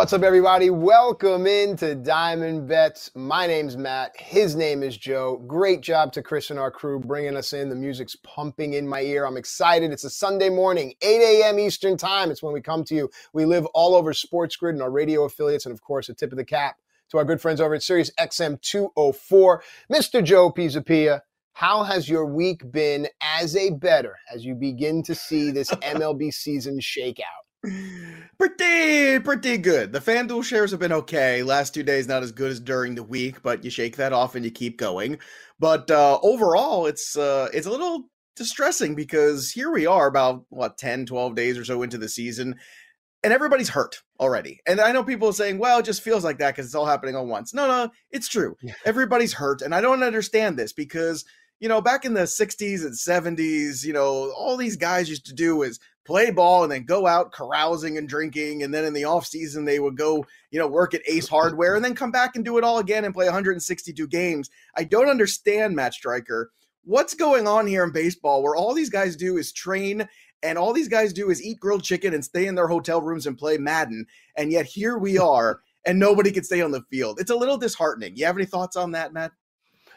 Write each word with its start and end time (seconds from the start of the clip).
what's 0.00 0.14
up, 0.14 0.22
everybody? 0.22 0.70
Welcome 0.70 1.46
into 1.46 1.94
Diamond 1.94 2.66
Bets. 2.66 3.10
My 3.14 3.46
name's 3.46 3.76
Matt. 3.76 4.18
His 4.18 4.56
name 4.56 4.82
is 4.82 4.96
Joe. 4.96 5.44
Great 5.46 5.82
job 5.82 6.10
to 6.14 6.22
Chris 6.22 6.48
and 6.48 6.58
our 6.58 6.70
crew 6.70 6.98
bringing 6.98 7.36
us 7.36 7.52
in. 7.52 7.68
The 7.68 7.76
music's 7.76 8.16
pumping 8.16 8.72
in 8.72 8.88
my 8.88 9.02
ear. 9.02 9.26
I'm 9.26 9.36
excited. 9.36 9.92
It's 9.92 10.04
a 10.04 10.08
Sunday 10.08 10.48
morning, 10.48 10.94
8 11.02 11.42
a.m. 11.42 11.58
Eastern 11.58 11.98
Time. 11.98 12.30
It's 12.30 12.42
when 12.42 12.54
we 12.54 12.62
come 12.62 12.82
to 12.84 12.94
you. 12.94 13.10
We 13.34 13.44
live 13.44 13.66
all 13.74 13.94
over 13.94 14.14
Sports 14.14 14.56
Grid 14.56 14.74
and 14.74 14.82
our 14.82 14.90
radio 14.90 15.24
affiliates, 15.24 15.66
and 15.66 15.74
of 15.74 15.82
course, 15.82 16.08
a 16.08 16.14
tip 16.14 16.32
of 16.32 16.38
the 16.38 16.46
cap 16.46 16.76
to 17.10 17.18
our 17.18 17.24
good 17.26 17.42
friends 17.42 17.60
over 17.60 17.74
at 17.74 17.82
Sirius 17.82 18.10
XM 18.18 18.58
204. 18.62 19.62
Mr. 19.92 20.24
Joe 20.24 20.50
Pisapia, 20.50 21.20
how 21.52 21.82
has 21.82 22.08
your 22.08 22.24
week 22.24 22.62
been 22.72 23.06
as 23.20 23.54
a 23.54 23.68
better 23.68 24.16
as 24.34 24.46
you 24.46 24.54
begin 24.54 25.02
to 25.02 25.14
see 25.14 25.50
this 25.50 25.68
MLB 25.68 26.32
season 26.32 26.80
shake 26.80 27.20
out? 27.20 27.49
Pretty, 28.38 29.18
pretty 29.18 29.58
good. 29.58 29.92
The 29.92 29.98
FanDuel 29.98 30.44
shares 30.44 30.70
have 30.70 30.80
been 30.80 30.92
okay. 30.92 31.42
Last 31.42 31.74
two 31.74 31.82
days 31.82 32.08
not 32.08 32.22
as 32.22 32.32
good 32.32 32.50
as 32.50 32.58
during 32.58 32.94
the 32.94 33.02
week, 33.02 33.42
but 33.42 33.64
you 33.64 33.70
shake 33.70 33.96
that 33.96 34.14
off 34.14 34.34
and 34.34 34.44
you 34.44 34.50
keep 34.50 34.78
going. 34.78 35.18
But 35.58 35.90
uh, 35.90 36.18
overall, 36.22 36.86
it's 36.86 37.16
uh, 37.16 37.48
it's 37.52 37.66
a 37.66 37.70
little 37.70 38.08
distressing 38.36 38.94
because 38.94 39.50
here 39.50 39.70
we 39.70 39.84
are 39.84 40.06
about 40.06 40.46
what 40.48 40.78
10, 40.78 41.04
12 41.04 41.34
days 41.34 41.58
or 41.58 41.64
so 41.66 41.82
into 41.82 41.98
the 41.98 42.08
season, 42.08 42.56
and 43.22 43.32
everybody's 43.32 43.68
hurt 43.68 44.00
already. 44.18 44.60
And 44.66 44.80
I 44.80 44.92
know 44.92 45.04
people 45.04 45.28
are 45.28 45.34
saying, 45.34 45.58
"Well, 45.58 45.80
it 45.80 45.84
just 45.84 46.02
feels 46.02 46.24
like 46.24 46.38
that 46.38 46.52
because 46.52 46.64
it's 46.64 46.74
all 46.74 46.86
happening 46.86 47.16
all 47.16 47.26
once." 47.26 47.52
No, 47.52 47.68
no, 47.68 47.90
it's 48.10 48.28
true. 48.28 48.56
Everybody's 48.86 49.34
hurt, 49.34 49.60
and 49.60 49.74
I 49.74 49.82
don't 49.82 50.02
understand 50.02 50.58
this 50.58 50.72
because 50.72 51.26
you 51.60 51.68
know, 51.68 51.80
back 51.82 52.06
in 52.06 52.14
the 52.14 52.22
60s 52.22 52.84
and 52.84 52.94
70s, 52.94 53.84
you 53.84 53.92
know, 53.92 54.32
all 54.32 54.56
these 54.56 54.76
guys 54.76 55.10
used 55.10 55.26
to 55.26 55.34
do 55.34 55.62
is 55.62 55.78
play 56.06 56.30
ball 56.30 56.62
and 56.62 56.72
then 56.72 56.84
go 56.84 57.06
out 57.06 57.32
carousing 57.32 57.98
and 57.98 58.08
drinking. 58.08 58.62
And 58.62 58.72
then 58.72 58.86
in 58.86 58.94
the 58.94 59.04
off 59.04 59.26
season, 59.26 59.66
they 59.66 59.78
would 59.78 59.96
go, 59.96 60.24
you 60.50 60.58
know, 60.58 60.66
work 60.66 60.94
at 60.94 61.02
Ace 61.06 61.28
Hardware 61.28 61.76
and 61.76 61.84
then 61.84 61.94
come 61.94 62.10
back 62.10 62.34
and 62.34 62.44
do 62.44 62.56
it 62.56 62.64
all 62.64 62.78
again 62.78 63.04
and 63.04 63.14
play 63.14 63.26
162 63.26 64.08
games. 64.08 64.48
I 64.74 64.84
don't 64.84 65.10
understand, 65.10 65.76
Matt 65.76 65.92
Striker. 65.92 66.50
What's 66.84 67.14
going 67.14 67.46
on 67.46 67.66
here 67.66 67.84
in 67.84 67.92
baseball 67.92 68.42
where 68.42 68.56
all 68.56 68.72
these 68.72 68.90
guys 68.90 69.14
do 69.14 69.36
is 69.36 69.52
train 69.52 70.08
and 70.42 70.56
all 70.56 70.72
these 70.72 70.88
guys 70.88 71.12
do 71.12 71.28
is 71.28 71.42
eat 71.42 71.60
grilled 71.60 71.84
chicken 71.84 72.14
and 72.14 72.24
stay 72.24 72.46
in 72.46 72.54
their 72.54 72.68
hotel 72.68 73.02
rooms 73.02 73.26
and 73.26 73.36
play 73.36 73.58
Madden. 73.58 74.06
And 74.34 74.50
yet 74.50 74.64
here 74.64 74.96
we 74.96 75.18
are 75.18 75.60
and 75.84 75.98
nobody 75.98 76.32
can 76.32 76.44
stay 76.44 76.62
on 76.62 76.70
the 76.70 76.82
field. 76.90 77.20
It's 77.20 77.30
a 77.30 77.36
little 77.36 77.58
disheartening. 77.58 78.16
You 78.16 78.24
have 78.24 78.36
any 78.36 78.46
thoughts 78.46 78.76
on 78.76 78.92
that, 78.92 79.12
Matt? 79.12 79.32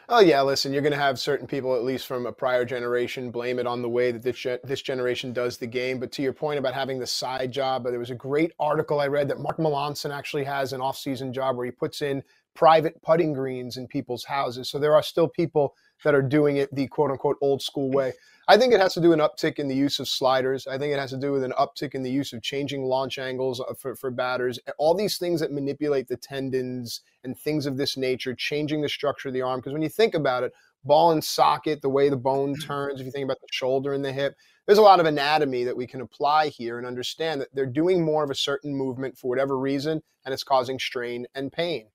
Oh 0.08 0.20
yeah, 0.20 0.42
listen, 0.42 0.72
you're 0.72 0.82
going 0.82 0.92
to 0.92 0.98
have 0.98 1.18
certain 1.18 1.46
people, 1.46 1.74
at 1.74 1.82
least 1.82 2.06
from 2.06 2.26
a 2.26 2.32
prior 2.32 2.66
generation, 2.66 3.30
blame 3.30 3.58
it 3.58 3.66
on 3.66 3.80
the 3.80 3.88
way 3.88 4.12
that 4.12 4.22
this 4.22 4.36
ge- 4.36 4.60
this 4.62 4.82
generation 4.82 5.32
does 5.32 5.56
the 5.56 5.66
game. 5.66 5.98
But 5.98 6.12
to 6.12 6.22
your 6.22 6.34
point 6.34 6.58
about 6.58 6.74
having 6.74 6.98
the 6.98 7.06
side 7.06 7.52
job, 7.52 7.84
there 7.84 7.98
was 7.98 8.10
a 8.10 8.14
great 8.14 8.52
article 8.60 9.00
I 9.00 9.06
read 9.06 9.28
that 9.28 9.40
Mark 9.40 9.56
Melancon 9.56 10.14
actually 10.14 10.44
has 10.44 10.74
an 10.74 10.82
off-season 10.82 11.32
job 11.32 11.56
where 11.56 11.64
he 11.64 11.72
puts 11.72 12.02
in 12.02 12.22
private 12.54 13.00
putting 13.02 13.32
greens 13.32 13.78
in 13.78 13.86
people's 13.86 14.24
houses. 14.24 14.68
So 14.68 14.78
there 14.78 14.94
are 14.94 15.02
still 15.02 15.26
people 15.26 15.74
that 16.04 16.14
are 16.14 16.22
doing 16.22 16.58
it 16.58 16.74
the 16.74 16.86
quote 16.88 17.10
unquote 17.10 17.38
old 17.40 17.62
school 17.62 17.90
way. 17.90 18.12
I 18.46 18.58
think 18.58 18.74
it 18.74 18.80
has 18.80 18.92
to 18.94 19.00
do 19.00 19.08
with 19.08 19.20
an 19.20 19.26
uptick 19.26 19.58
in 19.58 19.68
the 19.68 19.74
use 19.74 19.98
of 19.98 20.08
sliders. 20.08 20.66
I 20.66 20.76
think 20.76 20.92
it 20.92 20.98
has 20.98 21.10
to 21.10 21.16
do 21.16 21.32
with 21.32 21.44
an 21.44 21.54
uptick 21.58 21.94
in 21.94 22.02
the 22.02 22.10
use 22.10 22.34
of 22.34 22.42
changing 22.42 22.84
launch 22.84 23.18
angles 23.18 23.60
uh, 23.60 23.72
for, 23.72 23.96
for 23.96 24.10
batters. 24.10 24.58
All 24.76 24.94
these 24.94 25.16
things 25.16 25.40
that 25.40 25.50
manipulate 25.50 26.08
the 26.08 26.18
tendons 26.18 27.00
and 27.24 27.38
things 27.38 27.64
of 27.64 27.78
this 27.78 27.96
nature, 27.96 28.34
changing 28.34 28.82
the 28.82 28.88
structure 28.88 29.28
of 29.28 29.34
the 29.34 29.40
arm. 29.40 29.60
Because 29.60 29.72
when 29.72 29.80
you 29.80 29.88
think 29.88 30.14
about 30.14 30.42
it, 30.42 30.52
ball 30.84 31.12
and 31.12 31.24
socket, 31.24 31.80
the 31.80 31.88
way 31.88 32.10
the 32.10 32.16
bone 32.16 32.54
turns, 32.56 33.00
if 33.00 33.06
you 33.06 33.12
think 33.12 33.24
about 33.24 33.40
the 33.40 33.48
shoulder 33.50 33.94
and 33.94 34.04
the 34.04 34.12
hip, 34.12 34.34
there's 34.66 34.78
a 34.78 34.82
lot 34.82 35.00
of 35.00 35.06
anatomy 35.06 35.64
that 35.64 35.76
we 35.76 35.86
can 35.86 36.02
apply 36.02 36.48
here 36.48 36.76
and 36.76 36.86
understand 36.86 37.40
that 37.40 37.54
they're 37.54 37.64
doing 37.64 38.04
more 38.04 38.24
of 38.24 38.30
a 38.30 38.34
certain 38.34 38.74
movement 38.74 39.16
for 39.16 39.28
whatever 39.28 39.58
reason, 39.58 40.02
and 40.24 40.34
it's 40.34 40.44
causing 40.44 40.78
strain 40.78 41.26
and 41.34 41.50
pain. 41.50 41.86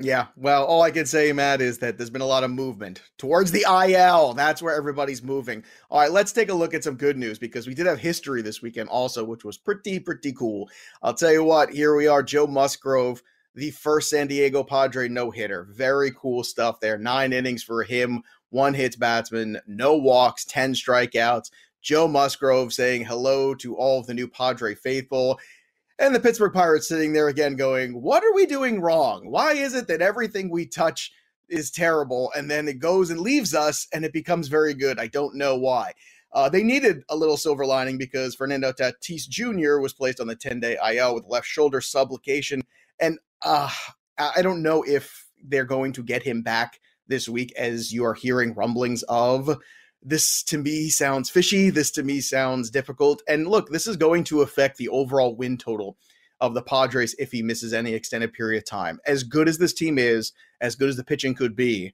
Yeah, 0.00 0.28
well, 0.36 0.64
all 0.64 0.82
I 0.82 0.92
can 0.92 1.06
say, 1.06 1.32
Matt, 1.32 1.60
is 1.60 1.78
that 1.78 1.98
there's 1.98 2.10
been 2.10 2.22
a 2.22 2.26
lot 2.26 2.44
of 2.44 2.52
movement 2.52 3.02
towards 3.18 3.50
the 3.50 3.64
IL. 3.68 4.32
That's 4.32 4.62
where 4.62 4.76
everybody's 4.76 5.24
moving. 5.24 5.64
All 5.90 6.00
right, 6.00 6.12
let's 6.12 6.30
take 6.30 6.50
a 6.50 6.54
look 6.54 6.72
at 6.72 6.84
some 6.84 6.94
good 6.94 7.16
news 7.16 7.36
because 7.36 7.66
we 7.66 7.74
did 7.74 7.86
have 7.86 7.98
history 7.98 8.40
this 8.40 8.62
weekend 8.62 8.88
also, 8.90 9.24
which 9.24 9.44
was 9.44 9.58
pretty, 9.58 9.98
pretty 9.98 10.32
cool. 10.32 10.70
I'll 11.02 11.14
tell 11.14 11.32
you 11.32 11.42
what, 11.42 11.70
here 11.70 11.96
we 11.96 12.06
are, 12.06 12.22
Joe 12.22 12.46
Musgrove, 12.46 13.22
the 13.56 13.72
first 13.72 14.10
San 14.10 14.28
Diego 14.28 14.62
Padre 14.62 15.08
no 15.08 15.32
hitter. 15.32 15.66
Very 15.72 16.12
cool 16.12 16.44
stuff 16.44 16.78
there. 16.78 16.96
Nine 16.96 17.32
innings 17.32 17.64
for 17.64 17.82
him, 17.82 18.22
one 18.50 18.74
hits 18.74 18.94
batsman, 18.94 19.58
no 19.66 19.96
walks, 19.96 20.44
10 20.44 20.74
strikeouts. 20.74 21.50
Joe 21.82 22.06
Musgrove 22.06 22.72
saying 22.72 23.04
hello 23.04 23.54
to 23.56 23.74
all 23.76 24.00
of 24.00 24.06
the 24.06 24.14
new 24.14 24.28
Padre 24.28 24.74
faithful. 24.76 25.40
And 25.98 26.14
the 26.14 26.20
Pittsburgh 26.20 26.52
Pirates 26.52 26.88
sitting 26.88 27.12
there 27.12 27.28
again 27.28 27.56
going, 27.56 28.00
What 28.00 28.22
are 28.24 28.32
we 28.32 28.46
doing 28.46 28.80
wrong? 28.80 29.30
Why 29.30 29.54
is 29.54 29.74
it 29.74 29.88
that 29.88 30.00
everything 30.00 30.48
we 30.48 30.66
touch 30.66 31.12
is 31.48 31.70
terrible 31.70 32.30
and 32.36 32.50
then 32.50 32.68
it 32.68 32.78
goes 32.78 33.10
and 33.10 33.20
leaves 33.20 33.54
us 33.54 33.88
and 33.92 34.04
it 34.04 34.12
becomes 34.12 34.48
very 34.48 34.74
good? 34.74 35.00
I 35.00 35.08
don't 35.08 35.34
know 35.34 35.56
why. 35.56 35.92
Uh, 36.32 36.48
they 36.48 36.62
needed 36.62 37.02
a 37.08 37.16
little 37.16 37.36
silver 37.36 37.66
lining 37.66 37.98
because 37.98 38.34
Fernando 38.34 38.70
Tatis 38.72 39.28
Jr. 39.28 39.78
was 39.78 39.94
placed 39.94 40.20
on 40.20 40.26
the 40.26 40.36
10 40.36 40.60
day 40.60 40.76
IL 40.92 41.14
with 41.14 41.24
left 41.26 41.46
shoulder 41.46 41.80
subluxation. 41.80 42.60
And 43.00 43.18
uh, 43.42 43.70
I 44.18 44.42
don't 44.42 44.62
know 44.62 44.84
if 44.84 45.26
they're 45.42 45.64
going 45.64 45.92
to 45.94 46.02
get 46.02 46.22
him 46.22 46.42
back 46.42 46.78
this 47.08 47.28
week, 47.28 47.52
as 47.56 47.92
you 47.92 48.04
are 48.04 48.14
hearing 48.14 48.54
rumblings 48.54 49.02
of 49.04 49.58
this 50.02 50.42
to 50.44 50.58
me 50.58 50.88
sounds 50.88 51.30
fishy. 51.30 51.70
This 51.70 51.90
to 51.92 52.02
me 52.02 52.20
sounds 52.20 52.70
difficult. 52.70 53.22
And 53.28 53.46
look, 53.46 53.70
this 53.70 53.86
is 53.86 53.96
going 53.96 54.24
to 54.24 54.42
affect 54.42 54.76
the 54.76 54.88
overall 54.88 55.34
win 55.34 55.58
total 55.58 55.96
of 56.40 56.54
the 56.54 56.62
Padres 56.62 57.14
if 57.18 57.32
he 57.32 57.42
misses 57.42 57.72
any 57.72 57.94
extended 57.94 58.32
period 58.32 58.58
of 58.58 58.64
time. 58.64 59.00
As 59.06 59.24
good 59.24 59.48
as 59.48 59.58
this 59.58 59.74
team 59.74 59.98
is, 59.98 60.32
as 60.60 60.76
good 60.76 60.88
as 60.88 60.96
the 60.96 61.04
pitching 61.04 61.34
could 61.34 61.56
be, 61.56 61.92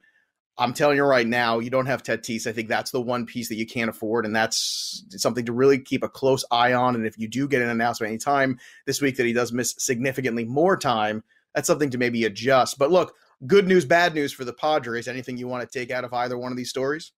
I'm 0.57 0.73
telling 0.73 0.97
you 0.97 1.05
right 1.05 1.27
now, 1.27 1.59
you 1.59 1.71
don't 1.71 1.87
have 1.87 2.03
Tatis. 2.03 2.47
I 2.47 2.53
think 2.53 2.69
that's 2.69 2.93
the 2.93 3.01
one 3.01 3.27
piece 3.27 3.49
that 3.49 3.57
you 3.57 3.67
can't 3.67 3.91
afford, 3.91 4.25
and 4.25 4.37
that's 4.37 5.05
something 5.11 5.45
to 5.47 5.53
really 5.53 5.81
keep 5.81 6.05
a 6.05 6.09
close 6.09 6.45
eye 6.51 6.75
on. 6.75 6.95
And 6.95 7.07
if 7.07 7.19
you 7.19 7.27
do 7.27 7.49
get 7.49 7.63
an 7.63 7.71
announcement 7.71 8.11
anytime 8.11 8.61
this 8.87 9.01
week 9.01 9.17
that 9.17 9.27
he 9.27 9.33
does 9.33 9.53
miss 9.53 9.75
significantly 9.79 10.45
more 10.45 10.77
time, 10.77 11.25
that's 11.55 11.67
something 11.67 11.91
to 11.91 11.99
maybe 11.99 12.25
adjust. 12.25 12.79
But 12.79 12.93
look, 12.93 13.15
good 13.49 13.67
news, 13.67 13.85
bad 13.85 14.15
news 14.15 14.33
for 14.33 14.45
the 14.45 14.53
Padres. 14.53 15.09
Anything 15.09 15.37
you 15.37 15.49
want 15.49 15.69
to 15.69 15.79
take 15.79 15.91
out 15.91 16.05
of 16.05 16.13
either 16.13 16.39
one 16.39 16.53
of 16.53 16.57
these 16.57 16.71
stories? 16.71 17.11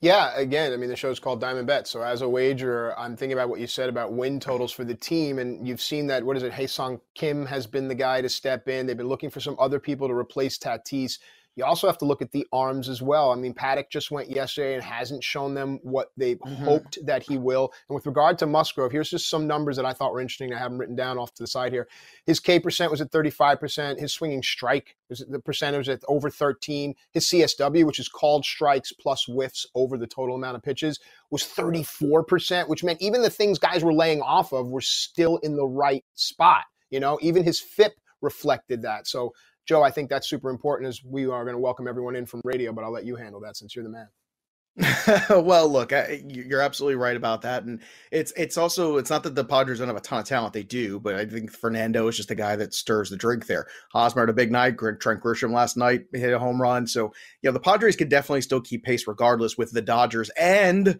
Yeah, 0.00 0.36
again, 0.36 0.72
I 0.72 0.76
mean, 0.76 0.90
the 0.90 0.96
show's 0.96 1.18
called 1.18 1.40
Diamond 1.40 1.66
Bet. 1.66 1.86
So 1.88 2.02
as 2.02 2.20
a 2.20 2.28
wagerer, 2.28 2.94
I'm 2.98 3.16
thinking 3.16 3.32
about 3.32 3.48
what 3.48 3.60
you 3.60 3.66
said 3.66 3.88
about 3.88 4.12
win 4.12 4.38
totals 4.38 4.70
for 4.70 4.84
the 4.84 4.94
team. 4.94 5.38
And 5.38 5.66
you've 5.66 5.80
seen 5.80 6.06
that, 6.08 6.22
what 6.22 6.36
is 6.36 6.42
it? 6.42 6.52
Ha-Seong 6.52 7.00
Kim 7.14 7.46
has 7.46 7.66
been 7.66 7.88
the 7.88 7.94
guy 7.94 8.20
to 8.20 8.28
step 8.28 8.68
in. 8.68 8.86
They've 8.86 8.96
been 8.96 9.08
looking 9.08 9.30
for 9.30 9.40
some 9.40 9.56
other 9.58 9.80
people 9.80 10.06
to 10.08 10.14
replace 10.14 10.58
Tatis. 10.58 11.18
You 11.56 11.64
also 11.64 11.86
have 11.86 11.98
to 11.98 12.04
look 12.04 12.20
at 12.20 12.32
the 12.32 12.46
arms 12.52 12.88
as 12.88 13.00
well. 13.00 13.30
I 13.30 13.36
mean, 13.36 13.54
Paddack 13.54 13.90
just 13.90 14.10
went 14.10 14.28
yesterday 14.28 14.74
and 14.74 14.82
hasn't 14.82 15.22
shown 15.22 15.54
them 15.54 15.78
what 15.82 16.10
they 16.16 16.34
mm-hmm. 16.34 16.64
hoped 16.64 16.98
that 17.04 17.22
he 17.22 17.38
will. 17.38 17.72
And 17.88 17.94
with 17.94 18.06
regard 18.06 18.38
to 18.38 18.46
Musgrove, 18.46 18.90
here's 18.90 19.10
just 19.10 19.30
some 19.30 19.46
numbers 19.46 19.76
that 19.76 19.84
I 19.84 19.92
thought 19.92 20.12
were 20.12 20.20
interesting. 20.20 20.52
I 20.52 20.58
have 20.58 20.70
them 20.70 20.80
written 20.80 20.96
down 20.96 21.18
off 21.18 21.32
to 21.34 21.42
the 21.42 21.46
side 21.46 21.72
here. 21.72 21.86
His 22.26 22.40
K 22.40 22.58
percent 22.58 22.90
was 22.90 23.00
at 23.00 23.12
35%. 23.12 24.00
His 24.00 24.12
swinging 24.12 24.42
strike 24.42 24.96
was 25.08 25.24
the 25.28 25.38
percentage 25.38 25.88
at 25.88 26.02
over 26.08 26.28
13. 26.28 26.94
His 27.12 27.26
CSW, 27.26 27.86
which 27.86 28.00
is 28.00 28.08
called 28.08 28.44
strikes 28.44 28.92
plus 28.92 29.24
whiffs 29.26 29.66
over 29.74 29.96
the 29.96 30.06
total 30.06 30.34
amount 30.34 30.56
of 30.56 30.62
pitches, 30.62 30.98
was 31.30 31.44
34%, 31.44 32.68
which 32.68 32.82
meant 32.82 33.00
even 33.00 33.22
the 33.22 33.30
things 33.30 33.58
guys 33.58 33.84
were 33.84 33.92
laying 33.92 34.22
off 34.22 34.52
of 34.52 34.68
were 34.68 34.80
still 34.80 35.36
in 35.38 35.56
the 35.56 35.66
right 35.66 36.04
spot. 36.14 36.64
You 36.90 37.00
know, 37.00 37.18
even 37.22 37.44
his 37.44 37.60
FIP 37.60 37.94
reflected 38.20 38.82
that. 38.82 39.06
So 39.06 39.32
Joe, 39.66 39.82
I 39.82 39.90
think 39.90 40.10
that's 40.10 40.28
super 40.28 40.50
important 40.50 40.88
as 40.88 41.02
we 41.04 41.26
are 41.26 41.44
going 41.44 41.54
to 41.54 41.60
welcome 41.60 41.88
everyone 41.88 42.16
in 42.16 42.26
from 42.26 42.40
radio, 42.44 42.72
but 42.72 42.84
I'll 42.84 42.92
let 42.92 43.04
you 43.04 43.16
handle 43.16 43.40
that 43.40 43.56
since 43.56 43.74
you're 43.74 43.84
the 43.84 43.90
man. 43.90 44.08
well, 45.30 45.68
look, 45.68 45.92
I, 45.92 46.24
you're 46.26 46.60
absolutely 46.60 46.96
right 46.96 47.16
about 47.16 47.42
that, 47.42 47.62
and 47.62 47.80
it's 48.10 48.32
it's 48.36 48.58
also 48.58 48.96
it's 48.96 49.08
not 49.08 49.22
that 49.22 49.36
the 49.36 49.44
Padres 49.44 49.78
don't 49.78 49.86
have 49.86 49.96
a 49.96 50.00
ton 50.00 50.18
of 50.18 50.24
talent; 50.24 50.52
they 50.52 50.64
do, 50.64 50.98
but 50.98 51.14
I 51.14 51.26
think 51.26 51.52
Fernando 51.52 52.08
is 52.08 52.16
just 52.16 52.32
a 52.32 52.34
guy 52.34 52.56
that 52.56 52.74
stirs 52.74 53.08
the 53.08 53.16
drink 53.16 53.46
there. 53.46 53.68
Hosmer 53.92 54.22
had 54.22 54.30
a 54.30 54.32
big 54.32 54.50
night. 54.50 54.76
Trent 54.76 55.22
Grisham 55.22 55.52
last 55.52 55.76
night 55.76 56.06
hit 56.12 56.32
a 56.32 56.40
home 56.40 56.60
run, 56.60 56.88
so 56.88 57.12
you 57.40 57.48
know 57.48 57.52
the 57.52 57.60
Padres 57.60 57.94
could 57.94 58.08
definitely 58.08 58.40
still 58.40 58.60
keep 58.60 58.82
pace 58.82 59.06
regardless 59.06 59.56
with 59.56 59.70
the 59.70 59.80
Dodgers 59.80 60.28
and 60.30 60.98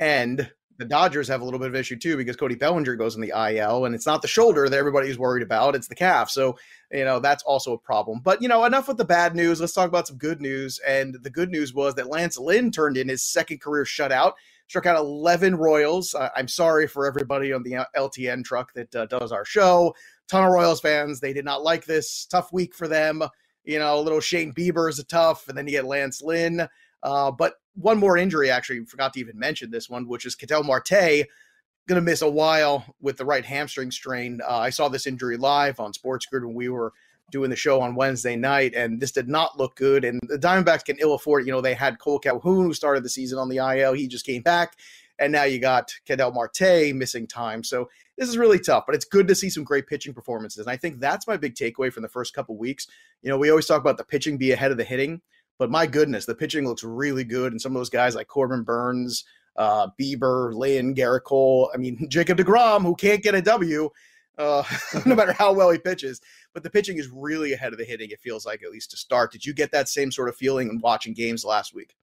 and 0.00 0.50
the 0.78 0.84
Dodgers 0.84 1.28
have 1.28 1.40
a 1.40 1.44
little 1.44 1.58
bit 1.58 1.68
of 1.68 1.74
issue 1.74 1.96
too 1.96 2.16
because 2.16 2.36
Cody 2.36 2.54
Bellinger 2.54 2.96
goes 2.96 3.14
in 3.14 3.20
the 3.20 3.32
IL, 3.34 3.84
and 3.84 3.94
it's 3.94 4.06
not 4.06 4.22
the 4.22 4.28
shoulder 4.28 4.68
that 4.68 4.76
everybody's 4.76 5.18
worried 5.18 5.42
about; 5.42 5.74
it's 5.74 5.88
the 5.88 5.94
calf. 5.94 6.30
So 6.30 6.56
you 6.92 7.04
know 7.04 7.18
that's 7.18 7.42
also 7.44 7.72
a 7.72 7.78
problem. 7.78 8.20
But 8.22 8.42
you 8.42 8.48
know, 8.48 8.64
enough 8.64 8.88
with 8.88 8.96
the 8.96 9.04
bad 9.04 9.34
news. 9.34 9.60
Let's 9.60 9.72
talk 9.72 9.88
about 9.88 10.06
some 10.06 10.18
good 10.18 10.40
news. 10.40 10.80
And 10.86 11.16
the 11.22 11.30
good 11.30 11.50
news 11.50 11.74
was 11.74 11.94
that 11.94 12.10
Lance 12.10 12.38
Lynn 12.38 12.70
turned 12.70 12.96
in 12.96 13.08
his 13.08 13.22
second 13.22 13.60
career 13.60 13.84
shutout, 13.84 14.32
struck 14.68 14.86
out 14.86 14.98
11 14.98 15.56
Royals. 15.56 16.14
Uh, 16.14 16.28
I'm 16.36 16.48
sorry 16.48 16.86
for 16.86 17.06
everybody 17.06 17.52
on 17.52 17.62
the 17.62 17.86
LTN 17.96 18.44
truck 18.44 18.72
that 18.74 18.94
uh, 18.94 19.06
does 19.06 19.32
our 19.32 19.44
show. 19.44 19.94
Ton 20.28 20.44
of 20.44 20.50
Royals 20.50 20.80
fans. 20.80 21.20
They 21.20 21.32
did 21.32 21.44
not 21.44 21.62
like 21.62 21.84
this. 21.84 22.26
Tough 22.26 22.52
week 22.52 22.74
for 22.74 22.88
them. 22.88 23.22
You 23.64 23.78
know, 23.78 23.98
a 23.98 24.02
little 24.02 24.20
Shane 24.20 24.52
Bieber 24.52 24.88
is 24.88 25.00
a 25.00 25.04
tough, 25.04 25.48
and 25.48 25.58
then 25.58 25.66
you 25.66 25.72
get 25.72 25.86
Lance 25.86 26.22
Lynn. 26.22 26.68
Uh, 27.02 27.30
but 27.30 27.54
one 27.74 27.98
more 27.98 28.16
injury, 28.16 28.50
actually, 28.50 28.84
forgot 28.84 29.12
to 29.14 29.20
even 29.20 29.38
mention 29.38 29.70
this 29.70 29.88
one, 29.88 30.08
which 30.08 30.24
is 30.24 30.34
Ketel 30.34 30.64
Marte 30.64 31.26
going 31.88 32.00
to 32.00 32.00
miss 32.00 32.22
a 32.22 32.28
while 32.28 32.84
with 33.00 33.16
the 33.16 33.24
right 33.24 33.44
hamstring 33.44 33.90
strain. 33.90 34.40
Uh, 34.46 34.58
I 34.58 34.70
saw 34.70 34.88
this 34.88 35.06
injury 35.06 35.36
live 35.36 35.78
on 35.78 35.92
Sports 35.92 36.26
Grid 36.26 36.44
when 36.44 36.54
we 36.54 36.68
were 36.68 36.92
doing 37.30 37.50
the 37.50 37.56
show 37.56 37.80
on 37.80 37.94
Wednesday 37.94 38.36
night, 38.36 38.74
and 38.74 39.00
this 39.00 39.12
did 39.12 39.28
not 39.28 39.58
look 39.58 39.76
good. 39.76 40.04
And 40.04 40.20
the 40.24 40.38
Diamondbacks 40.38 40.84
can 40.84 40.96
ill 40.98 41.14
afford. 41.14 41.46
You 41.46 41.52
know, 41.52 41.60
they 41.60 41.74
had 41.74 41.98
Kole 41.98 42.22
Calhoun 42.22 42.64
who 42.64 42.74
started 42.74 43.04
the 43.04 43.08
season 43.08 43.38
on 43.38 43.48
the 43.48 43.58
IL. 43.58 43.92
He 43.92 44.08
just 44.08 44.26
came 44.26 44.42
back. 44.42 44.76
And 45.18 45.32
now 45.32 45.44
you 45.44 45.58
got 45.58 45.94
Ketel 46.04 46.32
Marte 46.32 46.94
missing 46.94 47.26
time. 47.26 47.64
So 47.64 47.88
this 48.18 48.28
is 48.28 48.36
really 48.36 48.58
tough, 48.58 48.84
but 48.84 48.94
it's 48.94 49.04
good 49.04 49.28
to 49.28 49.34
see 49.34 49.48
some 49.48 49.64
great 49.64 49.86
pitching 49.86 50.12
performances. 50.12 50.66
And 50.66 50.70
I 50.70 50.76
think 50.76 51.00
that's 51.00 51.26
my 51.26 51.38
big 51.38 51.54
takeaway 51.54 51.90
from 51.90 52.02
the 52.02 52.08
first 52.08 52.34
couple 52.34 52.56
weeks. 52.56 52.86
You 53.22 53.30
know, 53.30 53.38
we 53.38 53.48
always 53.48 53.66
talk 53.66 53.80
about 53.80 53.96
the 53.96 54.04
pitching 54.04 54.36
be 54.36 54.52
ahead 54.52 54.72
of 54.72 54.76
the 54.76 54.84
hitting. 54.84 55.22
But 55.58 55.70
my 55.70 55.86
goodness, 55.86 56.26
the 56.26 56.34
pitching 56.34 56.66
looks 56.66 56.84
really 56.84 57.24
good. 57.24 57.52
And 57.52 57.60
some 57.60 57.72
of 57.72 57.80
those 57.80 57.90
guys 57.90 58.14
like 58.14 58.28
Corbin 58.28 58.62
Burnes, 58.62 59.24
uh, 59.56 59.88
Bieber, 60.00 60.54
Lynn, 60.54 60.94
Gerrit 60.94 61.24
Cole, 61.24 61.70
I 61.74 61.78
mean, 61.78 62.06
Jacob 62.10 62.38
DeGrom, 62.38 62.82
who 62.82 62.94
can't 62.94 63.22
get 63.22 63.34
a 63.34 63.42
W, 63.42 63.90
uh, 64.38 64.62
no 65.06 65.14
matter 65.16 65.32
how 65.32 65.52
well 65.52 65.70
he 65.70 65.78
pitches. 65.78 66.20
But 66.52 66.62
the 66.62 66.70
pitching 66.70 66.98
is 66.98 67.08
really 67.12 67.52
ahead 67.52 67.72
of 67.72 67.78
the 67.78 67.84
hitting, 67.84 68.10
it 68.10 68.20
feels 68.20 68.46
like, 68.46 68.62
at 68.62 68.70
least 68.70 68.90
to 68.92 68.96
start. 68.96 69.32
Did 69.32 69.44
you 69.44 69.54
get 69.54 69.72
that 69.72 69.88
same 69.88 70.10
sort 70.10 70.28
of 70.28 70.36
feeling 70.36 70.68
in 70.68 70.78
watching 70.78 71.14
games 71.14 71.44
last 71.44 71.74
week? 71.74 71.96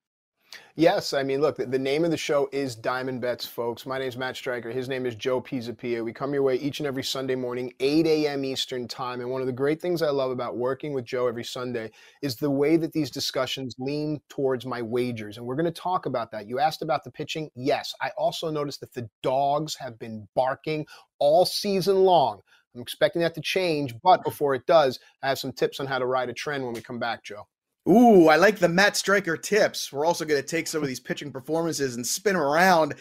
Yes, 0.76 1.14
I 1.14 1.22
mean, 1.22 1.40
look, 1.40 1.58
the, 1.58 1.68
the, 1.68 1.78
name 1.78 2.04
of 2.04 2.10
the 2.10 2.18
show 2.18 2.50
is 2.52 2.76
Diamond 2.76 3.22
Bets, 3.22 3.46
folks. 3.46 3.86
My 3.86 4.00
name 4.00 4.08
is 4.08 4.18
Matt 4.18 4.36
Striker. 4.36 4.72
His 4.72 4.90
name 4.90 5.06
is 5.06 5.14
Joe 5.14 5.40
Pisapia. 5.40 6.04
We 6.04 6.12
come 6.12 6.34
your 6.34 6.42
way 6.42 6.56
each 6.56 6.80
and 6.80 6.88
every 6.88 7.04
Sunday 7.04 7.36
morning, 7.36 7.72
8 7.80 8.08
a.m. 8.08 8.44
Eastern 8.44 8.88
Time. 8.88 9.22
And 9.22 9.30
one 9.30 9.42
of 9.42 9.46
the 9.46 9.54
great 9.54 9.80
things 9.80 10.02
I 10.02 10.10
love 10.10 10.32
about 10.32 10.58
working 10.58 10.94
with 10.94 11.06
Joe 11.06 11.28
every 11.28 11.44
Sunday 11.44 11.92
is 12.24 12.38
the 12.38 12.50
way 12.50 12.78
that 12.78 12.92
these 12.92 13.12
discussions 13.12 13.76
lean 13.78 14.20
towards 14.30 14.66
my 14.66 14.82
wagers. 14.82 15.38
And 15.38 15.46
we're 15.46 15.56
going 15.56 15.72
to 15.72 15.72
talk 15.72 16.08
about 16.08 16.32
that. 16.32 16.48
You 16.48 16.60
asked 16.60 16.82
about 16.82 17.04
the 17.04 17.12
pitching. 17.12 17.52
Yes, 17.56 17.94
I 18.02 18.10
also 18.18 18.50
noticed 18.50 18.80
that 18.80 18.94
the 18.94 19.08
dogs 19.22 19.76
have 19.76 20.00
been 20.00 20.28
barking 20.34 20.88
all 21.20 21.46
season 21.46 22.04
long. 22.04 22.42
I'm 22.74 22.82
expecting 22.82 23.22
that 23.22 23.36
to 23.36 23.42
change, 23.42 23.94
but 24.04 24.24
before 24.24 24.56
it 24.56 24.66
does, 24.66 25.00
I 25.22 25.30
have 25.30 25.38
some 25.38 25.52
tips 25.52 25.80
on 25.80 25.86
how 25.86 26.00
to 26.00 26.08
ride 26.08 26.30
a 26.30 26.34
trend 26.34 26.64
when 26.64 26.74
we 26.74 26.82
come 26.82 26.98
back, 26.98 27.24
Joe. 27.24 27.48
Ooh, 27.88 28.30
I 28.30 28.38
like 28.38 28.60
the 28.60 28.70
Matt 28.70 28.96
Striker 28.96 29.36
tips. 29.36 29.92
We're 29.92 30.06
also 30.06 30.24
going 30.24 30.42
to 30.42 30.48
take 30.48 30.68
some 30.68 30.82
of 30.82 30.88
these 30.88 31.02
pitching 31.02 31.34
performances 31.34 31.96
and 31.96 32.08
spin 32.08 32.34
them 32.34 32.42
around 32.42 32.96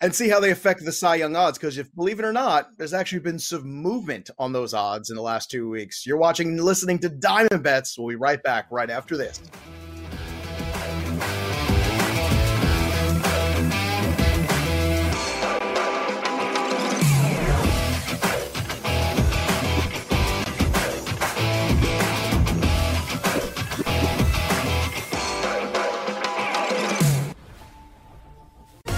and 0.00 0.12
see 0.12 0.28
how 0.28 0.40
they 0.40 0.50
affect 0.50 0.84
the 0.84 0.90
Cy 0.90 1.16
Young 1.16 1.36
odds. 1.36 1.56
Because 1.56 1.78
if 1.78 1.94
believe 1.94 2.18
it 2.18 2.24
or 2.24 2.32
not, 2.32 2.76
there's 2.76 2.94
actually 2.94 3.20
been 3.20 3.38
some 3.38 3.62
movement 3.62 4.30
on 4.36 4.52
those 4.52 4.74
odds 4.74 5.10
in 5.10 5.16
the 5.16 5.22
last 5.22 5.50
two 5.50 5.68
weeks. 5.68 6.04
You're 6.04 6.16
watching 6.16 6.48
and 6.48 6.64
listening 6.64 6.98
to 7.00 7.08
Diamond 7.08 7.62
Bets. 7.62 7.96
We'll 7.96 8.08
be 8.08 8.16
right 8.16 8.42
back 8.42 8.66
right 8.72 8.90
after 8.90 9.16
this. 9.16 9.40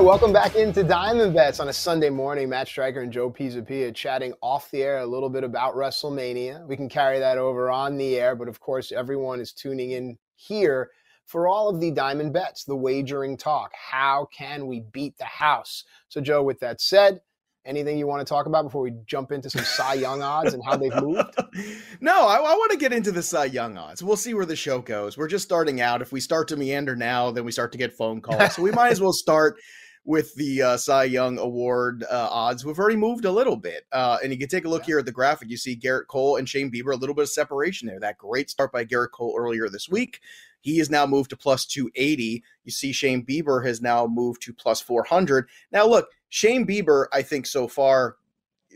right, 0.00 0.06
welcome 0.06 0.32
back 0.32 0.56
into 0.56 0.82
Diamond 0.82 1.34
Bets 1.34 1.60
on 1.60 1.68
a 1.68 1.72
Sunday 1.74 2.08
morning. 2.08 2.48
Matt 2.48 2.68
Striker 2.68 3.02
and 3.02 3.12
Joe 3.12 3.30
Pisapia 3.30 3.94
chatting 3.94 4.32
off 4.40 4.70
the 4.70 4.82
air 4.82 5.00
a 5.00 5.06
little 5.06 5.28
bit 5.28 5.44
about 5.44 5.74
WrestleMania. 5.74 6.66
We 6.66 6.74
can 6.74 6.88
carry 6.88 7.18
that 7.18 7.36
over 7.36 7.70
on 7.70 7.98
the 7.98 8.16
air, 8.16 8.34
but 8.34 8.48
of 8.48 8.60
course, 8.60 8.92
everyone 8.92 9.40
is 9.40 9.52
tuning 9.52 9.90
in 9.90 10.16
here 10.36 10.90
for 11.26 11.48
all 11.48 11.68
of 11.68 11.82
the 11.82 11.90
Diamond 11.90 12.32
Bets, 12.32 12.64
the 12.64 12.74
wagering 12.74 13.36
talk. 13.36 13.72
How 13.74 14.26
can 14.34 14.66
we 14.66 14.84
beat 14.90 15.18
the 15.18 15.26
house? 15.26 15.84
So, 16.08 16.22
Joe, 16.22 16.42
with 16.42 16.60
that 16.60 16.80
said, 16.80 17.20
anything 17.66 17.98
you 17.98 18.06
want 18.06 18.26
to 18.26 18.30
talk 18.30 18.46
about 18.46 18.62
before 18.62 18.80
we 18.80 18.92
jump 19.04 19.32
into 19.32 19.50
some 19.50 19.64
Cy 19.64 19.94
Young 19.94 20.22
odds 20.22 20.54
and 20.54 20.64
how 20.64 20.78
they've 20.78 20.96
moved? 20.96 21.36
no, 22.00 22.26
I, 22.26 22.36
I, 22.36 22.54
want 22.54 22.72
to 22.72 22.78
get 22.78 22.94
into 22.94 23.12
the 23.12 23.22
Cy 23.22 23.44
Young 23.44 23.76
odds. 23.76 24.02
We'll 24.02 24.16
see 24.16 24.32
where 24.32 24.46
the 24.46 24.56
show 24.56 24.80
goes. 24.80 25.18
We're 25.18 25.28
just 25.28 25.44
starting 25.44 25.82
out. 25.82 26.00
If 26.00 26.10
we 26.10 26.20
start 26.20 26.48
to 26.48 26.56
meander 26.56 26.96
now, 26.96 27.30
then 27.30 27.44
we 27.44 27.52
start 27.52 27.70
to 27.72 27.78
get 27.78 27.92
phone 27.92 28.22
calls. 28.22 28.54
So 28.54 28.62
we 28.62 28.70
might 28.70 28.92
as 28.92 29.00
well 29.02 29.12
start 29.12 29.60
with 30.04 30.34
the 30.34 30.62
uh, 30.62 30.76
Cy 30.76 31.04
Young 31.04 31.38
Award 31.38 32.04
uh, 32.10 32.28
odds. 32.30 32.64
We've 32.64 32.78
already 32.78 32.96
moved 32.96 33.24
a 33.24 33.30
little 33.30 33.56
bit. 33.56 33.84
Uh, 33.92 34.18
and 34.22 34.32
you 34.32 34.38
can 34.38 34.48
take 34.48 34.64
a 34.64 34.68
look 34.68 34.82
yeah. 34.82 34.86
here 34.86 34.98
at 35.00 35.04
the 35.04 35.12
graphic. 35.12 35.50
You 35.50 35.56
see 35.56 35.76
Gerrit 35.76 36.06
Cole 36.06 36.36
and 36.36 36.48
Shane 36.48 36.70
Bieber, 36.70 36.92
a 36.92 36.96
little 36.96 37.14
bit 37.14 37.22
of 37.22 37.28
separation 37.28 37.86
there. 37.86 38.00
That 38.00 38.18
great 38.18 38.50
start 38.50 38.72
by 38.72 38.84
Gerrit 38.84 39.10
Cole 39.12 39.36
earlier 39.38 39.68
this 39.68 39.88
week. 39.88 40.20
He 40.62 40.78
has 40.78 40.90
now 40.90 41.06
moved 41.06 41.30
to 41.30 41.36
plus 41.36 41.66
280. 41.66 42.42
You 42.64 42.72
see 42.72 42.92
Shane 42.92 43.24
Bieber 43.24 43.64
has 43.64 43.80
now 43.80 44.06
moved 44.06 44.42
to 44.42 44.52
plus 44.52 44.80
400. 44.80 45.48
Now, 45.72 45.86
look, 45.86 46.08
Shane 46.28 46.66
Bieber, 46.66 47.06
I 47.12 47.22
think 47.22 47.46
so 47.46 47.68
far, 47.68 48.16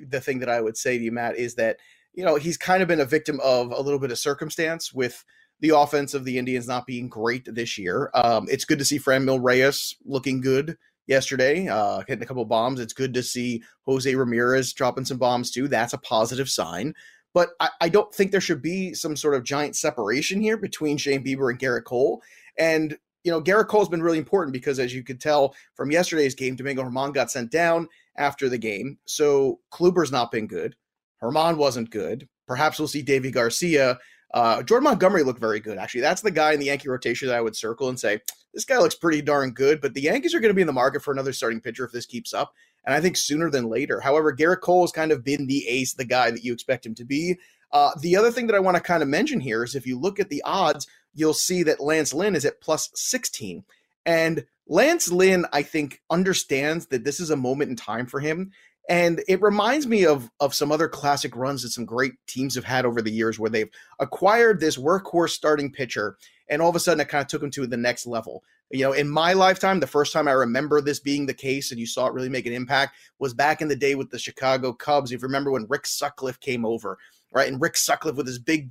the 0.09 0.21
thing 0.21 0.40
that 0.40 0.49
I 0.49 0.61
would 0.61 0.76
say 0.76 0.99
to 0.99 1.04
you, 1.04 1.12
Matt, 1.12 1.37
is 1.37 1.54
that, 1.54 1.78
you 2.14 2.25
know, 2.25 2.37
he's 2.37 2.57
kind 2.57 2.83
of 2.83 2.88
been 2.88 3.00
a 3.00 3.04
victim 3.04 3.40
of 3.43 3.71
a 3.71 3.81
little 3.81 4.00
bit 4.00 4.11
of 4.11 4.19
circumstance 4.19 4.93
with 4.93 5.25
the 5.61 5.71
offense 5.71 6.14
of 6.14 6.25
the 6.25 6.37
Indians 6.38 6.66
not 6.66 6.87
being 6.87 7.09
great 7.09 7.47
this 7.47 7.78
year. 7.78 8.11
Um, 8.14 8.47
it's 8.50 8.64
good 8.64 8.78
to 8.78 8.85
see 8.85 8.99
Franmil 8.99 9.40
Reyes 9.43 9.95
looking 10.04 10.40
good 10.40 10.76
yesterday, 11.06 11.68
uh, 11.68 12.02
hitting 12.06 12.23
a 12.23 12.26
couple 12.26 12.44
bombs. 12.44 12.80
It's 12.80 12.92
good 12.92 13.14
to 13.14 13.23
see 13.23 13.62
Jose 13.82 14.14
Ramirez 14.14 14.73
dropping 14.73 15.04
some 15.04 15.18
bombs 15.18 15.50
too. 15.50 15.68
That's 15.68 15.92
a 15.92 15.99
positive 15.99 16.49
sign. 16.49 16.94
But 17.32 17.50
I, 17.61 17.70
I 17.80 17.88
don't 17.88 18.14
think 18.14 18.30
there 18.30 18.40
should 18.40 18.62
be 18.62 18.94
some 18.94 19.16
sort 19.16 19.34
of 19.34 19.44
giant 19.44 19.76
separation 19.76 20.40
here 20.40 20.56
between 20.56 20.96
Shane 20.96 21.25
Bieber 21.25 21.50
and 21.50 21.58
Gerrit 21.58 21.84
Cole. 21.84 22.23
And 22.58 22.96
you 23.25 23.32
know, 23.32 23.40
Gerrit 23.40 23.68
Cole's 23.68 23.88
been 23.88 24.02
really 24.02 24.18
important 24.18 24.52
because, 24.52 24.78
as 24.78 24.94
you 24.94 25.02
could 25.02 25.20
tell 25.20 25.54
from 25.75 25.90
yesterday's 25.90 26.34
game, 26.34 26.56
Domingo 26.56 26.82
German 26.82 27.12
got 27.12 27.30
sent 27.30 27.50
down 27.50 27.88
after 28.16 28.49
the 28.49 28.58
game. 28.58 28.99
So 29.06 29.61
Kluber's 29.73 30.12
not 30.12 30.30
been 30.30 30.46
good. 30.46 30.76
German 31.23 31.56
wasn't 31.56 31.90
good. 31.90 32.28
Perhaps 32.46 32.78
we'll 32.78 32.88
see 32.88 33.02
Deivi 33.02 33.32
Garcia 33.32 33.99
uh, 34.34 34.64
Jordan 34.64 34.84
Montgomery 34.84 35.23
looked 35.23 35.40
very 35.40 35.61
good, 35.61 35.78
actually. 35.78 36.00
That's 36.00 36.20
the 36.20 36.30
guy 36.30 36.52
in 36.52 36.61
the 36.61 36.66
Yankee 36.66 36.88
rotation 36.88 37.28
that 37.28 37.37
I 37.37 37.40
would 37.40 37.56
circle 37.56 37.88
and 37.88 37.99
say, 37.99 38.20
this 38.54 38.64
guy 38.64 38.78
looks 38.78 38.94
pretty 38.94 39.20
darn 39.20 39.50
good, 39.50 39.80
but 39.80 39.94
the 39.94 40.02
Yankees 40.02 40.34
are 40.34 40.40
going 40.40 40.50
to 40.50 40.54
be 40.54 40.62
in 40.62 40.66
the 40.66 40.73
market 40.73 41.02
for 41.02 41.12
another 41.12 41.32
starting 41.32 41.61
pitcher 41.61 41.84
if 41.84 41.92
this 41.92 42.06
keeps 42.06 42.32
up. 42.32 42.54
And 42.84 42.94
I 42.94 43.00
think 43.00 43.16
sooner 43.16 43.50
than 43.50 43.68
later. 43.68 44.00
However, 44.00 44.34
Gerrit 44.34 44.61
Cole 44.61 44.82
has 44.82 44.92
kind 44.92 45.11
of 45.11 45.25
been 45.25 45.46
the 45.46 45.66
ace, 45.68 45.94
the 45.94 46.04
guy 46.04 46.30
that 46.30 46.44
you 46.44 46.52
expect 46.52 46.87
him 46.87 46.94
to 46.96 47.04
be. 47.04 47.38
Uh, 47.73 47.90
the 48.00 48.16
other 48.16 48.30
thing 48.30 48.46
that 48.46 48.56
I 48.56 48.61
want 48.61 48.76
to 48.76 48.82
kind 48.82 49.02
of 49.02 49.08
mention 49.08 49.40
here 49.40 49.64
is 49.64 49.75
if 49.75 49.87
you 49.87 49.99
look 49.99 50.20
at 50.20 50.28
the 50.28 50.42
odds, 50.44 50.87
you'll 51.14 51.34
see 51.34 51.62
that 51.64 51.80
Lance 51.80 52.14
Lynn 52.14 52.37
is 52.37 52.44
at 52.44 52.61
plus 52.61 52.90
16. 52.94 53.64
And 54.06 54.44
Lance 54.68 55.11
Lynn, 55.11 55.46
I 55.52 55.62
think, 55.62 56.00
understands 56.11 56.87
that 56.87 57.04
this 57.04 57.20
is 57.20 57.30
a 57.30 57.37
moment 57.37 57.70
in 57.70 57.76
time 57.76 58.06
for 58.06 58.20
him. 58.20 58.52
And 58.88 59.23
it 59.29 59.41
reminds 59.41 59.87
me 59.87 60.05
of 60.05 60.31
of 60.41 60.55
some 60.55 60.71
other 60.71 60.88
classic 60.88 61.35
runs 61.37 61.62
that 61.62 61.71
some 61.71 61.87
great 61.87 62.12
teams 62.26 62.55
have 62.55 62.64
had 62.64 62.85
over 62.85 63.00
the 63.00 63.11
years 63.11 63.38
where 63.38 63.50
they've 63.50 63.71
acquired 63.99 64.61
this 64.61 64.76
workhorse 64.76 65.31
starting 65.31 65.73
pitcher 65.73 66.17
and 66.49 66.61
all 66.61 66.69
of 66.69 66.76
a 66.76 66.81
sudden 66.81 67.00
it 67.00 67.09
kind 67.09 67.23
of 67.23 67.29
took 67.29 67.41
them 67.41 67.50
to 67.53 67.67
the 67.67 67.76
next 67.76 68.07
level. 68.07 68.45
You 68.71 68.85
know, 68.85 68.93
in 68.93 69.09
my 69.09 69.33
lifetime, 69.33 69.81
the 69.81 69.87
first 69.87 70.12
time 70.12 70.29
I 70.29 70.33
remember 70.33 70.81
this 70.81 71.00
being 71.00 71.25
the 71.26 71.35
case 71.35 71.71
and 71.71 71.81
you 71.81 71.87
saw 71.87 72.07
it 72.07 72.12
really 72.12 72.29
make 72.29 72.47
an 72.47 72.53
impact 72.53 72.97
was 73.19 73.33
back 73.33 73.62
in 73.62 73.69
the 73.69 73.76
day 73.76 73.95
with 73.95 74.11
the 74.11 74.19
Chicago 74.19 74.73
Cubs. 74.73 75.12
If 75.12 75.21
you 75.21 75.26
remember 75.26 75.50
when 75.50 75.67
Rick 75.69 75.87
Sutcliffe 75.87 76.41
came 76.41 76.67
over, 76.67 76.99
right? 77.33 77.49
And 77.50 77.61
Rick 77.61 77.76
Sutcliffe 77.76 78.17
with 78.17 78.26
his 78.26 78.38
big 78.38 78.71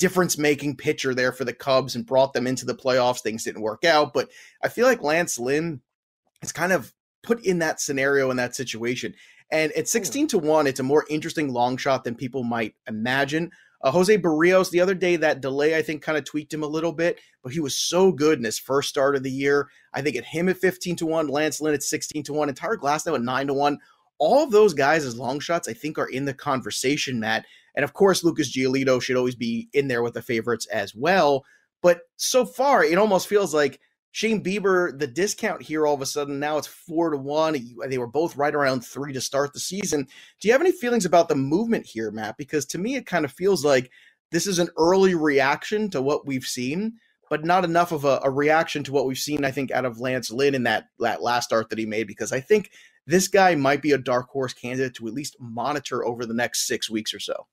difference 0.00 0.38
making 0.38 0.76
pitcher 0.76 1.14
there 1.14 1.30
for 1.30 1.44
the 1.44 1.52
Cubs 1.52 1.94
and 1.94 2.06
brought 2.06 2.32
them 2.32 2.46
into 2.46 2.64
the 2.64 2.74
playoffs. 2.74 3.20
Things 3.20 3.44
didn't 3.44 3.60
work 3.60 3.84
out, 3.84 4.14
but 4.14 4.30
I 4.62 4.68
feel 4.68 4.86
like 4.86 5.02
Lance 5.02 5.38
Lynn 5.38 5.82
is 6.42 6.52
kind 6.52 6.72
of 6.72 6.92
put 7.22 7.44
in 7.44 7.58
that 7.58 7.80
scenario 7.80 8.30
in 8.30 8.38
that 8.38 8.56
situation. 8.56 9.14
And 9.52 9.72
at 9.72 9.84
hmm. 9.84 9.86
16 9.86 10.26
to 10.28 10.38
1, 10.38 10.66
it's 10.66 10.80
a 10.80 10.84
more 10.84 11.04
interesting 11.08 11.52
long 11.52 11.76
shot 11.76 12.04
than 12.04 12.14
people 12.14 12.42
might 12.42 12.74
imagine. 12.88 13.50
Uh, 13.82 13.90
Jose 13.90 14.18
Berrios, 14.18 14.70
the 14.70 14.80
other 14.80 14.94
day, 14.94 15.16
that 15.16 15.40
delay, 15.40 15.76
I 15.76 15.82
think, 15.82 16.02
kind 16.02 16.18
of 16.18 16.24
tweaked 16.24 16.52
him 16.52 16.62
a 16.62 16.68
little 16.68 16.92
bit, 16.92 17.18
but 17.42 17.52
he 17.52 17.60
was 17.60 17.74
so 17.74 18.12
good 18.12 18.38
in 18.38 18.44
his 18.44 18.58
first 18.58 18.90
start 18.90 19.16
of 19.16 19.22
the 19.22 19.30
year. 19.30 19.68
I 19.94 20.02
think 20.02 20.16
at 20.16 20.24
him 20.24 20.48
at 20.50 20.58
15 20.58 20.96
to 20.96 21.06
1, 21.06 21.28
Lance 21.28 21.60
Lynn 21.60 21.74
at 21.74 21.82
16 21.82 22.24
to 22.24 22.32
1, 22.34 22.48
and 22.48 22.56
Tyler 22.56 22.76
Glasnow 22.76 23.14
at 23.14 23.22
9 23.22 23.46
to 23.46 23.54
1. 23.54 23.78
All 24.18 24.44
of 24.44 24.50
those 24.50 24.74
guys 24.74 25.06
as 25.06 25.16
long 25.16 25.40
shots, 25.40 25.66
I 25.66 25.72
think, 25.72 25.98
are 25.98 26.10
in 26.10 26.26
the 26.26 26.34
conversation, 26.34 27.18
Matt. 27.18 27.46
And 27.74 27.84
of 27.84 27.94
course, 27.94 28.22
Lucas 28.22 28.54
Giolito 28.54 29.00
should 29.00 29.16
always 29.16 29.36
be 29.36 29.68
in 29.72 29.88
there 29.88 30.02
with 30.02 30.12
the 30.12 30.20
favorites 30.20 30.66
as 30.66 30.94
well. 30.94 31.44
But 31.82 32.02
so 32.16 32.44
far, 32.44 32.84
it 32.84 32.98
almost 32.98 33.28
feels 33.28 33.54
like 33.54 33.80
Shane 34.12 34.42
Bieber, 34.42 34.98
the 34.98 35.06
discount 35.06 35.62
here 35.62 35.86
all 35.86 35.94
of 35.94 36.02
a 36.02 36.06
sudden 36.06 36.40
now 36.40 36.58
it's 36.58 36.66
four 36.66 37.10
to 37.10 37.16
one. 37.16 37.56
They 37.88 37.98
were 37.98 38.06
both 38.06 38.36
right 38.36 38.54
around 38.54 38.84
three 38.84 39.12
to 39.12 39.20
start 39.20 39.52
the 39.52 39.60
season. 39.60 40.08
Do 40.40 40.48
you 40.48 40.52
have 40.52 40.60
any 40.60 40.72
feelings 40.72 41.04
about 41.04 41.28
the 41.28 41.36
movement 41.36 41.86
here, 41.86 42.10
Matt? 42.10 42.36
Because 42.36 42.66
to 42.66 42.78
me, 42.78 42.96
it 42.96 43.06
kind 43.06 43.24
of 43.24 43.32
feels 43.32 43.64
like 43.64 43.90
this 44.32 44.46
is 44.46 44.58
an 44.58 44.68
early 44.76 45.14
reaction 45.14 45.90
to 45.90 46.02
what 46.02 46.26
we've 46.26 46.44
seen, 46.44 46.94
but 47.28 47.44
not 47.44 47.64
enough 47.64 47.92
of 47.92 48.04
a, 48.04 48.20
a 48.24 48.30
reaction 48.30 48.82
to 48.84 48.92
what 48.92 49.06
we've 49.06 49.18
seen, 49.18 49.44
I 49.44 49.52
think, 49.52 49.70
out 49.70 49.84
of 49.84 50.00
Lance 50.00 50.30
Lynn 50.30 50.54
in 50.54 50.64
that, 50.64 50.86
that 50.98 51.22
last 51.22 51.44
start 51.44 51.68
that 51.70 51.78
he 51.78 51.86
made. 51.86 52.08
Because 52.08 52.32
I 52.32 52.40
think 52.40 52.70
this 53.06 53.28
guy 53.28 53.54
might 53.54 53.82
be 53.82 53.92
a 53.92 53.98
dark 53.98 54.28
horse 54.28 54.52
candidate 54.52 54.94
to 54.94 55.06
at 55.06 55.14
least 55.14 55.36
monitor 55.40 56.04
over 56.04 56.26
the 56.26 56.34
next 56.34 56.66
six 56.66 56.90
weeks 56.90 57.14
or 57.14 57.20
so. 57.20 57.46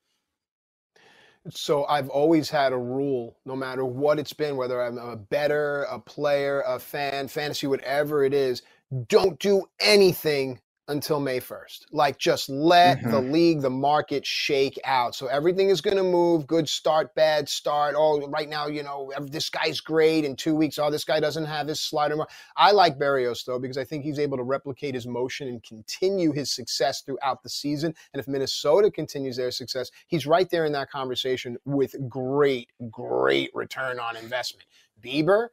So 1.49 1.85
I've 1.85 2.09
always 2.09 2.49
had 2.49 2.73
a 2.73 2.77
rule, 2.77 3.37
no 3.45 3.55
matter 3.55 3.85
what 3.85 4.19
it's 4.19 4.33
been, 4.33 4.57
whether 4.57 4.81
I'm 4.81 4.97
a 4.97 5.15
better, 5.15 5.83
a 5.83 5.99
player, 5.99 6.61
a 6.67 6.79
fan, 6.79 7.27
fantasy, 7.27 7.67
whatever 7.67 8.23
it 8.23 8.33
is, 8.33 8.61
don't 9.07 9.39
do 9.39 9.65
anything 9.79 10.59
until 10.87 11.19
May 11.19 11.39
1st. 11.39 11.85
Like 11.91 12.17
just 12.17 12.49
let 12.49 12.99
mm-hmm. 12.99 13.11
the 13.11 13.21
league, 13.21 13.61
the 13.61 13.69
market 13.69 14.25
shake 14.25 14.79
out. 14.85 15.15
So 15.15 15.27
everything 15.27 15.69
is 15.69 15.81
going 15.81 15.97
to 15.97 16.03
move. 16.03 16.47
Good 16.47 16.69
start, 16.69 17.13
bad 17.15 17.49
start. 17.49 17.95
Oh, 17.97 18.25
right 18.27 18.47
now, 18.47 18.67
you 18.67 18.83
know, 18.83 19.11
this 19.21 19.49
guy's 19.49 19.79
great. 19.79 20.23
In 20.23 20.35
two 20.35 20.55
weeks, 20.55 20.79
oh, 20.79 20.89
this 20.89 21.03
guy 21.03 21.19
doesn't 21.19 21.45
have 21.45 21.67
his 21.67 21.79
slider. 21.79 22.17
I 22.55 22.71
like 22.71 22.97
Berrios 22.97 23.43
though 23.45 23.59
because 23.59 23.77
I 23.77 23.83
think 23.83 24.03
he's 24.03 24.19
able 24.19 24.37
to 24.37 24.43
replicate 24.43 24.95
his 24.95 25.07
motion 25.07 25.47
and 25.47 25.61
continue 25.63 26.31
his 26.31 26.51
success 26.51 27.01
throughout 27.01 27.43
the 27.43 27.49
season. 27.49 27.93
And 28.13 28.19
if 28.19 28.27
Minnesota 28.27 28.89
continues 28.89 29.37
their 29.37 29.51
success, 29.51 29.91
he's 30.07 30.25
right 30.25 30.49
there 30.49 30.65
in 30.65 30.71
that 30.73 30.89
conversation 30.89 31.57
with 31.65 31.95
great, 32.07 32.69
great 32.89 33.51
return 33.53 33.99
on 33.99 34.15
investment. 34.15 34.67
Bieber, 35.01 35.49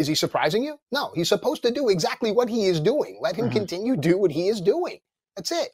is 0.00 0.06
he 0.06 0.14
surprising 0.14 0.64
you? 0.64 0.80
No, 0.90 1.12
he's 1.14 1.28
supposed 1.28 1.62
to 1.62 1.70
do 1.70 1.90
exactly 1.90 2.32
what 2.32 2.48
he 2.48 2.64
is 2.64 2.80
doing. 2.80 3.18
Let 3.20 3.36
him 3.36 3.46
mm-hmm. 3.46 3.58
continue 3.58 3.96
do 3.96 4.16
what 4.16 4.30
he 4.30 4.48
is 4.48 4.60
doing. 4.60 4.98
That's 5.36 5.52
it. 5.52 5.68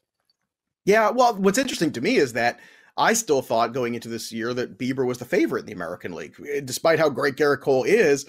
Yeah, 0.85 1.11
well, 1.11 1.37
what's 1.37 1.59
interesting 1.59 1.93
to 1.93 2.01
me 2.01 2.17
is 2.17 2.33
that 2.33 2.59
I 2.97 3.13
still 3.13 3.41
thought 3.41 3.73
going 3.73 3.95
into 3.95 4.09
this 4.09 4.33
year 4.33 4.53
that 4.55 4.79
Bieber 4.79 5.07
was 5.07 5.19
the 5.19 5.25
favorite 5.25 5.61
in 5.61 5.67
the 5.67 5.73
American 5.73 6.13
League, 6.13 6.35
eh, 6.53 6.61
despite 6.65 6.99
how 6.99 7.09
great 7.09 7.37
Gerrit 7.37 7.61
Cole 7.61 7.85
is. 7.85 8.27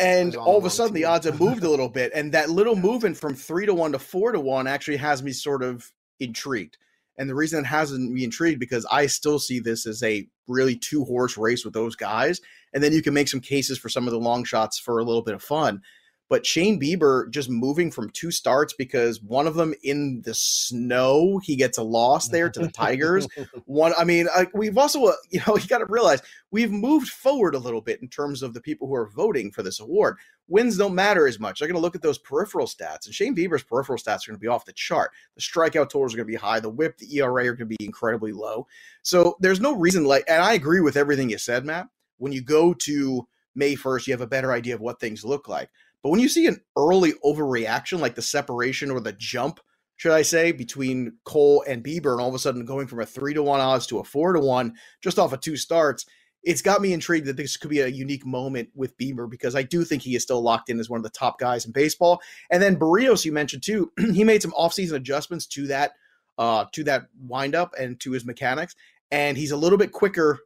And 0.00 0.36
all 0.36 0.58
of 0.58 0.64
a 0.64 0.70
sudden, 0.70 0.94
team. 0.94 1.02
the 1.02 1.08
odds 1.08 1.26
have 1.26 1.40
moved 1.40 1.62
a 1.62 1.70
little 1.70 1.88
bit, 1.88 2.12
and 2.14 2.32
that 2.32 2.50
little 2.50 2.76
movement 2.76 3.16
from 3.16 3.34
three 3.34 3.66
to 3.66 3.74
one 3.74 3.92
to 3.92 3.98
four 3.98 4.32
to 4.32 4.40
one 4.40 4.66
actually 4.66 4.98
has 4.98 5.22
me 5.22 5.32
sort 5.32 5.62
of 5.62 5.90
intrigued. 6.20 6.78
And 7.16 7.28
the 7.28 7.34
reason 7.34 7.60
it 7.60 7.66
hasn't 7.66 8.12
me 8.12 8.24
intrigued 8.24 8.60
because 8.60 8.86
I 8.90 9.06
still 9.06 9.38
see 9.38 9.58
this 9.58 9.86
as 9.86 10.02
a 10.02 10.28
really 10.46 10.76
two 10.76 11.04
horse 11.04 11.36
race 11.36 11.64
with 11.64 11.74
those 11.74 11.96
guys. 11.96 12.40
And 12.72 12.82
then 12.82 12.92
you 12.92 13.02
can 13.02 13.14
make 13.14 13.28
some 13.28 13.40
cases 13.40 13.78
for 13.78 13.88
some 13.88 14.06
of 14.06 14.12
the 14.12 14.18
long 14.18 14.44
shots 14.44 14.78
for 14.78 14.98
a 14.98 15.04
little 15.04 15.22
bit 15.22 15.34
of 15.34 15.42
fun. 15.42 15.82
But 16.28 16.44
Shane 16.44 16.78
Bieber 16.78 17.30
just 17.30 17.48
moving 17.48 17.90
from 17.90 18.10
two 18.10 18.30
starts 18.30 18.74
because 18.74 19.22
one 19.22 19.46
of 19.46 19.54
them 19.54 19.74
in 19.82 20.20
the 20.22 20.34
snow, 20.34 21.38
he 21.38 21.56
gets 21.56 21.78
a 21.78 21.82
loss 21.82 22.28
there 22.28 22.50
to 22.50 22.60
the 22.60 22.70
Tigers. 22.70 23.26
one, 23.64 23.94
I 23.98 24.04
mean, 24.04 24.28
uh, 24.34 24.44
we've 24.52 24.76
also, 24.76 25.06
uh, 25.06 25.14
you 25.30 25.40
know, 25.46 25.56
you 25.60 25.66
got 25.66 25.78
to 25.78 25.86
realize 25.88 26.20
we've 26.50 26.70
moved 26.70 27.08
forward 27.08 27.54
a 27.54 27.58
little 27.58 27.80
bit 27.80 28.02
in 28.02 28.08
terms 28.08 28.42
of 28.42 28.52
the 28.52 28.60
people 28.60 28.86
who 28.88 28.94
are 28.94 29.08
voting 29.08 29.50
for 29.50 29.62
this 29.62 29.80
award. 29.80 30.16
Wins 30.48 30.76
don't 30.76 30.94
matter 30.94 31.26
as 31.26 31.40
much. 31.40 31.58
They're 31.58 31.68
going 31.68 31.76
to 31.76 31.82
look 31.82 31.94
at 31.94 32.02
those 32.02 32.18
peripheral 32.18 32.66
stats, 32.66 33.04
and 33.04 33.14
Shane 33.14 33.36
Bieber's 33.36 33.62
peripheral 33.62 33.98
stats 33.98 34.26
are 34.26 34.30
going 34.30 34.38
to 34.38 34.40
be 34.40 34.48
off 34.48 34.64
the 34.64 34.72
chart. 34.72 35.10
The 35.34 35.42
strikeout 35.42 35.90
totals 35.90 36.14
are 36.14 36.16
going 36.16 36.26
to 36.26 36.32
be 36.32 36.36
high. 36.36 36.60
The 36.60 36.70
WHIP, 36.70 36.98
the 36.98 37.16
ERA 37.18 37.44
are 37.48 37.54
going 37.54 37.68
to 37.68 37.76
be 37.76 37.84
incredibly 37.84 38.32
low. 38.32 38.66
So 39.02 39.36
there's 39.40 39.60
no 39.60 39.76
reason, 39.76 40.04
like, 40.04 40.24
and 40.26 40.42
I 40.42 40.54
agree 40.54 40.80
with 40.80 40.96
everything 40.96 41.28
you 41.28 41.38
said, 41.38 41.66
Matt. 41.66 41.88
When 42.18 42.32
you 42.32 42.42
go 42.42 42.74
to 42.74 43.26
May 43.54 43.74
1st, 43.74 44.06
you 44.06 44.12
have 44.12 44.20
a 44.20 44.26
better 44.26 44.52
idea 44.52 44.74
of 44.74 44.80
what 44.80 45.00
things 45.00 45.24
look 45.24 45.48
like. 45.48 45.70
But 46.02 46.10
when 46.10 46.20
you 46.20 46.28
see 46.28 46.46
an 46.46 46.60
early 46.76 47.12
overreaction, 47.24 47.98
like 48.00 48.14
the 48.14 48.22
separation 48.22 48.90
or 48.90 49.00
the 49.00 49.12
jump, 49.12 49.60
should 49.96 50.12
I 50.12 50.22
say, 50.22 50.52
between 50.52 51.14
Cole 51.24 51.64
and 51.66 51.82
Bieber, 51.82 52.12
and 52.12 52.20
all 52.20 52.28
of 52.28 52.34
a 52.34 52.38
sudden 52.38 52.64
going 52.64 52.86
from 52.86 53.00
a 53.00 53.06
three 53.06 53.34
to 53.34 53.42
one 53.42 53.60
odds 53.60 53.86
to 53.88 53.98
a 53.98 54.04
four 54.04 54.32
to 54.32 54.40
one 54.40 54.74
just 55.02 55.18
off 55.18 55.32
of 55.32 55.40
two 55.40 55.56
starts, 55.56 56.06
it's 56.44 56.62
got 56.62 56.80
me 56.80 56.92
intrigued 56.92 57.26
that 57.26 57.36
this 57.36 57.56
could 57.56 57.70
be 57.70 57.80
a 57.80 57.88
unique 57.88 58.24
moment 58.24 58.68
with 58.74 58.96
Bieber 58.96 59.28
because 59.28 59.56
I 59.56 59.64
do 59.64 59.84
think 59.84 60.02
he 60.02 60.14
is 60.14 60.22
still 60.22 60.40
locked 60.40 60.70
in 60.70 60.78
as 60.78 60.88
one 60.88 60.98
of 60.98 61.04
the 61.04 61.10
top 61.10 61.40
guys 61.40 61.66
in 61.66 61.72
baseball. 61.72 62.22
And 62.48 62.62
then 62.62 62.76
Berrios, 62.76 63.24
you 63.24 63.32
mentioned 63.32 63.64
too, 63.64 63.90
he 64.12 64.22
made 64.22 64.40
some 64.40 64.52
offseason 64.52 64.94
adjustments 64.94 65.46
to 65.48 65.66
that 65.66 65.92
uh, 66.38 66.66
to 66.72 66.84
that 66.84 67.08
windup 67.20 67.74
and 67.76 67.98
to 67.98 68.12
his 68.12 68.24
mechanics, 68.24 68.76
and 69.10 69.36
he's 69.36 69.50
a 69.50 69.56
little 69.56 69.78
bit 69.78 69.90
quicker 69.90 70.38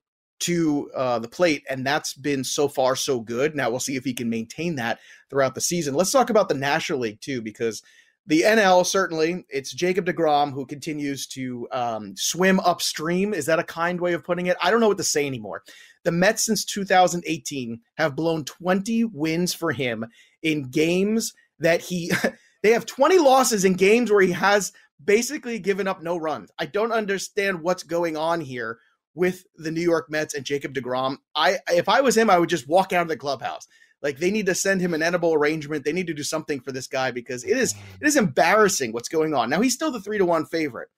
to 0.42 0.90
uh, 0.94 1.18
the 1.18 1.28
plate, 1.28 1.64
and 1.68 1.86
that's 1.86 2.14
been 2.14 2.44
so 2.44 2.68
far 2.68 2.96
so 2.96 3.20
good. 3.20 3.54
Now 3.54 3.70
we'll 3.70 3.80
see 3.80 3.96
if 3.96 4.04
he 4.04 4.12
can 4.12 4.28
maintain 4.28 4.76
that 4.76 4.98
throughout 5.30 5.54
the 5.54 5.60
season. 5.60 5.94
Let's 5.94 6.10
talk 6.10 6.30
about 6.30 6.48
the 6.48 6.54
National 6.54 7.00
League 7.00 7.20
too, 7.20 7.42
because 7.42 7.82
the 8.26 8.42
NL 8.42 8.86
certainly 8.86 9.44
it's 9.48 9.72
Jacob 9.72 10.06
Degrom 10.06 10.52
who 10.52 10.66
continues 10.66 11.26
to 11.28 11.68
um, 11.72 12.14
swim 12.16 12.60
upstream. 12.60 13.34
Is 13.34 13.46
that 13.46 13.58
a 13.58 13.64
kind 13.64 14.00
way 14.00 14.12
of 14.12 14.24
putting 14.24 14.46
it? 14.46 14.56
I 14.60 14.70
don't 14.70 14.80
know 14.80 14.88
what 14.88 14.98
to 14.98 15.04
say 15.04 15.26
anymore. 15.26 15.62
The 16.04 16.12
Mets 16.12 16.44
since 16.44 16.64
2018 16.64 17.80
have 17.94 18.16
blown 18.16 18.44
20 18.44 19.04
wins 19.04 19.54
for 19.54 19.72
him 19.72 20.06
in 20.42 20.70
games 20.70 21.32
that 21.60 21.80
he. 21.80 22.12
they 22.62 22.70
have 22.70 22.86
20 22.86 23.18
losses 23.18 23.64
in 23.64 23.74
games 23.74 24.10
where 24.10 24.22
he 24.22 24.32
has 24.32 24.72
basically 25.04 25.58
given 25.58 25.88
up 25.88 26.02
no 26.02 26.16
runs. 26.16 26.50
I 26.58 26.66
don't 26.66 26.92
understand 26.92 27.62
what's 27.62 27.82
going 27.82 28.16
on 28.16 28.40
here 28.40 28.78
with 29.14 29.44
the 29.56 29.70
New 29.70 29.82
York 29.82 30.10
Mets 30.10 30.34
and 30.34 30.44
Jacob 30.44 30.74
DeGrom. 30.74 31.18
I 31.34 31.58
if 31.68 31.88
I 31.88 32.00
was 32.00 32.16
him, 32.16 32.30
I 32.30 32.38
would 32.38 32.48
just 32.48 32.68
walk 32.68 32.92
out 32.92 33.02
of 33.02 33.08
the 33.08 33.16
clubhouse. 33.16 33.66
Like 34.02 34.18
they 34.18 34.30
need 34.30 34.46
to 34.46 34.54
send 34.54 34.80
him 34.80 34.94
an 34.94 35.02
edible 35.02 35.32
arrangement. 35.34 35.84
They 35.84 35.92
need 35.92 36.08
to 36.08 36.14
do 36.14 36.24
something 36.24 36.60
for 36.60 36.72
this 36.72 36.88
guy 36.88 37.10
because 37.10 37.44
it 37.44 37.56
is 37.56 37.74
it 38.00 38.06
is 38.06 38.16
embarrassing 38.16 38.92
what's 38.92 39.08
going 39.08 39.34
on. 39.34 39.50
Now 39.50 39.60
he's 39.60 39.74
still 39.74 39.90
the 39.90 40.00
three 40.00 40.18
to 40.18 40.24
one 40.24 40.44
favorite, 40.46 40.88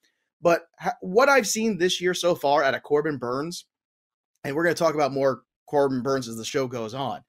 but 0.40 0.62
ha- 0.78 0.97
what 1.00 1.28
I've 1.28 1.47
seen 1.47 1.78
this 1.78 2.00
year 2.00 2.14
so 2.14 2.35
far 2.35 2.62
out 2.62 2.75
of 2.75 2.83
Corbin 2.83 3.18
Burnes, 3.18 3.66
and 4.42 4.56
we're 4.56 4.64
going 4.64 4.75
to 4.75 4.83
talk 4.83 4.94
about 4.94 5.12
more 5.12 5.42
Corbin 5.66 6.02
Burnes 6.02 6.28
as 6.28 6.37
the 6.37 6.44
show 6.44 6.66
goes 6.66 6.94
on. 6.94 7.23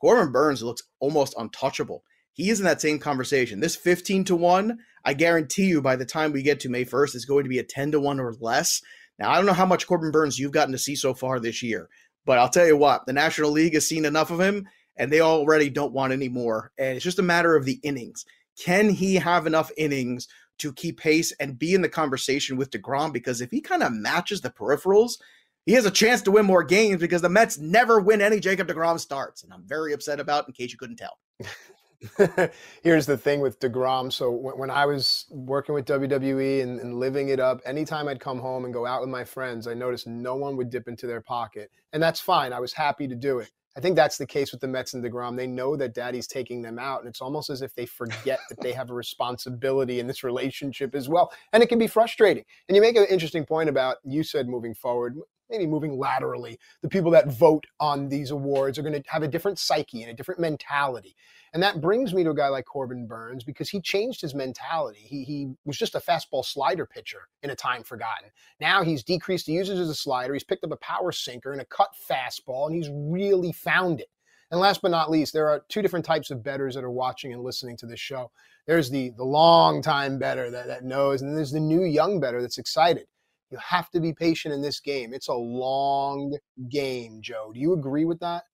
Corbin 0.00 0.32
Burnes 0.32 0.62
looks 0.62 0.82
almost 1.00 1.34
untouchable. 1.38 2.02
He 2.32 2.50
is 2.50 2.60
in 2.60 2.64
that 2.64 2.80
same 2.80 2.98
conversation. 2.98 3.60
This 3.60 3.76
15 3.76 4.24
to 4.24 4.36
1, 4.36 4.78
I 5.04 5.14
guarantee 5.14 5.66
you 5.66 5.82
by 5.82 5.96
the 5.96 6.06
time 6.06 6.32
we 6.32 6.42
get 6.42 6.60
to 6.60 6.70
May 6.70 6.84
1st, 6.84 7.14
is 7.14 7.24
going 7.24 7.44
to 7.44 7.50
be 7.50 7.58
a 7.58 7.64
10 7.64 7.92
to 7.92 8.00
1 8.00 8.18
or 8.18 8.34
less. 8.40 8.80
Now, 9.18 9.30
I 9.30 9.36
don't 9.36 9.46
know 9.46 9.52
how 9.52 9.66
much 9.66 9.86
Corbin 9.86 10.10
Burnes 10.10 10.38
you've 10.38 10.52
gotten 10.52 10.72
to 10.72 10.78
see 10.78 10.96
so 10.96 11.14
far 11.14 11.38
this 11.38 11.62
year, 11.62 11.88
but 12.24 12.38
I'll 12.38 12.48
tell 12.48 12.66
you 12.66 12.76
what, 12.76 13.06
the 13.06 13.12
National 13.12 13.50
League 13.50 13.74
has 13.74 13.86
seen 13.86 14.04
enough 14.04 14.30
of 14.30 14.40
him 14.40 14.66
and 14.96 15.10
they 15.10 15.20
already 15.20 15.70
don't 15.70 15.92
want 15.92 16.12
any 16.12 16.28
more. 16.28 16.72
And 16.78 16.96
it's 16.96 17.04
just 17.04 17.18
a 17.18 17.22
matter 17.22 17.56
of 17.56 17.64
the 17.64 17.80
innings. 17.82 18.24
Can 18.58 18.90
he 18.90 19.14
have 19.16 19.46
enough 19.46 19.70
innings 19.76 20.28
to 20.58 20.72
keep 20.72 21.00
pace 21.00 21.32
and 21.40 21.58
be 21.58 21.74
in 21.74 21.82
the 21.82 21.88
conversation 21.88 22.56
with 22.56 22.70
DeGrom? 22.70 23.12
Because 23.12 23.40
if 23.40 23.50
he 23.50 23.60
kind 23.60 23.82
of 23.82 23.92
matches 23.92 24.40
the 24.40 24.50
peripherals, 24.50 25.18
he 25.64 25.72
has 25.72 25.86
a 25.86 25.90
chance 25.90 26.22
to 26.22 26.30
win 26.30 26.44
more 26.44 26.64
games 26.64 27.00
because 27.00 27.22
the 27.22 27.28
Mets 27.28 27.58
never 27.58 28.00
win 28.00 28.20
any 28.20 28.40
Jacob 28.40 28.68
DeGrom 28.68 28.98
starts. 28.98 29.44
And 29.44 29.52
I'm 29.52 29.62
very 29.64 29.92
upset 29.92 30.20
about, 30.20 30.46
in 30.48 30.54
case 30.54 30.72
you 30.72 30.78
couldn't 30.78 30.96
tell. 30.96 31.18
Here's 32.82 33.06
the 33.06 33.16
thing 33.16 33.40
with 33.40 33.60
DeGrom. 33.60 34.12
So 34.12 34.30
when, 34.30 34.58
when 34.58 34.70
I 34.70 34.86
was 34.86 35.26
working 35.30 35.74
with 35.74 35.86
WWE 35.86 36.62
and, 36.62 36.80
and, 36.80 36.98
living 36.98 37.28
it 37.28 37.40
up, 37.40 37.60
anytime 37.64 38.08
I'd 38.08 38.20
come 38.20 38.38
home 38.38 38.64
and 38.64 38.74
go 38.74 38.86
out 38.86 39.00
with 39.00 39.10
my 39.10 39.24
friends, 39.24 39.66
I 39.66 39.74
noticed 39.74 40.06
no 40.06 40.34
one 40.34 40.56
would 40.56 40.70
dip 40.70 40.88
into 40.88 41.06
their 41.06 41.20
pocket. 41.20 41.70
And 41.92 42.02
that's 42.02 42.20
fine. 42.20 42.52
I 42.52 42.60
was 42.60 42.72
happy 42.72 43.06
to 43.08 43.14
do 43.14 43.38
it. 43.38 43.50
I 43.76 43.80
think 43.80 43.96
that's 43.96 44.18
the 44.18 44.26
case 44.26 44.52
with 44.52 44.60
the 44.60 44.68
Mets 44.68 44.92
and 44.92 45.02
DeGrom. 45.02 45.36
They 45.36 45.46
know 45.46 45.76
that 45.76 45.94
daddy's 45.94 46.26
taking 46.26 46.60
them 46.60 46.78
out, 46.78 47.00
and 47.00 47.08
it's 47.08 47.22
almost 47.22 47.48
as 47.48 47.62
if 47.62 47.74
they 47.74 47.86
forget 47.86 48.38
that 48.50 48.60
they 48.60 48.72
have 48.72 48.90
a 48.90 48.94
responsibility 48.94 49.98
in 49.98 50.06
this 50.06 50.22
relationship 50.22 50.94
as 50.94 51.08
well. 51.08 51.32
And 51.54 51.62
it 51.62 51.70
can 51.70 51.78
be 51.78 51.86
frustrating. 51.86 52.44
And 52.68 52.76
you 52.76 52.82
make 52.82 52.96
an 52.96 53.06
interesting 53.08 53.46
point 53.46 53.70
about, 53.70 53.96
you 54.04 54.24
said 54.24 54.46
moving 54.46 54.74
forward, 54.74 55.16
maybe 55.52 55.66
moving 55.66 55.98
laterally, 55.98 56.58
the 56.80 56.88
people 56.88 57.10
that 57.12 57.28
vote 57.28 57.66
on 57.78 58.08
these 58.08 58.32
awards 58.32 58.78
are 58.78 58.82
going 58.82 59.00
to 59.00 59.10
have 59.10 59.22
a 59.22 59.28
different 59.28 59.58
psyche 59.58 60.02
and 60.02 60.10
a 60.10 60.14
different 60.14 60.40
mentality. 60.40 61.14
And 61.52 61.62
that 61.62 61.80
brings 61.80 62.14
me 62.14 62.24
to 62.24 62.30
a 62.30 62.34
guy 62.34 62.48
like 62.48 62.64
Corbin 62.64 63.06
Burnes 63.06 63.44
because 63.44 63.68
he 63.68 63.80
changed 63.80 64.22
his 64.22 64.34
mentality. 64.34 65.00
He, 65.00 65.22
he 65.22 65.52
was 65.66 65.76
just 65.76 65.94
a 65.94 66.00
fastball 66.00 66.44
slider 66.44 66.86
pitcher 66.86 67.28
in 67.42 67.50
a 67.50 67.54
time 67.54 67.82
forgotten. 67.82 68.30
Now 68.58 68.82
he's 68.82 69.04
decreased 69.04 69.46
the 69.46 69.52
usage 69.52 69.78
as 69.78 69.90
a 69.90 69.94
slider. 69.94 70.32
He's 70.32 70.44
picked 70.44 70.64
up 70.64 70.72
a 70.72 70.76
power 70.76 71.12
sinker 71.12 71.52
and 71.52 71.60
a 71.60 71.66
cut 71.66 71.90
fastball, 72.10 72.66
and 72.66 72.74
he's 72.74 72.90
really 72.90 73.52
found 73.52 74.00
it. 74.00 74.08
And 74.50 74.60
last 74.60 74.82
but 74.82 74.90
not 74.90 75.10
least, 75.10 75.32
there 75.32 75.48
are 75.48 75.64
two 75.68 75.80
different 75.80 76.04
types 76.04 76.30
of 76.30 76.42
bettors 76.42 76.74
that 76.74 76.84
are 76.84 76.90
watching 76.90 77.32
and 77.32 77.42
listening 77.42 77.76
to 77.78 77.86
this 77.86 78.00
show. 78.00 78.30
There's 78.66 78.90
the 78.90 79.10
the 79.16 79.24
long 79.24 79.82
time 79.82 80.18
better 80.18 80.50
that, 80.50 80.66
that 80.66 80.84
knows, 80.84 81.22
and 81.22 81.36
there's 81.36 81.52
the 81.52 81.60
new 81.60 81.84
young 81.84 82.20
better 82.20 82.40
that's 82.40 82.58
excited. 82.58 83.06
You 83.52 83.58
have 83.58 83.90
to 83.90 84.00
be 84.00 84.14
patient 84.14 84.54
in 84.54 84.62
this 84.62 84.80
game. 84.80 85.12
It's 85.12 85.28
a 85.28 85.34
long 85.34 86.34
game, 86.70 87.18
Joe. 87.20 87.52
Do 87.52 87.60
you 87.60 87.74
agree 87.74 88.06
with 88.06 88.18
that? 88.20 88.44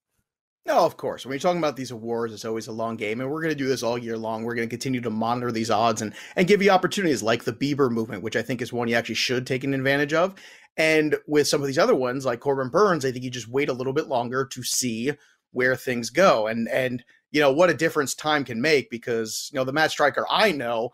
No, 0.67 0.85
of 0.85 0.97
course. 0.97 1.25
When 1.25 1.33
you're 1.33 1.39
talking 1.39 1.61
about 1.61 1.77
these 1.77 1.93
awards, 1.93 2.35
it's 2.35 2.45
always 2.45 2.67
a 2.67 2.73
long 2.73 2.97
game, 2.97 3.21
and 3.21 3.31
we're 3.31 3.41
going 3.41 3.55
to 3.55 3.59
do 3.59 3.69
this 3.69 3.85
all 3.85 3.97
year 3.97 4.19
long. 4.19 4.43
We're 4.43 4.57
going 4.57 4.69
to 4.69 4.73
continue 4.73 5.01
to 5.01 5.09
monitor 5.09 5.53
these 5.53 5.71
odds 5.71 6.03
and 6.03 6.13
and 6.35 6.49
give 6.49 6.61
you 6.61 6.71
opportunities 6.71 7.23
like 7.23 7.45
the 7.45 7.53
Bieber 7.53 7.91
movement, 7.91 8.25
which 8.25 8.35
I 8.35 8.43
think 8.43 8.61
is 8.61 8.73
one 8.73 8.89
you 8.89 8.97
actually 8.97 9.15
should 9.15 9.47
take 9.47 9.63
an 9.63 9.73
advantage 9.73 10.13
of. 10.13 10.35
And 10.77 11.17
with 11.29 11.47
some 11.47 11.61
of 11.61 11.69
these 11.69 11.79
other 11.79 11.95
ones, 11.95 12.27
like 12.27 12.41
Corbin 12.41 12.69
Burnes, 12.69 13.05
I 13.05 13.13
think 13.13 13.25
you 13.25 13.31
just 13.31 13.49
wait 13.49 13.69
a 13.69 13.73
little 13.73 13.93
bit 13.93 14.09
longer 14.09 14.45
to 14.47 14.63
see 14.65 15.13
where 15.53 15.77
things 15.77 16.11
go, 16.11 16.49
and 16.49 16.69
and 16.69 17.05
you 17.31 17.41
know 17.41 17.53
what 17.53 17.71
a 17.71 17.75
difference 17.75 18.17
time 18.17 18.45
can 18.45 18.61
make 18.61 18.91
because 18.91 19.49
you 19.53 19.59
know 19.59 19.65
the 19.65 19.73
Matt 19.73 19.93
Striker 19.93 20.27
I 20.29 20.51
know 20.51 20.91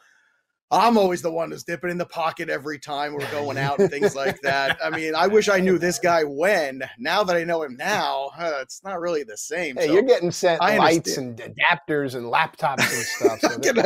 I'm 0.71 0.97
always 0.97 1.23
the 1.23 1.31
one 1.31 1.51
that's 1.51 1.63
dipping 1.63 1.91
in 1.91 1.99
the 1.99 2.07
pocket 2.07 2.49
every 2.49 2.79
time 2.79 3.13
we're 3.13 3.31
going 3.31 3.59
out 3.59 3.79
and 3.79 3.91
things 3.91 4.17
like 4.17 4.41
that. 4.41 4.79
I 4.83 4.91
mean, 4.91 5.15
I 5.15 5.27
wish 5.27 5.49
I 5.49 5.61
knew 5.61 5.79
this 5.79 5.99
guy 5.99 6.25
when. 6.25 6.83
Now 6.99 7.23
that 7.25 7.37
I 7.37 7.45
know 7.45 7.63
him 7.63 7.77
now, 7.77 8.31
uh, 8.37 8.59
it's 8.61 8.83
not 8.83 9.01
really 9.01 9.23
the 9.23 9.37
same. 9.37 9.77
Hey, 9.77 9.87
so 9.87 9.93
you're 9.93 10.03
getting 10.03 10.31
sent 10.31 10.61
lights 10.61 11.17
and 11.17 11.39
adapters 11.39 12.15
and 12.15 12.27
laptops 12.27 12.93
and 12.93 13.05
stuff. 13.05 13.41
So 13.41 13.49
I'm, 13.55 13.61
getting, 13.61 13.85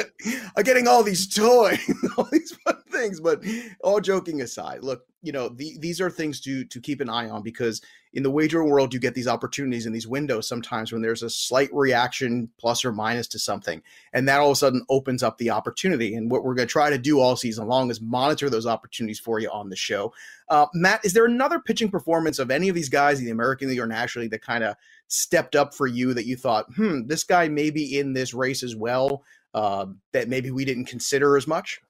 I'm, 0.56 0.62
getting, 0.62 0.88
all 0.88 1.02
these 1.02 1.26
toys, 1.26 1.80
all 2.16 2.28
these 2.30 2.52
fun 2.64 2.82
things. 2.90 3.20
But 3.20 3.44
all 3.82 4.00
joking 4.00 4.40
aside, 4.40 4.82
look, 4.82 5.04
you 5.22 5.32
know, 5.32 5.48
the, 5.48 5.76
these 5.78 6.00
are 6.00 6.10
things 6.10 6.40
to 6.42 6.64
to 6.64 6.80
keep 6.80 7.00
an 7.00 7.08
eye 7.08 7.28
on 7.28 7.42
because 7.42 7.82
in 8.12 8.22
the 8.22 8.30
wagering 8.30 8.70
world, 8.70 8.94
you 8.94 9.00
get 9.00 9.14
these 9.14 9.28
opportunities 9.28 9.84
in 9.84 9.92
these 9.92 10.06
windows 10.06 10.48
sometimes 10.48 10.92
when 10.92 11.02
there's 11.02 11.22
a 11.22 11.30
slight 11.30 11.68
reaction, 11.72 12.48
plus 12.58 12.84
or 12.84 12.92
minus 12.92 13.28
to 13.28 13.38
something, 13.38 13.82
and 14.12 14.28
that 14.28 14.40
all 14.40 14.50
of 14.50 14.52
a 14.52 14.56
sudden 14.56 14.84
opens 14.88 15.22
up 15.22 15.38
the 15.38 15.50
opportunity. 15.50 16.14
And 16.14 16.30
what 16.30 16.44
we're 16.44 16.54
going 16.54 16.68
to 16.68 16.72
try 16.72 16.88
to 16.90 16.98
do 16.98 17.20
all 17.20 17.37
season 17.37 17.66
long 17.66 17.90
is 17.90 18.00
monitor 18.00 18.48
those 18.48 18.66
opportunities 18.66 19.20
for 19.20 19.38
you 19.38 19.50
on 19.50 19.68
the 19.68 19.76
show. 19.76 20.12
Uh, 20.48 20.66
Matt, 20.72 21.04
is 21.04 21.12
there 21.12 21.26
another 21.26 21.58
pitching 21.58 21.90
performance 21.90 22.38
of 22.38 22.50
any 22.50 22.68
of 22.68 22.75
these 22.75 22.88
guys 22.88 23.18
in 23.18 23.25
the 23.25 23.30
American 23.30 23.68
League 23.68 23.80
or 23.80 23.87
nationally 23.87 24.28
that 24.28 24.42
kind 24.42 24.64
of 24.64 24.76
stepped 25.08 25.54
up 25.54 25.75
for 25.75 25.87
you 25.87 26.14
that 26.14 26.26
you 26.26 26.37
thought, 26.37 26.66
hmm, 26.75 27.06
this 27.06 27.25
guy 27.25 27.48
may 27.48 27.70
be 27.70 27.98
in 27.98 28.12
this 28.12 28.32
race 28.32 28.62
as 28.62 28.75
well? 28.75 29.25
Uh, 29.54 29.87
that 30.12 30.28
maybe 30.28 30.50
we 30.50 30.64
didn't 30.64 30.84
consider 30.84 31.37
as 31.37 31.46
much? 31.46 31.80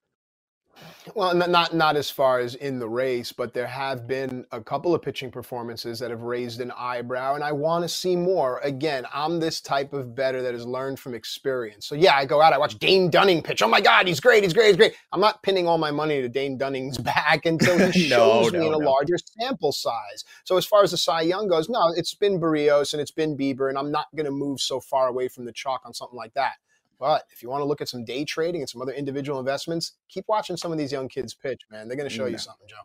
Well, 1.14 1.34
not 1.34 1.74
not 1.74 1.96
as 1.96 2.10
far 2.10 2.38
as 2.38 2.54
in 2.56 2.78
the 2.78 2.88
race, 2.88 3.32
but 3.32 3.54
there 3.54 3.66
have 3.66 4.06
been 4.06 4.44
a 4.52 4.60
couple 4.60 4.94
of 4.94 5.02
pitching 5.02 5.30
performances 5.30 5.98
that 5.98 6.10
have 6.10 6.22
raised 6.22 6.60
an 6.60 6.72
eyebrow, 6.76 7.34
and 7.34 7.44
I 7.44 7.52
want 7.52 7.84
to 7.84 7.88
see 7.88 8.16
more. 8.16 8.58
Again, 8.62 9.06
I'm 9.12 9.40
this 9.40 9.60
type 9.60 9.92
of 9.92 10.14
better 10.14 10.42
that 10.42 10.54
has 10.54 10.66
learned 10.66 10.98
from 10.98 11.14
experience. 11.14 11.86
So 11.86 11.94
yeah, 11.94 12.14
I 12.14 12.24
go 12.24 12.40
out, 12.40 12.52
I 12.52 12.58
watch 12.58 12.78
Dane 12.78 13.10
Dunning 13.10 13.42
pitch. 13.42 13.62
Oh 13.62 13.68
my 13.68 13.80
God, 13.80 14.06
he's 14.06 14.20
great, 14.20 14.42
he's 14.42 14.52
great, 14.52 14.68
he's 14.68 14.76
great. 14.76 14.94
I'm 15.12 15.20
not 15.20 15.42
pinning 15.42 15.66
all 15.66 15.78
my 15.78 15.90
money 15.90 16.20
to 16.20 16.28
Dane 16.28 16.58
Dunning's 16.58 16.98
back 16.98 17.46
until 17.46 17.78
he 17.90 18.00
shows 18.08 18.52
no, 18.52 18.60
me 18.60 18.66
in 18.66 18.72
a 18.72 18.78
larger 18.78 19.16
sample 19.40 19.72
size. 19.72 20.24
So 20.44 20.56
as 20.56 20.66
far 20.66 20.82
as 20.82 20.90
the 20.90 20.98
Cy 20.98 21.22
Young 21.22 21.48
goes, 21.48 21.68
no, 21.68 21.92
it's 21.96 22.14
been 22.14 22.40
Berrios 22.40 22.92
and 22.92 23.00
it's 23.00 23.10
been 23.10 23.36
Bieber, 23.36 23.68
and 23.68 23.78
I'm 23.78 23.90
not 23.90 24.06
going 24.14 24.26
to 24.26 24.32
move 24.32 24.60
so 24.60 24.80
far 24.80 25.08
away 25.08 25.28
from 25.28 25.44
the 25.44 25.52
chalk 25.52 25.82
on 25.84 25.94
something 25.94 26.16
like 26.16 26.34
that. 26.34 26.54
But 26.98 27.24
if 27.30 27.42
you 27.42 27.48
want 27.48 27.60
to 27.60 27.66
look 27.66 27.80
at 27.80 27.88
some 27.88 28.04
day 28.04 28.24
trading 28.24 28.60
and 28.60 28.68
some 28.68 28.82
other 28.82 28.92
individual 28.92 29.38
investments, 29.38 29.92
keep 30.08 30.24
watching 30.28 30.56
some 30.56 30.72
of 30.72 30.78
these 30.78 30.92
young 30.92 31.08
kids 31.08 31.34
pitch, 31.34 31.60
man. 31.70 31.88
They're 31.88 31.96
going 31.96 32.08
to 32.08 32.14
show 32.14 32.26
yeah. 32.26 32.32
you 32.32 32.38
something, 32.38 32.66
Joe. 32.68 32.76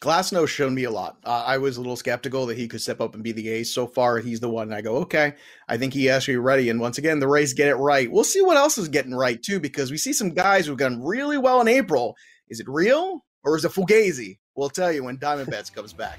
Glasnow 0.00 0.46
showed 0.46 0.72
me 0.72 0.84
a 0.84 0.90
lot. 0.90 1.18
Uh, 1.24 1.44
I 1.46 1.58
was 1.58 1.76
a 1.76 1.80
little 1.80 1.96
skeptical 1.96 2.46
that 2.46 2.58
he 2.58 2.68
could 2.68 2.80
step 2.80 3.00
up 3.00 3.14
and 3.14 3.22
be 3.22 3.32
the 3.32 3.48
ace. 3.48 3.72
So 3.72 3.86
far, 3.86 4.18
he's 4.18 4.40
the 4.40 4.48
one. 4.48 4.72
I 4.72 4.80
go, 4.80 4.96
okay, 4.96 5.34
I 5.68 5.76
think 5.76 5.94
he 5.94 6.10
actually 6.10 6.36
ready. 6.36 6.68
And 6.68 6.80
once 6.80 6.98
again, 6.98 7.20
the 7.20 7.28
Rays 7.28 7.54
get 7.54 7.68
it 7.68 7.76
right. 7.76 8.10
We'll 8.10 8.24
see 8.24 8.42
what 8.42 8.56
else 8.56 8.76
is 8.76 8.88
getting 8.88 9.14
right 9.14 9.40
too, 9.42 9.60
because 9.60 9.90
we 9.90 9.96
see 9.96 10.12
some 10.12 10.30
guys 10.30 10.66
who've 10.66 10.78
done 10.78 11.02
really 11.02 11.38
well 11.38 11.60
in 11.60 11.68
April. 11.68 12.16
Is 12.48 12.60
it 12.60 12.68
real 12.68 13.24
or 13.44 13.56
is 13.56 13.64
it 13.64 13.72
fugazi? 13.72 14.38
We'll 14.56 14.70
tell 14.70 14.92
you 14.92 15.04
when 15.04 15.18
Diamond 15.18 15.50
Bets 15.50 15.70
comes 15.70 15.92
back. 15.92 16.18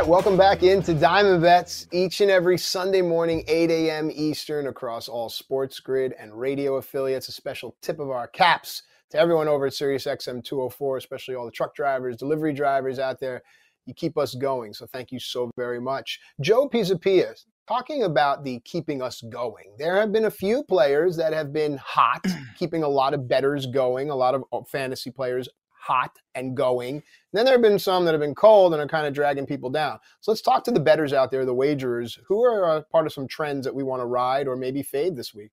right, 0.00 0.08
welcome 0.08 0.34
back 0.34 0.62
into 0.62 0.94
Diamond 0.94 1.42
Bets 1.42 1.86
each 1.92 2.22
and 2.22 2.30
every 2.30 2.56
Sunday 2.56 3.02
morning, 3.02 3.44
8 3.46 3.70
a.m. 3.70 4.10
Eastern, 4.10 4.68
across 4.68 5.08
all 5.08 5.28
Sports 5.28 5.78
Grid 5.78 6.14
and 6.18 6.32
radio 6.32 6.76
affiliates. 6.76 7.28
A 7.28 7.32
special 7.32 7.76
tip 7.82 7.98
of 8.00 8.08
our 8.08 8.26
caps 8.26 8.84
to 9.10 9.18
everyone 9.18 9.46
over 9.46 9.66
at 9.66 9.74
Sirius 9.74 10.06
XM 10.06 10.42
204, 10.42 10.96
especially 10.96 11.34
all 11.34 11.44
the 11.44 11.50
truck 11.50 11.74
drivers, 11.74 12.16
delivery 12.16 12.54
drivers 12.54 12.98
out 12.98 13.20
there. 13.20 13.42
You 13.84 13.92
keep 13.92 14.16
us 14.16 14.34
going, 14.34 14.72
so 14.72 14.86
thank 14.86 15.12
you 15.12 15.20
so 15.20 15.50
very 15.58 15.82
much. 15.82 16.18
Joe 16.40 16.66
Pisapia, 16.66 17.34
talking 17.68 18.04
about 18.04 18.42
the 18.42 18.58
keeping 18.64 19.02
us 19.02 19.20
going. 19.28 19.74
There 19.76 19.96
have 19.96 20.12
been 20.12 20.24
a 20.24 20.30
few 20.30 20.62
players 20.62 21.14
that 21.18 21.34
have 21.34 21.52
been 21.52 21.76
hot, 21.76 22.24
keeping 22.56 22.84
a 22.84 22.88
lot 22.88 23.12
of 23.12 23.28
betters 23.28 23.66
going, 23.66 24.08
a 24.08 24.16
lot 24.16 24.34
of 24.34 24.44
uh, 24.50 24.60
fantasy 24.62 25.10
players 25.10 25.46
hot 25.80 26.16
and 26.34 26.56
going. 26.56 26.96
And 26.96 27.02
then 27.32 27.44
there 27.44 27.54
have 27.54 27.62
been 27.62 27.78
some 27.78 28.04
that 28.04 28.12
have 28.12 28.20
been 28.20 28.34
cold 28.34 28.72
and 28.72 28.82
are 28.82 28.86
kind 28.86 29.06
of 29.06 29.14
dragging 29.14 29.46
people 29.46 29.70
down. 29.70 29.98
So 30.20 30.30
let's 30.30 30.42
talk 30.42 30.62
to 30.64 30.70
the 30.70 30.80
betters 30.80 31.12
out 31.12 31.30
there, 31.30 31.44
the 31.44 31.54
wagerers, 31.54 32.18
who 32.26 32.42
are 32.42 32.82
part 32.92 33.06
of 33.06 33.12
some 33.12 33.26
trends 33.26 33.64
that 33.64 33.74
we 33.74 33.82
want 33.82 34.00
to 34.00 34.06
ride 34.06 34.46
or 34.46 34.56
maybe 34.56 34.82
fade 34.82 35.16
this 35.16 35.34
week. 35.34 35.50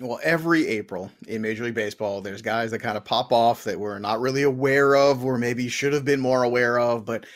Well, 0.00 0.18
every 0.24 0.66
April 0.66 1.10
in 1.28 1.42
Major 1.42 1.64
League 1.64 1.74
Baseball, 1.74 2.20
there's 2.20 2.42
guys 2.42 2.70
that 2.70 2.80
kind 2.80 2.96
of 2.96 3.04
pop 3.04 3.32
off 3.32 3.64
that 3.64 3.78
we're 3.78 3.98
not 3.98 4.20
really 4.20 4.42
aware 4.42 4.96
of 4.96 5.24
or 5.24 5.38
maybe 5.38 5.68
should 5.68 5.92
have 5.92 6.04
been 6.04 6.20
more 6.20 6.42
aware 6.42 6.80
of, 6.80 7.04
but 7.04 7.26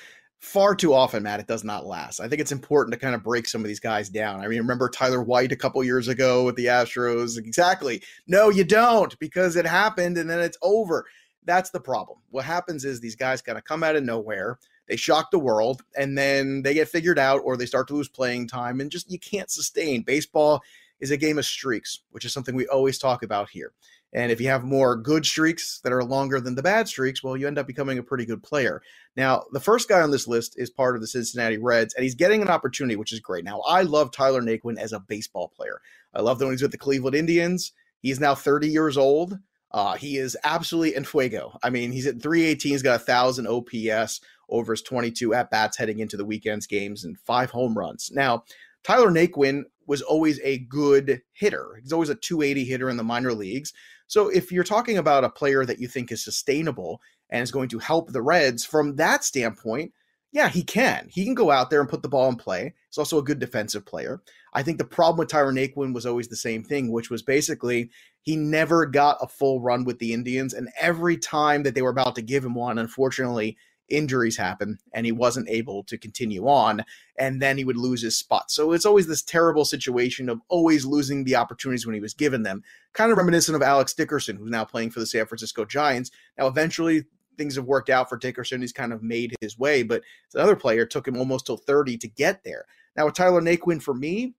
far 0.40 0.74
too 0.74 0.94
often, 0.94 1.22
Matt, 1.22 1.40
it 1.40 1.46
does 1.46 1.62
not 1.62 1.86
last. 1.86 2.20
I 2.20 2.28
think 2.28 2.40
it's 2.40 2.52
important 2.52 2.94
to 2.94 2.98
kind 2.98 3.14
of 3.14 3.22
break 3.22 3.46
some 3.46 3.60
of 3.60 3.68
these 3.68 3.80
guys 3.80 4.08
down. 4.08 4.40
I 4.40 4.48
mean, 4.48 4.58
remember 4.58 4.88
Tyler 4.88 5.22
White 5.22 5.52
a 5.52 5.56
couple 5.56 5.82
years 5.84 6.08
ago 6.08 6.44
with 6.44 6.56
the 6.56 6.66
Astros? 6.66 7.38
Exactly. 7.38 8.02
No, 8.26 8.48
you 8.48 8.64
don't, 8.64 9.16
because 9.18 9.56
it 9.56 9.66
happened 9.66 10.16
and 10.16 10.28
then 10.28 10.40
it's 10.40 10.58
over. 10.62 11.06
That's 11.48 11.70
the 11.70 11.80
problem. 11.80 12.18
What 12.28 12.44
happens 12.44 12.84
is 12.84 13.00
these 13.00 13.16
guys 13.16 13.40
kind 13.40 13.56
of 13.56 13.64
come 13.64 13.82
out 13.82 13.96
of 13.96 14.04
nowhere, 14.04 14.58
they 14.86 14.96
shock 14.96 15.30
the 15.30 15.38
world, 15.38 15.80
and 15.96 16.16
then 16.16 16.60
they 16.60 16.74
get 16.74 16.90
figured 16.90 17.18
out 17.18 17.40
or 17.42 17.56
they 17.56 17.64
start 17.64 17.88
to 17.88 17.94
lose 17.94 18.06
playing 18.06 18.48
time 18.48 18.82
and 18.82 18.90
just 18.90 19.10
you 19.10 19.18
can't 19.18 19.50
sustain. 19.50 20.02
Baseball 20.02 20.60
is 21.00 21.10
a 21.10 21.16
game 21.16 21.38
of 21.38 21.46
streaks, 21.46 22.00
which 22.10 22.26
is 22.26 22.34
something 22.34 22.54
we 22.54 22.66
always 22.66 22.98
talk 22.98 23.22
about 23.22 23.48
here. 23.48 23.72
And 24.12 24.30
if 24.30 24.42
you 24.42 24.48
have 24.48 24.62
more 24.62 24.94
good 24.94 25.24
streaks 25.24 25.80
that 25.84 25.92
are 25.92 26.04
longer 26.04 26.38
than 26.38 26.54
the 26.54 26.62
bad 26.62 26.86
streaks, 26.86 27.22
well, 27.22 27.34
you 27.34 27.46
end 27.46 27.58
up 27.58 27.66
becoming 27.66 27.96
a 27.96 28.02
pretty 28.02 28.26
good 28.26 28.42
player. 28.42 28.82
Now, 29.16 29.44
the 29.52 29.60
first 29.60 29.88
guy 29.88 30.02
on 30.02 30.10
this 30.10 30.28
list 30.28 30.54
is 30.58 30.68
part 30.68 30.96
of 30.96 31.00
the 31.00 31.06
Cincinnati 31.06 31.56
Reds, 31.56 31.94
and 31.94 32.02
he's 32.02 32.14
getting 32.14 32.42
an 32.42 32.48
opportunity, 32.48 32.96
which 32.96 33.14
is 33.14 33.20
great. 33.20 33.44
Now, 33.46 33.60
I 33.60 33.82
love 33.82 34.10
Tyler 34.10 34.42
Naquin 34.42 34.78
as 34.78 34.92
a 34.92 35.00
baseball 35.00 35.48
player. 35.48 35.80
I 36.12 36.20
love 36.20 36.38
that 36.38 36.44
when 36.44 36.52
he's 36.52 36.62
with 36.62 36.72
the 36.72 36.78
Cleveland 36.78 37.16
Indians. 37.16 37.72
He's 38.00 38.20
now 38.20 38.34
30 38.34 38.68
years 38.68 38.98
old. 38.98 39.38
Uh, 39.70 39.96
he 39.96 40.16
is 40.16 40.36
absolutely 40.44 40.96
en 40.96 41.04
fuego. 41.04 41.58
I 41.62 41.70
mean, 41.70 41.92
he's 41.92 42.06
at 42.06 42.22
318. 42.22 42.72
He's 42.72 42.82
got 42.82 43.00
a 43.00 43.04
thousand 43.04 43.46
OPS 43.46 44.20
over 44.48 44.72
his 44.72 44.82
22 44.82 45.34
at 45.34 45.50
bats 45.50 45.76
heading 45.76 45.98
into 45.98 46.16
the 46.16 46.24
weekend's 46.24 46.66
games 46.66 47.04
and 47.04 47.18
five 47.20 47.50
home 47.50 47.76
runs. 47.76 48.10
Now, 48.12 48.44
Tyler 48.82 49.10
Naquin 49.10 49.64
was 49.86 50.02
always 50.02 50.40
a 50.42 50.58
good 50.58 51.20
hitter. 51.32 51.78
He's 51.82 51.92
always 51.92 52.08
a 52.08 52.14
280 52.14 52.64
hitter 52.64 52.88
in 52.88 52.96
the 52.96 53.04
minor 53.04 53.32
leagues. 53.32 53.72
So 54.06 54.28
if 54.28 54.50
you're 54.50 54.64
talking 54.64 54.98
about 54.98 55.24
a 55.24 55.30
player 55.30 55.66
that 55.66 55.80
you 55.80 55.88
think 55.88 56.10
is 56.10 56.24
sustainable 56.24 57.00
and 57.28 57.42
is 57.42 57.50
going 57.50 57.68
to 57.70 57.78
help 57.78 58.10
the 58.10 58.22
Reds 58.22 58.64
from 58.64 58.96
that 58.96 59.24
standpoint, 59.24 59.92
yeah, 60.32 60.48
he 60.48 60.62
can. 60.62 61.08
He 61.10 61.24
can 61.24 61.34
go 61.34 61.50
out 61.50 61.70
there 61.70 61.80
and 61.80 61.88
put 61.88 62.02
the 62.02 62.08
ball 62.08 62.28
in 62.28 62.36
play. 62.36 62.74
He's 62.88 62.98
also 62.98 63.18
a 63.18 63.24
good 63.24 63.38
defensive 63.38 63.84
player. 63.84 64.20
I 64.52 64.62
think 64.62 64.78
the 64.78 64.84
problem 64.84 65.18
with 65.18 65.28
Tyler 65.28 65.52
Naquin 65.52 65.94
was 65.94 66.06
always 66.06 66.28
the 66.28 66.36
same 66.36 66.62
thing, 66.62 66.90
which 66.90 67.10
was 67.10 67.22
basically 67.22 67.90
he 68.22 68.36
never 68.36 68.86
got 68.86 69.18
a 69.20 69.28
full 69.28 69.60
run 69.60 69.84
with 69.84 69.98
the 69.98 70.12
Indians. 70.12 70.54
And 70.54 70.68
every 70.80 71.16
time 71.16 71.62
that 71.62 71.74
they 71.74 71.82
were 71.82 71.90
about 71.90 72.14
to 72.16 72.22
give 72.22 72.44
him 72.44 72.54
one, 72.54 72.78
unfortunately, 72.78 73.56
injuries 73.88 74.36
happen 74.36 74.78
and 74.92 75.06
he 75.06 75.12
wasn't 75.12 75.48
able 75.48 75.82
to 75.84 75.98
continue 75.98 76.46
on. 76.46 76.84
And 77.18 77.40
then 77.40 77.56
he 77.56 77.64
would 77.64 77.76
lose 77.76 78.02
his 78.02 78.18
spot. 78.18 78.50
So 78.50 78.72
it's 78.72 78.86
always 78.86 79.06
this 79.06 79.22
terrible 79.22 79.64
situation 79.64 80.28
of 80.28 80.40
always 80.48 80.84
losing 80.84 81.24
the 81.24 81.36
opportunities 81.36 81.86
when 81.86 81.94
he 81.94 82.00
was 82.00 82.14
given 82.14 82.42
them. 82.42 82.62
Kind 82.92 83.10
of 83.10 83.18
reminiscent 83.18 83.56
of 83.56 83.62
Alex 83.62 83.94
Dickerson, 83.94 84.36
who's 84.36 84.50
now 84.50 84.64
playing 84.64 84.90
for 84.90 85.00
the 85.00 85.06
San 85.06 85.26
Francisco 85.26 85.64
Giants. 85.64 86.10
Now, 86.36 86.46
eventually, 86.46 87.04
things 87.36 87.56
have 87.56 87.64
worked 87.64 87.88
out 87.88 88.08
for 88.08 88.18
Dickerson. 88.18 88.60
He's 88.60 88.72
kind 88.72 88.92
of 88.92 89.02
made 89.02 89.34
his 89.40 89.58
way, 89.58 89.82
but 89.82 90.02
the 90.32 90.40
other 90.40 90.56
player 90.56 90.84
took 90.84 91.06
him 91.06 91.16
almost 91.16 91.46
till 91.46 91.56
30 91.56 91.96
to 91.98 92.08
get 92.08 92.44
there. 92.44 92.66
Now, 92.98 93.06
with 93.06 93.14
Tyler 93.14 93.40
Naquin, 93.40 93.80
for 93.80 93.94
me, 93.94 94.34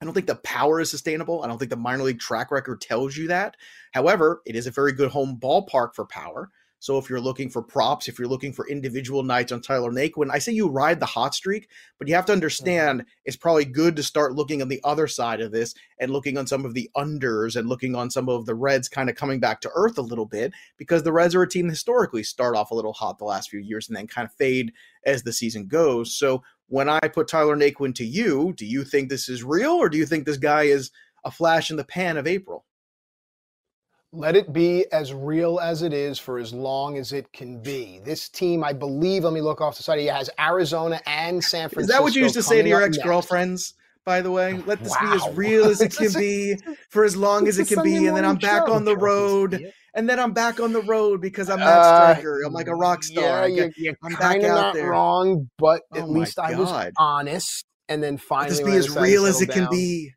I 0.00 0.04
don't 0.04 0.14
think 0.14 0.28
the 0.28 0.36
power 0.36 0.80
is 0.80 0.88
sustainable. 0.88 1.42
I 1.42 1.48
don't 1.48 1.58
think 1.58 1.72
the 1.72 1.76
minor 1.76 2.04
league 2.04 2.20
track 2.20 2.52
record 2.52 2.80
tells 2.80 3.16
you 3.16 3.26
that. 3.26 3.56
However, 3.90 4.42
it 4.46 4.54
is 4.54 4.68
a 4.68 4.70
very 4.70 4.92
good 4.92 5.10
home 5.10 5.38
ballpark 5.42 5.96
for 5.96 6.06
power. 6.06 6.50
So 6.78 6.98
if 6.98 7.10
you're 7.10 7.20
looking 7.20 7.50
for 7.50 7.62
props, 7.62 8.08
if 8.08 8.18
you're 8.18 8.28
looking 8.28 8.54
for 8.54 8.66
individual 8.68 9.22
nights 9.22 9.52
on 9.52 9.60
Tyler 9.60 9.90
Naquin, 9.90 10.30
I 10.30 10.38
say 10.38 10.52
you 10.52 10.68
ride 10.68 10.98
the 11.00 11.04
hot 11.04 11.34
streak, 11.34 11.68
but 11.98 12.08
you 12.08 12.14
have 12.14 12.24
to 12.26 12.32
mm-hmm. 12.32 12.38
understand 12.38 13.04
it's 13.24 13.36
probably 13.36 13.66
good 13.66 13.96
to 13.96 14.02
start 14.02 14.34
looking 14.34 14.62
on 14.62 14.68
the 14.68 14.80
other 14.82 15.06
side 15.06 15.40
of 15.40 15.52
this 15.52 15.74
and 15.98 16.10
looking 16.10 16.38
on 16.38 16.46
some 16.46 16.64
of 16.64 16.72
the 16.72 16.88
unders 16.96 17.56
and 17.56 17.68
looking 17.68 17.94
on 17.94 18.08
some 18.08 18.28
of 18.28 18.46
the 18.46 18.54
Reds 18.54 18.88
kind 18.88 19.10
of 19.10 19.16
coming 19.16 19.40
back 19.40 19.60
to 19.60 19.70
earth 19.74 19.98
a 19.98 20.02
little 20.02 20.24
bit 20.24 20.52
because 20.78 21.02
the 21.02 21.12
Reds 21.12 21.34
are 21.34 21.42
a 21.42 21.48
team 21.48 21.68
historically 21.68 22.22
start 22.22 22.56
off 22.56 22.70
a 22.70 22.74
little 22.74 22.94
hot 22.94 23.18
the 23.18 23.24
last 23.24 23.50
few 23.50 23.60
years 23.60 23.88
and 23.88 23.96
then 23.96 24.06
kind 24.06 24.24
of 24.24 24.32
fade 24.32 24.72
as 25.04 25.22
the 25.22 25.32
season 25.34 25.66
goes. 25.66 26.14
So 26.14 26.42
when 26.70 26.88
I 26.88 27.00
put 27.00 27.26
Tyler 27.26 27.56
Naquin 27.56 27.94
to 27.96 28.04
you, 28.04 28.54
do 28.56 28.64
you 28.64 28.84
think 28.84 29.08
this 29.08 29.28
is 29.28 29.42
real 29.42 29.72
or 29.72 29.88
do 29.88 29.98
you 29.98 30.06
think 30.06 30.24
this 30.24 30.36
guy 30.36 30.62
is 30.62 30.92
a 31.24 31.30
flash 31.30 31.70
in 31.70 31.76
the 31.76 31.84
pan 31.84 32.16
of 32.16 32.28
April? 32.28 32.64
Let 34.12 34.36
it 34.36 34.52
be 34.52 34.86
as 34.92 35.12
real 35.12 35.58
as 35.58 35.82
it 35.82 35.92
is 35.92 36.18
for 36.18 36.38
as 36.38 36.54
long 36.54 36.96
as 36.96 37.12
it 37.12 37.32
can 37.32 37.60
be. 37.60 38.00
This 38.04 38.28
team, 38.28 38.62
I 38.62 38.72
believe, 38.72 39.24
let 39.24 39.32
me 39.32 39.40
look 39.40 39.60
off 39.60 39.76
the 39.76 39.82
side. 39.82 39.98
He 39.98 40.06
has 40.06 40.30
Arizona 40.38 41.00
and 41.06 41.42
San 41.42 41.68
Francisco. 41.68 41.80
Is 41.80 41.88
that 41.88 42.02
what 42.02 42.14
you 42.14 42.22
used 42.22 42.34
to 42.34 42.42
say 42.42 42.62
to 42.62 42.68
your 42.68 42.82
ex 42.82 42.98
girlfriends? 42.98 43.74
By 44.04 44.22
the 44.22 44.30
way, 44.30 44.62
let 44.66 44.82
this 44.82 44.94
wow. 45.00 45.10
be 45.10 45.16
as 45.16 45.36
real 45.36 45.66
as 45.66 45.80
it 45.80 45.94
can 45.94 46.12
be 46.12 46.56
for 46.88 47.04
as 47.04 47.16
long 47.16 47.48
as 47.48 47.58
it 47.58 47.68
can 47.68 47.82
be, 47.82 48.06
and 48.06 48.16
then 48.16 48.24
I'm 48.24 48.36
back 48.36 48.68
on 48.68 48.84
the 48.84 48.96
road, 48.96 49.72
and 49.94 50.08
then 50.08 50.18
I'm 50.20 50.32
back 50.32 50.60
on 50.60 50.72
the 50.72 50.82
road 50.82 51.20
because 51.20 51.50
I'm 51.50 51.58
Matt 51.58 51.78
uh, 51.78 52.14
Striker. 52.14 52.42
I'm 52.44 52.52
like 52.52 52.68
a 52.68 52.74
rock 52.74 53.02
star. 53.02 53.48
Yeah, 53.48 53.64
you're, 53.64 53.70
you're 53.76 53.94
I'm 54.02 54.14
back 54.14 54.36
out 54.36 54.42
not 54.42 54.74
there. 54.74 54.90
wrong, 54.90 55.50
but 55.58 55.82
at 55.94 56.04
oh 56.04 56.06
least 56.06 56.38
I 56.38 56.54
was 56.54 56.92
honest. 56.96 57.64
And 57.88 58.02
then 58.02 58.18
finally, 58.18 58.62
let 58.62 58.64
this 58.64 58.86
be 58.88 58.94
as 58.94 58.96
real 58.96 59.26
as 59.26 59.42
it 59.42 59.46
down. 59.48 59.66
can 59.66 59.70
be. 59.70 60.12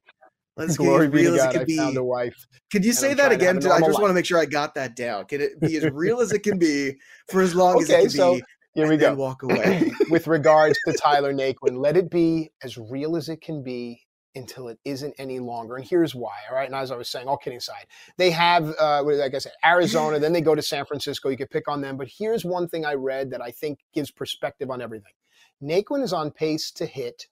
Let's 0.56 0.78
be 0.78 0.86
to 0.86 1.36
God, 1.36 1.56
I 1.58 1.64
be. 1.64 1.78
found 1.78 1.98
a 1.98 2.04
wife. 2.04 2.36
Could 2.72 2.86
you 2.86 2.94
say 2.94 3.16
that 3.16 3.32
again? 3.32 3.58
I 3.58 3.80
just 3.80 4.00
want 4.00 4.12
to 4.12 4.14
make 4.14 4.26
sure 4.26 4.40
I 4.40 4.46
got 4.46 4.76
that 4.76 4.96
down. 4.96 5.26
Can 5.26 5.42
it 5.42 5.60
be 5.60 5.78
as 5.78 5.86
real 5.92 6.20
as 6.20 6.32
it 6.32 6.44
can 6.44 6.60
be 6.60 6.94
for 7.28 7.42
as 7.42 7.56
long 7.56 7.78
okay, 7.78 7.84
as 7.84 7.90
it 7.90 8.02
can 8.02 8.10
so 8.10 8.36
be? 8.36 8.44
Here 8.76 8.88
we 8.88 8.98
go. 8.98 9.16
Walk 9.16 9.42
away. 9.44 9.92
With 10.12 10.28
regards 10.28 10.78
to 10.88 10.94
Tyler 10.94 11.34
Naquin, 11.34 11.78
let 11.78 11.98
it 11.98 12.12
be 12.12 12.52
as 12.64 12.78
real 12.78 13.16
as 13.16 13.30
it 13.30 13.42
can 13.42 13.64
be 13.64 14.03
until 14.36 14.68
it 14.68 14.80
isn't 14.86 15.14
any 15.18 15.40
longer. 15.40 15.76
And 15.76 15.86
here's 15.86 16.16
why. 16.16 16.34
All 16.50 16.56
right. 16.56 16.66
And 16.68 16.76
as 16.76 16.92
I 16.92 16.96
was 16.96 17.10
saying, 17.10 17.28
all 17.28 17.38
kidding 17.38 17.58
aside, 17.58 17.86
they 18.18 18.32
have, 18.32 18.74
uh, 18.80 19.04
like 19.04 19.36
I 19.36 19.38
said, 19.38 19.54
Arizona, 19.64 20.20
then 20.20 20.34
they 20.34 20.42
go 20.42 20.56
to 20.56 20.62
San 20.62 20.86
Francisco. 20.86 21.30
You 21.30 21.38
could 21.38 21.52
pick 21.52 21.68
on 21.68 21.82
them. 21.82 21.98
But 21.98 22.08
here's 22.08 22.44
one 22.44 22.68
thing 22.68 22.86
I 22.86 22.94
read 22.96 23.32
that 23.32 23.42
I 23.42 23.52
think 23.52 23.80
gives 23.94 24.12
perspective 24.12 24.72
on 24.72 24.82
everything. 24.82 25.14
Naquin 25.62 26.04
is 26.04 26.14
on 26.14 26.32
pace 26.32 26.72
to 26.72 26.86
hit 26.86 27.28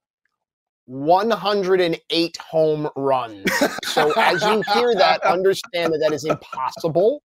108 0.85 2.37
home 2.37 2.89
runs. 2.95 3.51
So 3.85 4.11
as 4.17 4.41
you 4.43 4.61
hear 4.73 4.93
that, 4.95 5.23
understand 5.25 5.93
that 5.93 5.99
that 5.99 6.13
is 6.13 6.25
impossible. 6.25 7.23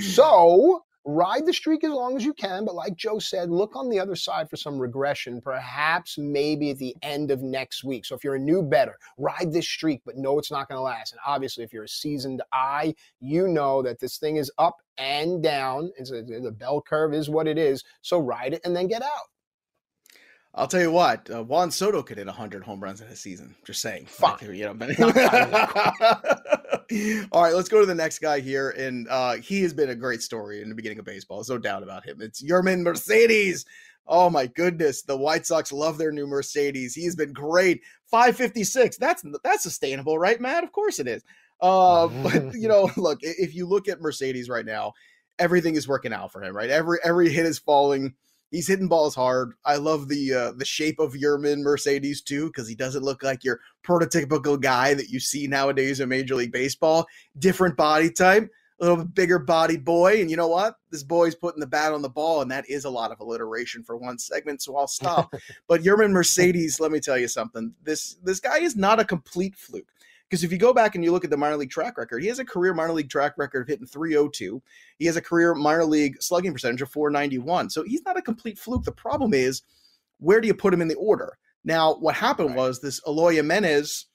So 0.00 0.84
ride 1.06 1.46
the 1.46 1.52
streak 1.52 1.84
as 1.84 1.92
long 1.92 2.16
as 2.16 2.24
you 2.24 2.34
can. 2.34 2.64
But 2.64 2.74
like 2.74 2.96
Joe 2.96 3.18
said, 3.18 3.50
look 3.50 3.76
on 3.76 3.88
the 3.88 4.00
other 4.00 4.16
side 4.16 4.50
for 4.50 4.56
some 4.56 4.78
regression, 4.78 5.40
perhaps 5.40 6.18
maybe 6.18 6.70
at 6.70 6.78
the 6.78 6.94
end 7.02 7.30
of 7.30 7.42
next 7.42 7.84
week. 7.84 8.04
So 8.04 8.14
if 8.14 8.24
you're 8.24 8.34
a 8.34 8.40
new 8.40 8.62
better, 8.62 8.98
ride 9.16 9.52
this 9.52 9.68
streak, 9.68 10.02
but 10.04 10.16
know 10.16 10.38
it's 10.38 10.50
not 10.50 10.68
going 10.68 10.78
to 10.78 10.82
last. 10.82 11.12
And 11.12 11.20
obviously, 11.24 11.64
if 11.64 11.72
you're 11.72 11.84
a 11.84 11.88
seasoned 11.88 12.42
eye, 12.52 12.94
you 13.20 13.48
know 13.48 13.82
that 13.82 14.00
this 14.00 14.18
thing 14.18 14.36
is 14.36 14.50
up 14.58 14.76
and 14.98 15.42
down. 15.42 15.92
It's 15.96 16.10
a, 16.10 16.22
the 16.22 16.52
bell 16.52 16.82
curve 16.82 17.14
is 17.14 17.30
what 17.30 17.46
it 17.46 17.56
is. 17.56 17.84
So 18.02 18.18
ride 18.18 18.54
it 18.54 18.62
and 18.64 18.74
then 18.74 18.88
get 18.88 19.02
out. 19.02 19.30
I'll 20.58 20.66
tell 20.66 20.80
you 20.80 20.90
what, 20.90 21.30
uh, 21.30 21.44
Juan 21.44 21.70
Soto 21.70 22.02
could 22.02 22.16
hit 22.16 22.26
100 22.26 22.64
home 22.64 22.82
runs 22.82 23.02
in 23.02 23.08
a 23.08 23.16
season. 23.16 23.54
Just 23.66 23.82
saying. 23.82 24.06
Fine. 24.06 24.38
You 24.54 24.64
know, 24.64 24.72
All 27.32 27.42
right, 27.42 27.54
let's 27.54 27.68
go 27.68 27.80
to 27.80 27.86
the 27.86 27.94
next 27.94 28.20
guy 28.20 28.40
here. 28.40 28.70
And 28.70 29.08
uh, 29.08 29.34
he 29.34 29.62
has 29.62 29.72
been 29.72 29.90
a 29.90 29.94
great 29.94 30.22
story 30.22 30.62
in 30.62 30.68
the 30.68 30.74
beginning 30.74 30.98
of 30.98 31.04
baseball. 31.04 31.38
There's 31.38 31.50
no 31.50 31.58
doubt 31.58 31.82
about 31.82 32.04
him. 32.04 32.20
It's 32.20 32.42
Yermin 32.42 32.82
Mercedes. 32.82 33.64
Oh 34.08 34.30
my 34.30 34.46
goodness, 34.46 35.02
the 35.02 35.16
White 35.16 35.46
Sox 35.46 35.72
love 35.72 35.98
their 35.98 36.12
new 36.12 36.26
Mercedes. 36.26 36.94
He's 36.94 37.16
been 37.16 37.32
great. 37.32 37.82
556. 38.10 38.98
That's 38.98 39.24
that's 39.42 39.64
sustainable, 39.64 40.18
right, 40.18 40.40
Matt? 40.40 40.62
Of 40.62 40.72
course 40.72 41.00
it 41.00 41.08
is. 41.08 41.24
Uh, 41.60 42.06
but 42.22 42.54
you 42.54 42.68
know, 42.68 42.88
look, 42.96 43.18
if 43.22 43.54
you 43.54 43.66
look 43.66 43.88
at 43.88 44.00
Mercedes 44.00 44.48
right 44.48 44.64
now, 44.64 44.92
everything 45.38 45.74
is 45.74 45.88
working 45.88 46.12
out 46.12 46.32
for 46.32 46.42
him, 46.42 46.54
right? 46.54 46.70
Every 46.70 46.98
every 47.02 47.30
hit 47.30 47.46
is 47.46 47.58
falling 47.58 48.14
he's 48.50 48.68
hitting 48.68 48.88
balls 48.88 49.14
hard. 49.14 49.52
I 49.64 49.76
love 49.76 50.08
the 50.08 50.32
uh, 50.32 50.52
the 50.52 50.64
shape 50.64 50.98
of 50.98 51.14
Yermin 51.14 51.62
Mercedes 51.62 52.22
too 52.22 52.46
because 52.46 52.68
he 52.68 52.74
doesn't 52.74 53.02
look 53.02 53.22
like 53.22 53.44
your 53.44 53.60
prototypical 53.84 54.60
guy 54.60 54.94
that 54.94 55.08
you 55.08 55.20
see 55.20 55.46
nowadays 55.46 56.00
in 56.00 56.08
Major 56.08 56.34
League 56.34 56.52
Baseball. 56.52 57.06
Different 57.38 57.76
body 57.76 58.10
type, 58.10 58.50
a 58.80 58.84
little 58.84 59.04
bit 59.04 59.14
bigger 59.14 59.38
body 59.38 59.76
boy, 59.76 60.20
and 60.20 60.30
you 60.30 60.36
know 60.36 60.48
what? 60.48 60.76
This 60.90 61.02
boy's 61.02 61.34
putting 61.34 61.60
the 61.60 61.66
bat 61.66 61.92
on 61.92 62.02
the 62.02 62.08
ball, 62.08 62.42
and 62.42 62.50
that 62.50 62.68
is 62.68 62.84
a 62.84 62.90
lot 62.90 63.12
of 63.12 63.20
alliteration 63.20 63.82
for 63.82 63.96
one 63.96 64.18
segment. 64.18 64.62
So 64.62 64.76
I'll 64.76 64.88
stop. 64.88 65.32
but 65.68 65.82
Yermin 65.82 66.12
Mercedes, 66.12 66.80
let 66.80 66.92
me 66.92 67.00
tell 67.00 67.18
you 67.18 67.28
something. 67.28 67.74
This 67.82 68.16
this 68.22 68.40
guy 68.40 68.58
is 68.58 68.76
not 68.76 69.00
a 69.00 69.04
complete 69.04 69.56
fluke. 69.56 69.92
Because 70.28 70.42
if 70.42 70.50
you 70.50 70.58
go 70.58 70.72
back 70.72 70.94
and 70.94 71.04
you 71.04 71.12
look 71.12 71.24
at 71.24 71.30
the 71.30 71.36
minor 71.36 71.56
league 71.56 71.70
track 71.70 71.96
record, 71.96 72.20
he 72.20 72.28
has 72.28 72.40
a 72.40 72.44
career 72.44 72.74
minor 72.74 72.92
league 72.92 73.08
track 73.08 73.34
record 73.38 73.62
of 73.62 73.68
hitting 73.68 73.86
302. 73.86 74.60
He 74.98 75.06
has 75.06 75.16
a 75.16 75.22
career 75.22 75.54
minor 75.54 75.84
league 75.84 76.20
slugging 76.20 76.52
percentage 76.52 76.82
of 76.82 76.90
491. 76.90 77.70
So 77.70 77.84
he's 77.84 78.04
not 78.04 78.18
a 78.18 78.22
complete 78.22 78.58
fluke. 78.58 78.84
The 78.84 78.92
problem 78.92 79.32
is, 79.34 79.62
where 80.18 80.40
do 80.40 80.48
you 80.48 80.54
put 80.54 80.74
him 80.74 80.82
in 80.82 80.88
the 80.88 80.96
order? 80.96 81.38
Now, 81.64 81.94
what 81.94 82.16
happened 82.16 82.50
right. 82.50 82.56
was 82.56 82.80
this 82.80 83.00
Eloy 83.06 83.34
Jimenez 83.34 84.06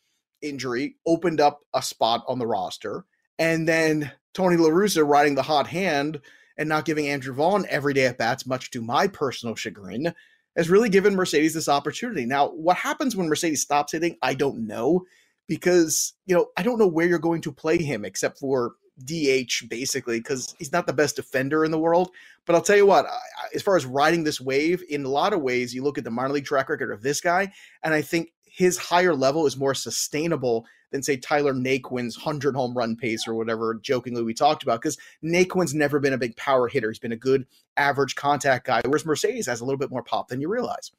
injury 0.42 0.96
opened 1.06 1.40
up 1.40 1.62
a 1.74 1.82
spot 1.82 2.24
on 2.28 2.40
the 2.40 2.48
roster. 2.48 3.06
And 3.40 3.68
then 3.68 4.12
Tony 4.34 4.58
La 4.58 4.70
Russa 4.70 5.08
riding 5.08 5.36
the 5.36 5.44
hot 5.44 5.68
hand 5.68 6.20
and 6.58 6.68
not 6.68 6.86
giving 6.86 7.08
Andrew 7.08 7.34
Vaughn 7.34 7.66
every 7.70 7.94
day 7.94 8.06
at 8.06 8.18
bats, 8.18 8.46
much 8.46 8.72
to 8.72 8.82
my 8.82 9.08
personal 9.08 9.56
chagrin, 9.56 10.14
has 10.58 10.70
really 10.70 10.90
given 10.90 11.16
Mercedes 11.16 11.54
this 11.54 11.70
opportunity. 11.70 12.26
Now, 12.26 12.50
what 12.50 12.78
happens 12.78 13.16
when 13.16 13.30
Mercedes 13.30 13.62
stops 13.62 13.94
hitting, 13.94 14.18
I 14.22 14.34
don't 14.34 14.68
know 14.68 15.06
because 15.48 16.14
you 16.26 16.36
know 16.36 16.48
I 16.58 16.64
don't 16.64 16.80
know 16.80 16.88
where 16.88 17.08
you're 17.08 17.20
going 17.20 17.42
to 17.42 17.52
play 17.52 17.78
him 17.78 18.06
except 18.06 18.40
for 18.40 18.74
DH 19.06 19.68
basically 19.70 20.20
because 20.20 20.56
he's 20.60 20.72
not 20.72 20.86
the 20.88 20.94
best 20.94 21.16
defender 21.16 21.66
in 21.66 21.72
the 21.72 21.80
world. 21.80 22.12
But 22.46 22.56
I'll 22.56 22.62
tell 22.62 22.78
you 22.78 22.86
what, 22.86 23.06
as 23.54 23.62
far 23.62 23.76
as 23.76 23.86
riding 23.86 24.24
this 24.24 24.42
wave, 24.42 24.84
in 24.90 25.06
a 25.06 25.10
lot 25.10 25.34
of 25.34 25.42
ways, 25.42 25.74
you 25.74 25.84
look 25.84 25.98
at 25.98 26.04
the 26.04 26.12
minor 26.12 26.34
league 26.34 26.46
track 26.46 26.70
record 26.70 26.92
of 26.92 27.02
this 27.02 27.22
guy, 27.22 27.52
and 27.84 27.94
I 27.94 28.02
think 28.02 28.32
his 28.46 28.78
higher 28.78 29.16
level 29.16 29.46
is 29.46 29.58
more 29.58 29.74
sustainable 29.74 30.66
than 30.92 31.02
say 31.02 31.16
Tyler 31.16 31.54
Naquin's 31.54 32.18
100 32.18 32.54
home 32.54 32.78
run 32.78 32.98
pace 32.98 33.28
or 33.28 33.34
whatever 33.34 33.80
jokingly 33.82 34.24
we 34.24 34.34
talked 34.34 34.62
about 34.64 34.82
because 34.82 34.98
Naquin's 35.24 35.74
never 35.74 36.00
been 36.00 36.14
a 36.14 36.18
big 36.18 36.36
power 36.36 36.68
hitter. 36.68 36.90
He's 36.90 37.00
been 37.00 37.14
a 37.14 37.18
good 37.18 37.46
average 37.78 38.16
contact 38.16 38.68
guy, 38.68 38.82
whereas 38.84 39.06
Mercedes 39.06 39.48
has 39.48 39.62
a 39.62 39.66
little 39.66 39.80
bit 39.80 39.90
more 39.90 40.04
pop 40.04 40.28
than 40.28 40.42
you 40.42 40.50
realize. 40.50 40.92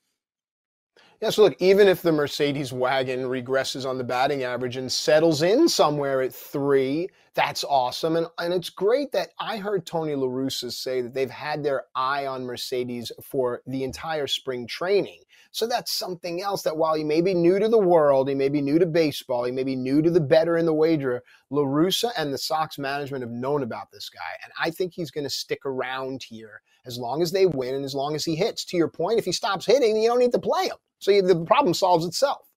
Yeah, 1.23 1.31
so 1.31 1.43
look, 1.43 1.55
even 1.61 1.87
if 1.87 2.03
the 2.03 2.11
Mercedes 2.11 2.73
wagon 2.73 3.21
regresses 3.21 3.89
on 3.89 3.97
the 3.97 4.03
batting 4.03 4.43
average 4.43 4.77
and 4.77 4.91
settles 4.91 5.43
in 5.43 5.69
somewhere 5.69 6.21
at 6.21 6.35
three, 6.35 7.11
that's 7.35 7.63
awesome. 7.63 8.17
And, 8.17 8.27
and 8.41 8.53
it's 8.53 8.71
great 8.71 9.13
that 9.13 9.29
I 9.39 9.59
heard 9.59 9.87
Tony 9.87 10.17
La 10.17 10.27
Russa 10.27 10.73
say 10.73 11.01
that 11.01 11.15
they've 11.15 11.31
had 11.31 11.63
their 11.63 11.85
eye 11.95 12.27
on 12.27 12.45
Mercedes 12.45 13.13
for 13.23 13.63
the 13.69 13.85
entire 13.85 14.27
spring 14.27 14.67
training. 14.67 15.21
So 15.53 15.69
that's 15.69 15.93
something 15.93 16.43
else 16.43 16.63
that 16.63 16.77
while 16.77 16.95
he 16.95 17.05
may 17.05 17.21
be 17.21 17.35
new 17.35 17.61
to 17.61 17.69
the 17.69 17.79
world, 17.79 18.29
he 18.29 18.35
may 18.35 18.49
be 18.49 18.61
new 18.61 18.81
to 18.81 18.87
baseball, 18.87 19.45
he 19.45 19.53
may 19.53 19.63
be 19.63 19.77
new 19.77 20.03
to 20.03 20.11
the 20.11 20.21
better 20.21 20.57
in 20.57 20.67
the 20.67 20.75
wager, 20.75 21.23
La 21.51 21.63
Russa 21.63 22.11
and 22.19 22.35
the 22.35 22.39
Sox 22.39 22.79
management 22.79 23.23
have 23.23 23.31
known 23.31 23.63
about 23.63 23.93
this 23.93 24.09
guy. 24.09 24.41
And 24.43 24.53
I 24.61 24.71
think 24.71 24.93
he's 24.93 25.13
going 25.13 25.23
to 25.23 25.31
stick 25.31 25.61
around 25.65 26.25
here 26.25 26.63
as 26.87 26.99
long 26.99 27.23
as 27.23 27.33
they 27.33 27.47
win 27.47 27.75
and 27.75 27.85
as 27.85 27.95
long 27.95 28.15
as 28.15 28.25
he 28.25 28.35
hits. 28.35 28.65
To 28.67 28.77
your 28.77 28.89
point, 28.89 29.19
if 29.19 29.25
he 29.25 29.33
stops 29.33 29.67
hitting, 29.67 30.01
you 30.01 30.09
don't 30.09 30.19
need 30.19 30.33
to 30.33 30.39
play 30.39 30.65
him. 30.65 30.77
So 30.99 31.11
you, 31.11 31.23
the 31.23 31.45
problem 31.45 31.75
solves 31.75 32.07
itself. 32.07 32.49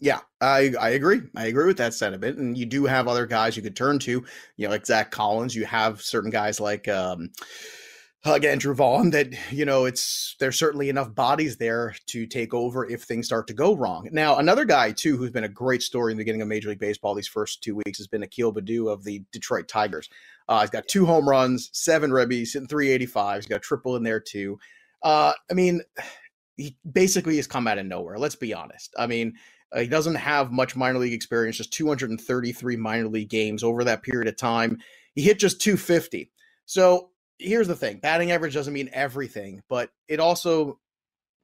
Yeah, 0.00 0.20
I, 0.40 0.72
I 0.80 0.90
agree. 0.90 1.20
I 1.36 1.46
agree 1.46 1.66
with 1.66 1.76
that 1.76 1.94
sentiment. 1.94 2.38
And 2.38 2.56
you 2.56 2.66
do 2.66 2.86
have 2.86 3.08
other 3.08 3.26
guys 3.26 3.56
you 3.56 3.62
could 3.62 3.76
turn 3.76 3.98
to, 4.00 4.24
you 4.56 4.66
know, 4.66 4.70
like 4.70 4.86
Zack 4.86 5.10
Collins. 5.10 5.54
You 5.54 5.66
have 5.66 6.00
certain 6.00 6.30
guys 6.30 6.60
like 6.60 6.88
um, 6.88 7.30
like 8.24 8.44
Andrew 8.44 8.74
Vaughn 8.74 9.10
that, 9.10 9.32
you 9.52 9.64
know, 9.64 9.84
it's 9.84 10.36
there's 10.38 10.58
certainly 10.58 10.88
enough 10.88 11.14
bodies 11.14 11.56
there 11.56 11.94
to 12.06 12.26
take 12.26 12.54
over 12.54 12.88
if 12.88 13.02
things 13.02 13.26
start 13.26 13.48
to 13.48 13.54
go 13.54 13.74
wrong. 13.74 14.08
Now, 14.12 14.38
another 14.38 14.64
guy 14.64 14.92
too 14.92 15.16
who's 15.16 15.30
been 15.30 15.44
a 15.44 15.48
great 15.48 15.82
story 15.82 16.12
in 16.12 16.16
the 16.16 16.22
beginning 16.22 16.42
of 16.42 16.48
Major 16.48 16.68
League 16.68 16.78
Baseball 16.78 17.14
these 17.14 17.28
first 17.28 17.62
two 17.62 17.74
weeks 17.84 17.98
has 17.98 18.06
been 18.06 18.22
Akil 18.22 18.52
Baddoo 18.52 18.90
of 18.90 19.04
the 19.04 19.22
Detroit 19.32 19.68
Tigers. 19.68 20.08
Uh, 20.48 20.60
he's 20.60 20.70
got 20.70 20.88
two 20.88 21.06
home 21.06 21.28
runs, 21.28 21.70
seven 21.72 22.10
ribbies, 22.10 22.52
hitting 22.52 22.68
385. 22.68 23.36
He's 23.36 23.46
got 23.46 23.56
a 23.56 23.60
triple 23.60 23.96
in 23.96 24.02
there 24.02 24.20
too. 24.20 24.58
Uh, 25.02 25.32
I 25.50 25.54
mean, 25.54 25.82
he 26.56 26.76
basically 26.90 27.36
has 27.36 27.46
come 27.46 27.66
out 27.66 27.78
of 27.78 27.86
nowhere. 27.86 28.18
Let's 28.18 28.36
be 28.36 28.54
honest. 28.54 28.94
I 28.98 29.06
mean, 29.06 29.34
uh, 29.72 29.80
he 29.80 29.88
doesn't 29.88 30.16
have 30.16 30.52
much 30.52 30.76
minor 30.76 30.98
league 30.98 31.12
experience, 31.12 31.56
just 31.56 31.72
233 31.72 32.76
minor 32.76 33.08
league 33.08 33.30
games 33.30 33.62
over 33.62 33.84
that 33.84 34.02
period 34.02 34.28
of 34.28 34.36
time. 34.36 34.78
He 35.14 35.22
hit 35.22 35.38
just 35.38 35.60
250. 35.60 36.30
So 36.66 37.10
here's 37.38 37.68
the 37.68 37.74
thing 37.74 37.98
batting 37.98 38.30
average 38.30 38.54
doesn't 38.54 38.72
mean 38.72 38.90
everything, 38.92 39.62
but 39.68 39.90
it 40.08 40.20
also 40.20 40.78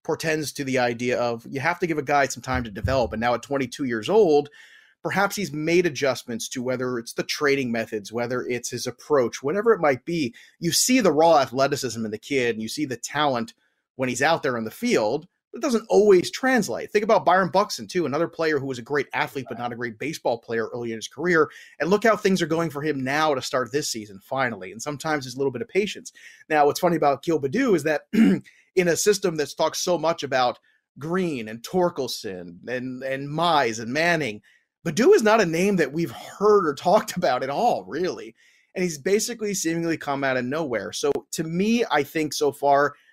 portends 0.05 0.53
to 0.53 0.65
the 0.65 0.79
idea 0.79 1.19
of 1.21 1.45
you 1.49 1.61
have 1.61 1.79
to 1.81 1.87
give 1.87 1.99
a 1.99 2.03
guy 2.03 2.27
some 2.27 2.43
time 2.43 2.65
to 2.65 2.71
develop. 2.71 3.13
And 3.13 3.21
now 3.21 3.35
at 3.35 3.43
22 3.43 3.85
years 3.85 4.09
old, 4.09 4.49
perhaps 5.09 5.37
he's 5.37 5.55
made 5.55 5.87
adjustments 5.87 6.51
to 6.51 6.62
whether 6.62 6.99
it's 6.99 7.14
the 7.14 7.23
trading 7.23 7.73
methods, 7.73 8.12
whether 8.12 8.42
it's 8.42 8.68
his 8.68 8.87
approach, 8.87 9.42
whatever 9.42 9.73
it 9.73 9.81
might 9.81 10.05
be. 10.05 10.35
You 10.61 10.71
see 10.71 11.01
the 11.01 11.11
raw 11.11 11.38
athleticism 11.38 12.05
in 12.05 12.11
the 12.11 12.18
kid 12.18 12.55
and 12.55 12.61
you 12.61 12.68
see 12.68 12.85
the 12.85 12.99
talent 12.99 13.55
when 13.97 14.11
he's 14.11 14.21
out 14.21 14.42
there 14.42 14.59
on 14.59 14.64
the 14.64 14.71
field. 14.71 15.27
But 15.51 15.61
it 15.61 15.62
doesn't 15.62 15.87
always 15.88 16.31
translate. 16.31 16.92
Think 16.92 17.05
about 17.05 17.25
Byron 17.25 17.49
Buxton, 17.49 17.87
too, 17.87 18.05
another 18.05 18.29
player 18.29 18.59
who 18.59 18.66
was 18.66 18.79
a 18.79 18.83
great 18.83 19.07
athlete, 19.14 19.47
but 19.49 19.57
not 19.57 19.73
a 19.73 19.77
great 19.77 19.99
baseball 19.99 20.37
player 20.37 20.68
early 20.75 20.92
in 20.92 20.99
his 20.99 21.09
career. 21.09 21.49
And 21.81 21.88
look 21.88 22.05
how 22.05 22.14
things 22.14 22.42
are 22.42 22.47
going 22.47 22.68
for 22.68 22.83
him 22.83 23.03
now 23.03 23.35
to 23.35 23.40
start 23.40 23.73
this 23.73 23.88
season, 23.88 24.21
finally. 24.23 24.73
And 24.73 24.83
sometimes 24.83 25.25
there's 25.25 25.37
a 25.37 25.38
little 25.38 25.51
bit 25.51 25.62
of 25.62 25.68
patience. 25.68 26.12
Now, 26.51 26.66
what's 26.66 26.81
funny 26.81 26.97
about 26.97 27.21
Akil 27.21 27.40
Baddoo 27.40 27.75
is 27.75 27.85
that 27.85 28.03
in 28.12 28.42
a 28.77 28.94
system 28.94 29.37
that's 29.37 29.55
talked 29.55 29.79
so 29.79 29.97
much 29.97 30.23
about 30.23 30.59
Greene 30.99 31.49
and 31.49 31.62
Torkelson 31.62 32.68
and, 32.68 33.03
and 33.03 33.27
Mize 33.27 33.81
and 33.81 33.90
Manning, 33.90 34.42
Baddoo 34.87 35.14
is 35.14 35.23
not 35.23 35.41
a 35.41 35.47
name 35.47 35.77
that 35.77 35.93
we've 35.93 36.11
heard 36.11 36.67
or 36.67 36.75
talked 36.75 37.17
about 37.17 37.43
at 37.43 37.51
all, 37.51 37.85
really. 37.85 38.35
And 38.75 38.83
he's 38.83 38.99
basically 38.99 39.55
seemingly 39.55 39.97
come 39.97 40.23
out 40.23 40.37
of 40.37 40.45
nowhere. 40.45 40.93
So 40.93 41.11
to 41.33 41.45
me, 41.45 41.85
I 41.91 42.03
think 42.03 42.33
so 42.33 42.53
far– 42.53 42.95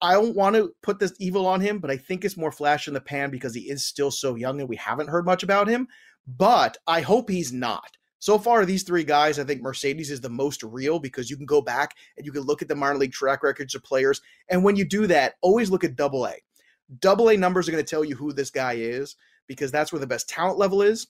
I 0.00 0.12
don't 0.12 0.36
want 0.36 0.54
to 0.54 0.72
put 0.82 0.98
this 0.98 1.14
evil 1.18 1.46
on 1.46 1.60
him, 1.60 1.78
but 1.80 1.90
I 1.90 1.96
think 1.96 2.24
it's 2.24 2.36
more 2.36 2.52
flash 2.52 2.86
in 2.86 2.94
the 2.94 3.00
pan 3.00 3.30
because 3.30 3.54
he 3.54 3.62
is 3.62 3.84
still 3.84 4.10
so 4.10 4.36
young 4.36 4.60
and 4.60 4.68
we 4.68 4.76
haven't 4.76 5.08
heard 5.08 5.24
much 5.24 5.42
about 5.42 5.68
him. 5.68 5.88
But 6.26 6.76
I 6.86 7.00
hope 7.00 7.28
he's 7.28 7.52
not. 7.52 7.96
So 8.20 8.38
far, 8.38 8.64
these 8.64 8.82
three 8.82 9.04
guys, 9.04 9.38
I 9.38 9.44
think 9.44 9.62
Mercedes 9.62 10.10
is 10.10 10.20
the 10.20 10.28
most 10.28 10.62
real 10.62 10.98
because 10.98 11.30
you 11.30 11.36
can 11.36 11.46
go 11.46 11.62
back 11.62 11.96
and 12.16 12.26
you 12.26 12.32
can 12.32 12.42
look 12.42 12.62
at 12.62 12.68
the 12.68 12.74
minor 12.74 12.98
league 12.98 13.12
track 13.12 13.42
records 13.42 13.74
of 13.74 13.82
players. 13.82 14.20
And 14.48 14.62
when 14.62 14.76
you 14.76 14.84
do 14.84 15.06
that, 15.06 15.34
always 15.40 15.70
look 15.70 15.84
at 15.84 15.96
double 15.96 16.26
A. 16.26 16.34
Double 17.00 17.30
A 17.30 17.36
numbers 17.36 17.68
are 17.68 17.72
going 17.72 17.84
to 17.84 17.88
tell 17.88 18.04
you 18.04 18.16
who 18.16 18.32
this 18.32 18.50
guy 18.50 18.74
is 18.74 19.16
because 19.48 19.72
that's 19.72 19.92
where 19.92 20.00
the 20.00 20.06
best 20.06 20.28
talent 20.28 20.58
level 20.58 20.82
is. 20.82 21.08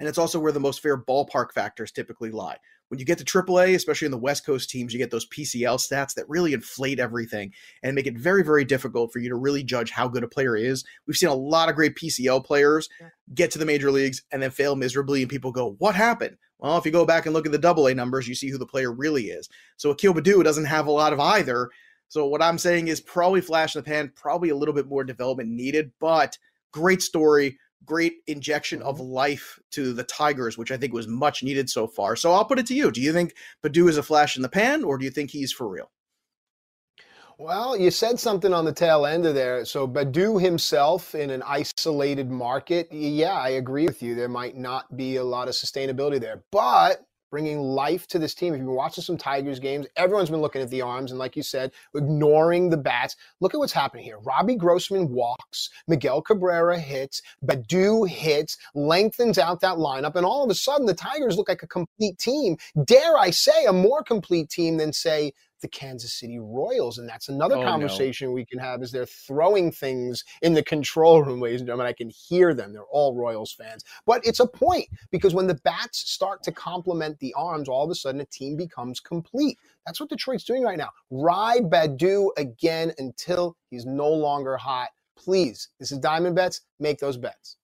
And 0.00 0.08
it's 0.08 0.18
also 0.18 0.40
where 0.40 0.52
the 0.52 0.60
most 0.60 0.80
fair 0.80 0.98
ballpark 0.98 1.52
factors 1.52 1.92
typically 1.92 2.30
lie. 2.30 2.56
When 2.88 2.98
you 2.98 3.06
get 3.06 3.18
to 3.18 3.24
AAA, 3.24 3.74
especially 3.74 4.06
in 4.06 4.12
the 4.12 4.18
West 4.18 4.44
Coast 4.44 4.68
teams, 4.68 4.92
you 4.92 4.98
get 4.98 5.10
those 5.10 5.28
PCL 5.28 5.78
stats 5.78 6.14
that 6.14 6.28
really 6.28 6.52
inflate 6.52 7.00
everything 7.00 7.52
and 7.82 7.94
make 7.94 8.06
it 8.06 8.18
very, 8.18 8.44
very 8.44 8.64
difficult 8.64 9.12
for 9.12 9.20
you 9.20 9.28
to 9.30 9.36
really 9.36 9.64
judge 9.64 9.90
how 9.90 10.06
good 10.06 10.24
a 10.24 10.28
player 10.28 10.56
is. 10.56 10.84
We've 11.06 11.16
seen 11.16 11.30
a 11.30 11.34
lot 11.34 11.68
of 11.68 11.76
great 11.76 11.96
PCL 11.96 12.44
players 12.44 12.88
get 13.34 13.50
to 13.52 13.58
the 13.58 13.64
major 13.64 13.90
leagues 13.90 14.22
and 14.32 14.42
then 14.42 14.50
fail 14.50 14.76
miserably, 14.76 15.22
and 15.22 15.30
people 15.30 15.52
go, 15.52 15.76
What 15.78 15.94
happened? 15.94 16.36
Well, 16.58 16.76
if 16.76 16.84
you 16.84 16.92
go 16.92 17.06
back 17.06 17.26
and 17.26 17.34
look 17.34 17.46
at 17.46 17.52
the 17.52 17.68
AA 17.68 17.94
numbers, 17.94 18.28
you 18.28 18.34
see 18.34 18.48
who 18.48 18.58
the 18.58 18.66
player 18.66 18.92
really 18.92 19.24
is. 19.24 19.48
So 19.76 19.90
Akil 19.90 20.14
Baddoo 20.14 20.44
doesn't 20.44 20.64
have 20.66 20.86
a 20.86 20.92
lot 20.92 21.12
of 21.12 21.20
either. 21.20 21.70
So 22.08 22.26
what 22.26 22.42
I'm 22.42 22.58
saying 22.58 22.88
is 22.88 23.00
probably 23.00 23.40
flash 23.40 23.74
in 23.74 23.80
the 23.80 23.90
pan, 23.90 24.12
probably 24.14 24.50
a 24.50 24.56
little 24.56 24.74
bit 24.74 24.86
more 24.86 25.04
development 25.04 25.48
needed, 25.48 25.90
but 26.00 26.38
great 26.74 27.02
story 27.02 27.56
great 27.84 28.14
injection 28.26 28.82
of 28.82 28.96
mm-hmm. 28.96 29.12
life 29.12 29.58
to 29.72 29.92
the 29.92 30.04
Tigers, 30.04 30.56
which 30.58 30.70
I 30.70 30.76
think 30.76 30.92
was 30.92 31.08
much 31.08 31.42
needed 31.42 31.68
so 31.70 31.86
far. 31.86 32.16
So 32.16 32.32
I'll 32.32 32.44
put 32.44 32.58
it 32.58 32.66
to 32.66 32.74
you. 32.74 32.90
Do 32.90 33.00
you 33.00 33.12
think 33.12 33.34
Baddoo 33.62 33.88
is 33.88 33.98
a 33.98 34.02
flash 34.02 34.36
in 34.36 34.42
the 34.42 34.48
pan, 34.48 34.84
or 34.84 34.98
do 34.98 35.04
you 35.04 35.10
think 35.10 35.30
he's 35.30 35.52
for 35.52 35.68
real? 35.68 35.90
Well, 37.36 37.76
you 37.76 37.90
said 37.90 38.20
something 38.20 38.54
on 38.54 38.64
the 38.64 38.72
tail 38.72 39.06
end 39.06 39.26
of 39.26 39.34
there. 39.34 39.64
So 39.64 39.88
Baddoo 39.88 40.40
himself 40.40 41.16
in 41.16 41.30
an 41.30 41.42
isolated 41.44 42.30
market, 42.30 42.88
yeah, 42.92 43.32
I 43.32 43.50
agree 43.50 43.86
with 43.86 44.02
you. 44.02 44.14
There 44.14 44.28
might 44.28 44.56
not 44.56 44.96
be 44.96 45.16
a 45.16 45.24
lot 45.24 45.48
of 45.48 45.54
sustainability 45.54 46.20
there. 46.20 46.44
But 46.52 47.04
bringing 47.34 47.58
life 47.58 48.06
to 48.06 48.16
this 48.16 48.32
team. 48.32 48.54
If 48.54 48.58
you've 48.58 48.68
been 48.68 48.76
watching 48.76 49.02
some 49.02 49.16
Tigers 49.16 49.58
games, 49.58 49.88
everyone's 49.96 50.30
been 50.30 50.40
looking 50.40 50.62
at 50.62 50.70
the 50.70 50.82
arms 50.82 51.10
and, 51.10 51.18
like 51.18 51.34
you 51.34 51.42
said, 51.42 51.72
ignoring 51.92 52.70
the 52.70 52.76
bats. 52.76 53.16
Look 53.40 53.54
at 53.54 53.58
what's 53.58 53.72
happening 53.72 54.04
here. 54.04 54.20
Robbie 54.20 54.54
Grossman 54.54 55.12
walks, 55.12 55.68
Miguel 55.88 56.22
Cabrera 56.22 56.78
hits, 56.78 57.22
Baddoo 57.44 58.08
hits, 58.08 58.56
lengthens 58.76 59.36
out 59.36 59.58
that 59.62 59.78
lineup, 59.78 60.14
and 60.14 60.24
all 60.24 60.44
of 60.44 60.50
a 60.50 60.54
sudden 60.54 60.86
the 60.86 60.94
Tigers 60.94 61.36
look 61.36 61.48
like 61.48 61.64
a 61.64 61.66
complete 61.66 62.18
team. 62.18 62.56
Dare 62.84 63.18
I 63.18 63.30
say, 63.30 63.64
a 63.64 63.72
more 63.72 64.04
complete 64.04 64.48
team 64.48 64.76
than, 64.76 64.92
say, 64.92 65.32
the 65.64 65.68
Kansas 65.68 66.12
City 66.12 66.38
Royals. 66.38 66.98
And 66.98 67.08
that's 67.08 67.30
another 67.30 67.56
oh, 67.56 67.64
conversation 67.64 68.28
no. 68.28 68.32
we 68.34 68.44
can 68.44 68.58
have 68.58 68.82
is 68.82 68.92
they're 68.92 69.06
throwing 69.06 69.72
things 69.72 70.22
in 70.42 70.52
the 70.52 70.62
control 70.62 71.22
room, 71.22 71.40
ladies 71.40 71.62
and 71.62 71.66
gentlemen. 71.66 71.86
I 71.86 71.94
can 71.94 72.10
hear 72.10 72.52
them. 72.52 72.74
They're 72.74 72.84
all 72.84 73.16
Royals 73.16 73.52
fans. 73.54 73.82
But 74.04 74.24
it's 74.26 74.40
a 74.40 74.46
point 74.46 74.88
because 75.10 75.32
when 75.34 75.46
the 75.46 75.54
bats 75.64 76.10
start 76.10 76.42
to 76.42 76.52
complement 76.52 77.18
the 77.18 77.32
arms, 77.34 77.66
all 77.66 77.82
of 77.82 77.90
a 77.90 77.94
sudden 77.94 78.20
a 78.20 78.26
team 78.26 78.58
becomes 78.58 79.00
complete. 79.00 79.58
That's 79.86 80.00
what 80.00 80.10
Detroit's 80.10 80.44
doing 80.44 80.62
right 80.62 80.78
now. 80.78 80.90
Ride 81.10 81.70
Baddoo 81.70 82.28
again 82.36 82.92
until 82.98 83.56
he's 83.70 83.86
no 83.86 84.08
longer 84.10 84.58
hot. 84.58 84.90
Please, 85.16 85.70
this 85.80 85.92
is 85.92 85.98
Diamond 85.98 86.36
Bets. 86.36 86.60
Make 86.78 86.98
those 86.98 87.16
bets 87.16 87.56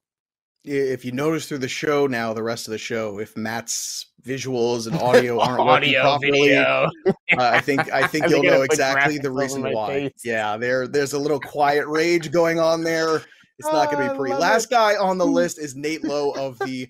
if 0.65 1.05
you 1.05 1.13
notice 1.13 1.47
through 1.47 1.59
the 1.59 1.69
show 1.69 2.07
now, 2.07 2.33
the 2.33 2.43
rest 2.43 2.67
of 2.69 2.73
the 2.73 2.79
show, 2.79 3.19
if 3.19 3.37
Matt's 3.37 4.07
visuals 4.23 4.87
and 4.87 4.97
audio 5.01 5.41
aren't 5.41 5.61
audio, 5.61 5.69
working 5.69 6.01
properly, 6.01 6.57
uh, 6.57 6.89
I 7.39 7.61
think 7.61 7.93
I 7.93 8.07
think 8.07 8.29
you'll 8.29 8.43
know 8.43 8.63
exactly 8.63 9.19
the 9.19 9.31
reason 9.31 9.63
why. 9.73 9.89
Face. 9.89 10.23
Yeah, 10.25 10.57
there 10.57 10.87
there's 10.87 11.13
a 11.13 11.19
little 11.19 11.41
quiet 11.41 11.87
rage 11.89 12.31
going 12.31 12.59
on 12.59 12.85
there. 12.85 13.23
It's 13.59 13.71
not 13.71 13.91
going 13.91 14.07
to 14.07 14.13
be 14.13 14.19
pretty. 14.19 14.35
Last 14.35 14.67
it. 14.67 14.71
guy 14.71 14.97
on 14.97 15.19
the 15.19 15.27
list 15.27 15.59
is 15.59 15.77
Nate 15.77 16.03
Lowe 16.03 16.31
of 16.31 16.59
the 16.61 16.89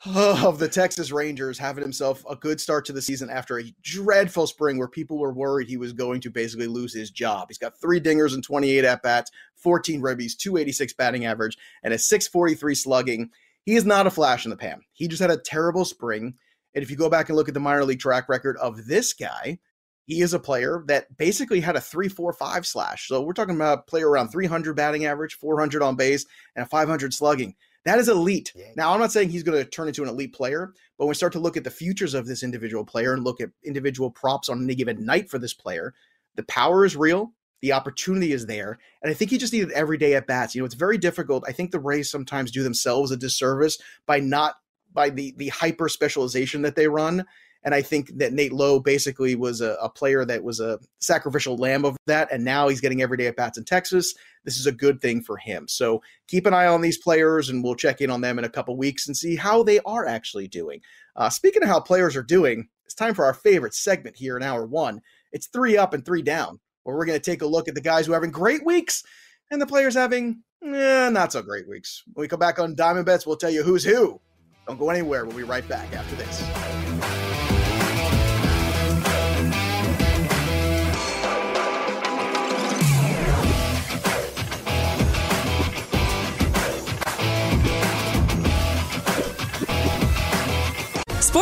of 0.06 0.60
the 0.60 0.68
Texas 0.68 1.10
Rangers 1.10 1.58
having 1.58 1.82
himself 1.82 2.24
a 2.30 2.36
good 2.36 2.60
start 2.60 2.84
to 2.84 2.92
the 2.92 3.02
season 3.02 3.30
after 3.30 3.58
a 3.58 3.74
dreadful 3.82 4.46
spring 4.46 4.78
where 4.78 4.86
people 4.86 5.18
were 5.18 5.32
worried 5.32 5.68
he 5.68 5.76
was 5.76 5.92
going 5.92 6.20
to 6.20 6.30
basically 6.30 6.68
lose 6.68 6.94
his 6.94 7.10
job. 7.10 7.48
He's 7.48 7.58
got 7.58 7.80
three 7.80 8.00
dingers 8.00 8.34
and 8.34 8.44
28 8.44 8.84
at 8.84 9.02
bats, 9.02 9.32
14 9.56 10.00
ribbies, 10.00 10.36
286 10.36 10.92
batting 10.92 11.24
average, 11.24 11.58
and 11.82 11.92
a 11.92 11.98
643 11.98 12.74
slugging. 12.76 13.30
He 13.64 13.74
is 13.74 13.84
not 13.84 14.06
a 14.06 14.10
flash 14.10 14.46
in 14.46 14.50
the 14.50 14.56
pan. 14.56 14.82
He 14.92 15.08
just 15.08 15.20
had 15.20 15.32
a 15.32 15.36
terrible 15.36 15.84
spring. 15.84 16.34
And 16.74 16.82
if 16.84 16.90
you 16.92 16.96
go 16.96 17.10
back 17.10 17.28
and 17.28 17.36
look 17.36 17.48
at 17.48 17.54
the 17.54 17.60
minor 17.60 17.84
league 17.84 17.98
track 17.98 18.28
record 18.28 18.56
of 18.58 18.86
this 18.86 19.12
guy, 19.12 19.58
he 20.06 20.22
is 20.22 20.32
a 20.32 20.38
player 20.38 20.84
that 20.86 21.14
basically 21.18 21.60
had 21.60 21.76
a 21.76 21.80
3-4-5 21.80 22.64
slash. 22.64 23.08
So 23.08 23.20
we're 23.20 23.32
talking 23.32 23.56
about 23.56 23.80
a 23.80 23.82
player 23.82 24.08
around 24.08 24.28
300 24.28 24.74
batting 24.76 25.06
average, 25.06 25.34
400 25.34 25.82
on 25.82 25.96
base, 25.96 26.24
and 26.54 26.64
a 26.64 26.68
500 26.68 27.12
slugging. 27.12 27.56
That 27.84 27.98
is 27.98 28.08
elite. 28.08 28.52
Now, 28.76 28.92
I'm 28.92 29.00
not 29.00 29.12
saying 29.12 29.30
he's 29.30 29.42
going 29.42 29.62
to 29.62 29.68
turn 29.68 29.88
into 29.88 30.02
an 30.02 30.08
elite 30.08 30.34
player, 30.34 30.72
but 30.98 31.04
when 31.04 31.08
we 31.08 31.14
start 31.14 31.32
to 31.34 31.40
look 31.40 31.56
at 31.56 31.64
the 31.64 31.70
futures 31.70 32.14
of 32.14 32.26
this 32.26 32.42
individual 32.42 32.84
player 32.84 33.14
and 33.14 33.24
look 33.24 33.40
at 33.40 33.50
individual 33.64 34.10
props 34.10 34.48
on 34.48 34.62
any 34.62 34.74
given 34.74 35.04
night 35.04 35.30
for 35.30 35.38
this 35.38 35.54
player, 35.54 35.94
the 36.34 36.42
power 36.44 36.84
is 36.84 36.96
real. 36.96 37.32
The 37.60 37.72
opportunity 37.72 38.32
is 38.32 38.46
there. 38.46 38.78
And 39.02 39.10
I 39.10 39.14
think 39.14 39.30
he 39.30 39.38
just 39.38 39.52
needed 39.52 39.72
every 39.72 39.98
day 39.98 40.14
at 40.14 40.26
bats. 40.26 40.54
You 40.54 40.60
know, 40.60 40.66
it's 40.66 40.74
very 40.74 40.98
difficult. 40.98 41.44
I 41.46 41.52
think 41.52 41.70
the 41.70 41.80
Rays 41.80 42.10
sometimes 42.10 42.50
do 42.50 42.62
themselves 42.62 43.10
a 43.10 43.16
disservice 43.16 43.78
by 44.06 44.20
not 44.20 44.56
by 44.92 45.10
the 45.10 45.34
the 45.36 45.48
hyper 45.48 45.88
specialization 45.88 46.62
that 46.62 46.76
they 46.76 46.88
run. 46.88 47.26
And 47.68 47.74
I 47.74 47.82
think 47.82 48.16
that 48.16 48.32
Nate 48.32 48.54
Lowe 48.54 48.80
basically 48.80 49.34
was 49.34 49.60
a, 49.60 49.76
a 49.82 49.90
player 49.90 50.24
that 50.24 50.42
was 50.42 50.58
a 50.58 50.78
sacrificial 51.00 51.54
lamb 51.58 51.84
of 51.84 51.98
that. 52.06 52.32
And 52.32 52.42
now 52.42 52.68
he's 52.68 52.80
getting 52.80 53.02
everyday 53.02 53.26
at 53.26 53.36
bats 53.36 53.58
in 53.58 53.66
Texas. 53.66 54.14
This 54.42 54.56
is 54.56 54.64
a 54.64 54.72
good 54.72 55.02
thing 55.02 55.20
for 55.20 55.36
him. 55.36 55.68
So 55.68 56.00
keep 56.28 56.46
an 56.46 56.54
eye 56.54 56.66
on 56.66 56.80
these 56.80 56.96
players 56.96 57.50
and 57.50 57.62
we'll 57.62 57.74
check 57.74 58.00
in 58.00 58.08
on 58.08 58.22
them 58.22 58.38
in 58.38 58.46
a 58.46 58.48
couple 58.48 58.74
weeks 58.78 59.06
and 59.06 59.14
see 59.14 59.36
how 59.36 59.62
they 59.62 59.80
are 59.80 60.06
actually 60.06 60.48
doing. 60.48 60.80
Uh, 61.14 61.28
speaking 61.28 61.62
of 61.62 61.68
how 61.68 61.78
players 61.78 62.16
are 62.16 62.22
doing, 62.22 62.70
it's 62.86 62.94
time 62.94 63.12
for 63.12 63.26
our 63.26 63.34
favorite 63.34 63.74
segment 63.74 64.16
here 64.16 64.38
in 64.38 64.42
hour 64.42 64.64
one. 64.64 65.02
It's 65.32 65.48
three 65.48 65.76
up 65.76 65.92
and 65.92 66.02
three 66.06 66.22
down, 66.22 66.60
where 66.84 66.96
we're 66.96 67.04
going 67.04 67.20
to 67.20 67.30
take 67.30 67.42
a 67.42 67.46
look 67.46 67.68
at 67.68 67.74
the 67.74 67.82
guys 67.82 68.06
who 68.06 68.12
are 68.12 68.16
having 68.16 68.30
great 68.30 68.64
weeks 68.64 69.02
and 69.50 69.60
the 69.60 69.66
players 69.66 69.92
having 69.94 70.42
eh, 70.64 71.10
not 71.10 71.32
so 71.32 71.42
great 71.42 71.68
weeks. 71.68 72.02
When 72.14 72.22
we 72.22 72.28
come 72.28 72.40
back 72.40 72.58
on 72.58 72.76
Diamond 72.76 73.04
Bets, 73.04 73.26
we'll 73.26 73.36
tell 73.36 73.50
you 73.50 73.62
who's 73.62 73.84
who. 73.84 74.22
Don't 74.66 74.78
go 74.78 74.88
anywhere. 74.88 75.26
We'll 75.26 75.36
be 75.36 75.42
right 75.42 75.68
back 75.68 75.92
after 75.92 76.16
this. 76.16 76.77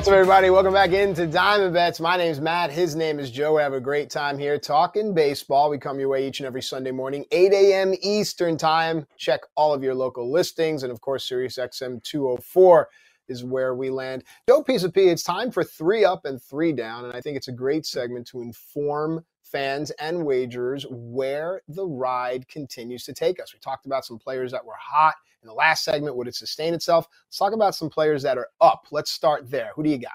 what's 0.00 0.08
up, 0.08 0.14
everybody? 0.14 0.48
Welcome 0.48 0.72
back 0.72 0.92
into 0.92 1.26
Diamond 1.26 1.74
Bets. 1.74 2.00
My 2.00 2.16
name's 2.16 2.40
Matt. 2.40 2.70
His 2.70 2.96
name 2.96 3.18
is 3.18 3.30
Joe. 3.30 3.56
We 3.56 3.60
have 3.60 3.74
a 3.74 3.80
great 3.80 4.08
time 4.08 4.38
here 4.38 4.58
talking 4.58 5.12
baseball. 5.12 5.68
We 5.68 5.76
come 5.76 6.00
your 6.00 6.08
way 6.08 6.26
each 6.26 6.40
and 6.40 6.46
every 6.46 6.62
Sunday 6.62 6.90
morning, 6.90 7.26
8 7.30 7.52
a.m. 7.52 7.92
Eastern 8.00 8.56
Time. 8.56 9.06
Check 9.18 9.42
all 9.56 9.74
of 9.74 9.82
your 9.82 9.94
local 9.94 10.32
listings. 10.32 10.84
And 10.84 10.90
of 10.90 11.02
course, 11.02 11.28
Sirius 11.28 11.58
XM 11.58 12.02
204 12.02 12.88
is 13.28 13.44
where 13.44 13.74
we 13.74 13.90
land. 13.90 14.24
Joe 14.48 14.62
P. 14.62 14.78
It's 14.78 15.22
time 15.22 15.50
for 15.50 15.62
three 15.62 16.02
up 16.02 16.24
and 16.24 16.42
three 16.42 16.72
down. 16.72 17.04
And 17.04 17.12
I 17.12 17.20
think 17.20 17.36
it's 17.36 17.48
a 17.48 17.52
great 17.52 17.84
segment 17.84 18.26
to 18.28 18.40
inform 18.40 19.22
fans 19.42 19.90
and 20.00 20.24
wagers 20.24 20.86
where 20.88 21.60
the 21.68 21.84
ride 21.84 22.48
continues 22.48 23.04
to 23.04 23.12
take 23.12 23.38
us. 23.38 23.52
We 23.52 23.60
talked 23.60 23.84
about 23.84 24.06
some 24.06 24.18
players 24.18 24.50
that 24.52 24.64
were 24.64 24.72
hot 24.80 25.16
in 25.42 25.48
the 25.48 25.54
last 25.54 25.84
segment. 25.84 26.16
Would 26.16 26.28
it 26.28 26.34
sustain 26.34 26.74
itself? 26.74 27.06
Let's 27.26 27.38
talk 27.38 27.52
about 27.52 27.74
some 27.74 27.90
players 27.90 28.22
that 28.22 28.38
are 28.38 28.48
up. 28.60 28.86
Let's 28.90 29.10
start 29.10 29.50
there. 29.50 29.70
Who 29.74 29.82
do 29.82 29.90
you 29.90 29.98
got? 29.98 30.12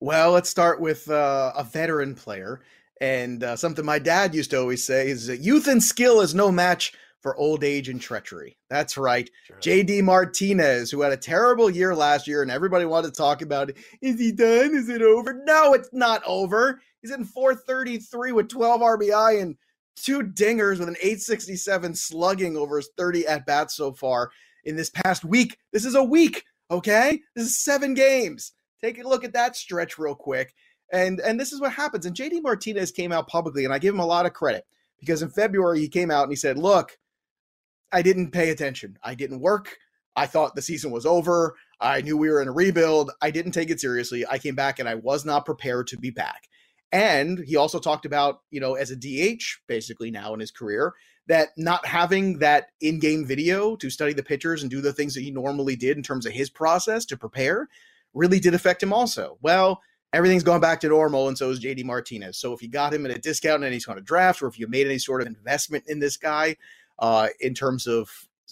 Well, 0.00 0.32
let's 0.32 0.50
start 0.50 0.80
with 0.80 1.08
uh, 1.10 1.52
a 1.56 1.64
veteran 1.64 2.14
player. 2.14 2.60
And 3.00 3.42
uh, 3.42 3.56
something 3.56 3.84
my 3.84 3.98
dad 3.98 4.34
used 4.34 4.50
to 4.50 4.60
always 4.60 4.84
say 4.86 5.08
is 5.08 5.26
that 5.26 5.40
youth 5.40 5.66
and 5.66 5.82
skill 5.82 6.20
is 6.20 6.34
no 6.34 6.52
match 6.52 6.92
for 7.20 7.34
old 7.36 7.64
age 7.64 7.88
and 7.88 8.00
treachery. 8.00 8.58
That's 8.68 8.98
right. 8.98 9.30
Sure. 9.46 9.56
JD 9.56 10.02
Martinez, 10.02 10.90
who 10.90 11.00
had 11.00 11.12
a 11.12 11.16
terrible 11.16 11.70
year 11.70 11.94
last 11.94 12.28
year, 12.28 12.42
and 12.42 12.50
everybody 12.50 12.84
wanted 12.84 13.08
to 13.08 13.16
talk 13.16 13.40
about 13.40 13.70
it. 13.70 13.78
Is 14.02 14.20
he 14.20 14.30
done? 14.30 14.74
Is 14.74 14.90
it 14.90 15.00
over? 15.00 15.32
No, 15.44 15.72
it's 15.72 15.88
not 15.92 16.22
over. 16.26 16.82
He's 17.00 17.12
in 17.12 17.24
433 17.24 18.32
with 18.32 18.48
12 18.48 18.80
RBI 18.80 19.40
and 19.40 19.56
two 19.96 20.22
dingers 20.22 20.78
with 20.78 20.88
an 20.88 20.96
867 21.00 21.94
slugging 21.94 22.56
over 22.56 22.76
his 22.76 22.90
30 22.96 23.26
at 23.26 23.46
bats 23.46 23.76
so 23.76 23.92
far 23.92 24.30
in 24.64 24.76
this 24.76 24.90
past 24.90 25.24
week. 25.24 25.58
This 25.72 25.84
is 25.84 25.94
a 25.94 26.02
week, 26.02 26.44
okay? 26.70 27.20
This 27.34 27.46
is 27.46 27.60
seven 27.60 27.94
games. 27.94 28.52
Take 28.82 28.98
a 28.98 29.08
look 29.08 29.24
at 29.24 29.32
that 29.32 29.56
stretch 29.56 29.98
real 29.98 30.14
quick. 30.14 30.54
And 30.92 31.20
and 31.20 31.40
this 31.40 31.52
is 31.52 31.60
what 31.60 31.72
happens. 31.72 32.06
And 32.06 32.14
JD 32.14 32.42
Martinez 32.42 32.90
came 32.90 33.12
out 33.12 33.28
publicly, 33.28 33.64
and 33.64 33.72
I 33.72 33.78
give 33.78 33.94
him 33.94 34.00
a 34.00 34.06
lot 34.06 34.26
of 34.26 34.32
credit 34.32 34.66
because 35.00 35.22
in 35.22 35.30
February 35.30 35.80
he 35.80 35.88
came 35.88 36.10
out 36.10 36.24
and 36.24 36.32
he 36.32 36.36
said, 36.36 36.58
Look, 36.58 36.98
I 37.92 38.02
didn't 38.02 38.30
pay 38.30 38.50
attention. 38.50 38.98
I 39.02 39.14
didn't 39.14 39.40
work. 39.40 39.76
I 40.16 40.26
thought 40.26 40.54
the 40.54 40.62
season 40.62 40.90
was 40.90 41.06
over. 41.06 41.56
I 41.80 42.00
knew 42.00 42.16
we 42.16 42.30
were 42.30 42.40
in 42.40 42.48
a 42.48 42.52
rebuild. 42.52 43.10
I 43.20 43.30
didn't 43.30 43.52
take 43.52 43.70
it 43.70 43.80
seriously. 43.80 44.24
I 44.26 44.38
came 44.38 44.54
back 44.54 44.78
and 44.78 44.88
I 44.88 44.94
was 44.94 45.24
not 45.24 45.44
prepared 45.44 45.86
to 45.88 45.98
be 45.98 46.10
back. 46.10 46.48
And 46.94 47.40
he 47.40 47.56
also 47.56 47.80
talked 47.80 48.06
about, 48.06 48.42
you 48.52 48.60
know, 48.60 48.74
as 48.74 48.92
a 48.92 48.96
DH 48.96 49.42
basically 49.66 50.12
now 50.12 50.32
in 50.32 50.38
his 50.38 50.52
career, 50.52 50.94
that 51.26 51.48
not 51.56 51.84
having 51.84 52.38
that 52.38 52.68
in 52.80 53.00
game 53.00 53.26
video 53.26 53.74
to 53.74 53.90
study 53.90 54.12
the 54.12 54.22
pitchers 54.22 54.62
and 54.62 54.70
do 54.70 54.80
the 54.80 54.92
things 54.92 55.12
that 55.14 55.22
he 55.22 55.32
normally 55.32 55.74
did 55.74 55.96
in 55.96 56.04
terms 56.04 56.24
of 56.24 56.32
his 56.32 56.48
process 56.48 57.04
to 57.06 57.16
prepare 57.16 57.68
really 58.14 58.38
did 58.38 58.54
affect 58.54 58.80
him 58.80 58.92
also. 58.92 59.38
Well, 59.42 59.82
everything's 60.12 60.44
gone 60.44 60.60
back 60.60 60.78
to 60.82 60.88
normal, 60.88 61.26
and 61.26 61.36
so 61.36 61.50
is 61.50 61.58
JD 61.58 61.84
Martinez. 61.84 62.38
So 62.38 62.52
if 62.52 62.62
you 62.62 62.68
got 62.68 62.94
him 62.94 63.04
at 63.06 63.16
a 63.16 63.18
discount 63.18 63.64
in 63.64 63.66
any 63.66 63.80
sort 63.80 63.98
of 63.98 64.04
draft, 64.04 64.40
or 64.40 64.46
if 64.46 64.56
you 64.56 64.68
made 64.68 64.86
any 64.86 64.98
sort 64.98 65.20
of 65.20 65.26
investment 65.26 65.82
in 65.88 65.98
this 65.98 66.16
guy 66.16 66.54
uh, 67.00 67.26
in 67.40 67.54
terms 67.54 67.88
of 67.88 68.08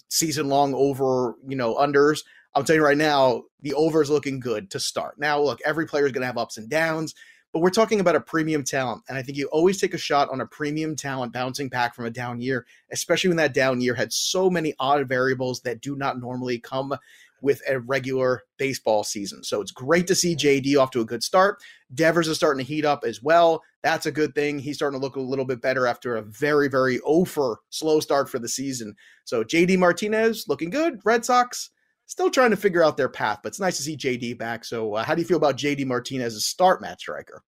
season 0.09 0.49
long 0.49 0.73
over, 0.73 1.35
you 1.47 1.55
know, 1.55 1.75
unders, 1.75 2.25
I'm 2.55 2.65
telling 2.65 2.81
you 2.81 2.85
right 2.85 2.97
now, 2.97 3.43
the 3.61 3.73
over 3.73 4.01
is 4.01 4.09
looking 4.09 4.41
good 4.41 4.69
to 4.71 4.81
start. 4.81 5.17
Now, 5.17 5.39
look, 5.39 5.61
every 5.65 5.85
player 5.85 6.05
is 6.05 6.11
going 6.11 6.23
to 6.23 6.27
have 6.27 6.37
ups 6.37 6.57
and 6.57 6.69
downs 6.69 7.15
but 7.53 7.61
we're 7.61 7.69
talking 7.69 7.99
about 7.99 8.15
a 8.15 8.19
premium 8.19 8.63
talent. 8.63 9.03
And 9.07 9.17
I 9.17 9.21
think 9.21 9.37
you 9.37 9.47
always 9.47 9.79
take 9.79 9.93
a 9.93 9.97
shot 9.97 10.29
on 10.29 10.41
a 10.41 10.45
premium 10.45 10.95
talent 10.95 11.31
bouncing 11.31 11.69
back 11.69 11.93
from 11.93 12.05
a 12.05 12.09
down 12.09 12.41
year, 12.41 12.65
especially 12.91 13.27
when 13.29 13.37
that 13.37 13.53
down 13.53 13.79
year 13.79 13.93
had 13.93 14.11
so 14.11 14.49
many 14.49 14.73
odd 14.79 15.07
variables 15.07 15.61
that 15.61 15.79
do 15.79 15.95
not 15.95 16.19
normally 16.19 16.57
come 16.57 16.95
with 17.41 17.61
a 17.69 17.79
regular 17.79 18.41
baseball 18.57 19.03
season. 19.03 19.43
So 19.43 19.61
it's 19.61 19.71
great 19.71 20.07
to 20.07 20.15
see 20.15 20.35
JD 20.35 20.77
off 20.77 20.91
to 20.91 21.01
a 21.01 21.05
good 21.05 21.21
start. 21.21 21.61
Devers 21.93 22.27
is 22.29 22.37
starting 22.37 22.65
to 22.65 22.73
heat 22.73 22.85
up 22.85 23.03
as 23.05 23.21
well. 23.21 23.61
That's 23.83 24.05
a 24.05 24.11
good 24.11 24.33
thing. 24.33 24.57
He's 24.57 24.77
starting 24.77 24.99
to 24.99 25.05
look 25.05 25.17
a 25.17 25.21
little 25.21 25.45
bit 25.45 25.61
better 25.61 25.85
after 25.85 26.15
a 26.15 26.21
very, 26.21 26.69
very 26.69 27.01
over 27.01 27.59
slow 27.69 27.99
start 27.99 28.29
for 28.29 28.39
the 28.39 28.47
season. 28.47 28.95
So 29.25 29.43
JD 29.43 29.77
Martinez 29.77 30.45
looking 30.47 30.69
good. 30.69 31.01
Red 31.03 31.25
Sox 31.25 31.69
still 32.05 32.29
trying 32.29 32.51
to 32.51 32.57
figure 32.57 32.83
out 32.83 32.97
their 32.97 33.09
path, 33.09 33.39
but 33.43 33.49
it's 33.49 33.59
nice 33.59 33.77
to 33.77 33.83
see 33.83 33.97
JD 33.97 34.37
back. 34.37 34.65
So, 34.65 34.95
uh, 34.95 35.03
how 35.03 35.15
do 35.15 35.21
you 35.21 35.27
feel 35.27 35.37
about 35.37 35.57
JD 35.57 35.85
Martinez's 35.85 36.45
start, 36.45 36.81
Matt 36.81 36.99
Striker? 36.99 37.43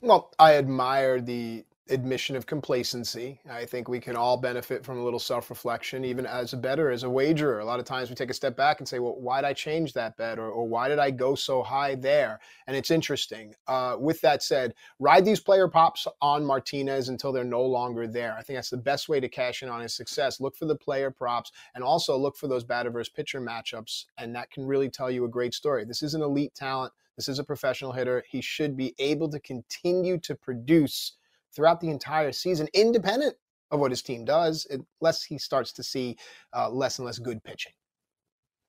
Well, 0.00 0.32
I 0.38 0.56
admire 0.56 1.20
the 1.20 1.64
admission 1.90 2.36
of 2.36 2.46
complacency. 2.46 3.40
I 3.50 3.64
think 3.64 3.88
we 3.88 4.00
can 4.00 4.16
all 4.16 4.36
benefit 4.36 4.84
from 4.84 4.98
a 4.98 5.04
little 5.04 5.18
self 5.18 5.50
reflection, 5.50 6.04
even 6.04 6.26
as 6.26 6.52
a 6.52 6.56
better, 6.56 6.90
as 6.90 7.02
a 7.02 7.10
wagerer. 7.10 7.60
A 7.60 7.64
lot 7.64 7.80
of 7.80 7.86
times 7.86 8.08
we 8.08 8.16
take 8.16 8.30
a 8.30 8.34
step 8.34 8.56
back 8.56 8.80
and 8.80 8.88
say, 8.88 8.98
well, 8.98 9.16
why 9.18 9.40
did 9.40 9.48
I 9.48 9.52
change 9.52 9.92
that 9.94 10.16
bet? 10.16 10.38
Or, 10.38 10.50
or 10.50 10.66
why 10.66 10.88
did 10.88 10.98
I 10.98 11.10
go 11.10 11.34
so 11.34 11.62
high 11.62 11.94
there? 11.94 12.40
And 12.66 12.76
it's 12.76 12.90
interesting. 12.90 13.54
Uh, 13.66 13.96
with 13.98 14.20
that 14.20 14.42
said, 14.42 14.74
ride 14.98 15.24
these 15.24 15.40
player 15.40 15.68
pops 15.68 16.06
on 16.20 16.44
Martinez 16.44 17.08
until 17.08 17.32
they're 17.32 17.44
no 17.44 17.62
longer 17.62 18.06
there. 18.06 18.34
I 18.38 18.42
think 18.42 18.56
that's 18.56 18.70
the 18.70 18.76
best 18.76 19.08
way 19.08 19.20
to 19.20 19.28
cash 19.28 19.62
in 19.62 19.68
on 19.68 19.80
his 19.80 19.94
success. 19.94 20.40
Look 20.40 20.56
for 20.56 20.66
the 20.66 20.76
player 20.76 21.10
props 21.10 21.52
and 21.74 21.82
also 21.82 22.16
look 22.16 22.36
for 22.36 22.48
those 22.48 22.64
batter 22.64 22.90
versus 22.90 23.12
pitcher 23.12 23.40
matchups. 23.40 24.06
And 24.18 24.34
that 24.34 24.50
can 24.50 24.66
really 24.66 24.88
tell 24.88 25.10
you 25.10 25.24
a 25.24 25.28
great 25.28 25.54
story. 25.54 25.84
This 25.84 26.02
is 26.02 26.14
an 26.14 26.22
elite 26.22 26.54
talent. 26.54 26.92
This 27.16 27.28
is 27.28 27.40
a 27.40 27.44
professional 27.44 27.90
hitter. 27.90 28.22
He 28.28 28.40
should 28.40 28.76
be 28.76 28.94
able 29.00 29.28
to 29.30 29.40
continue 29.40 30.18
to 30.18 30.36
produce 30.36 31.14
throughout 31.54 31.80
the 31.80 31.90
entire 31.90 32.32
season, 32.32 32.68
independent 32.74 33.34
of 33.70 33.80
what 33.80 33.90
his 33.90 34.02
team 34.02 34.24
does, 34.24 34.66
unless 35.00 35.24
he 35.24 35.38
starts 35.38 35.72
to 35.74 35.82
see 35.82 36.16
uh, 36.56 36.70
less 36.70 36.98
and 36.98 37.06
less 37.06 37.18
good 37.18 37.42
pitching. 37.44 37.72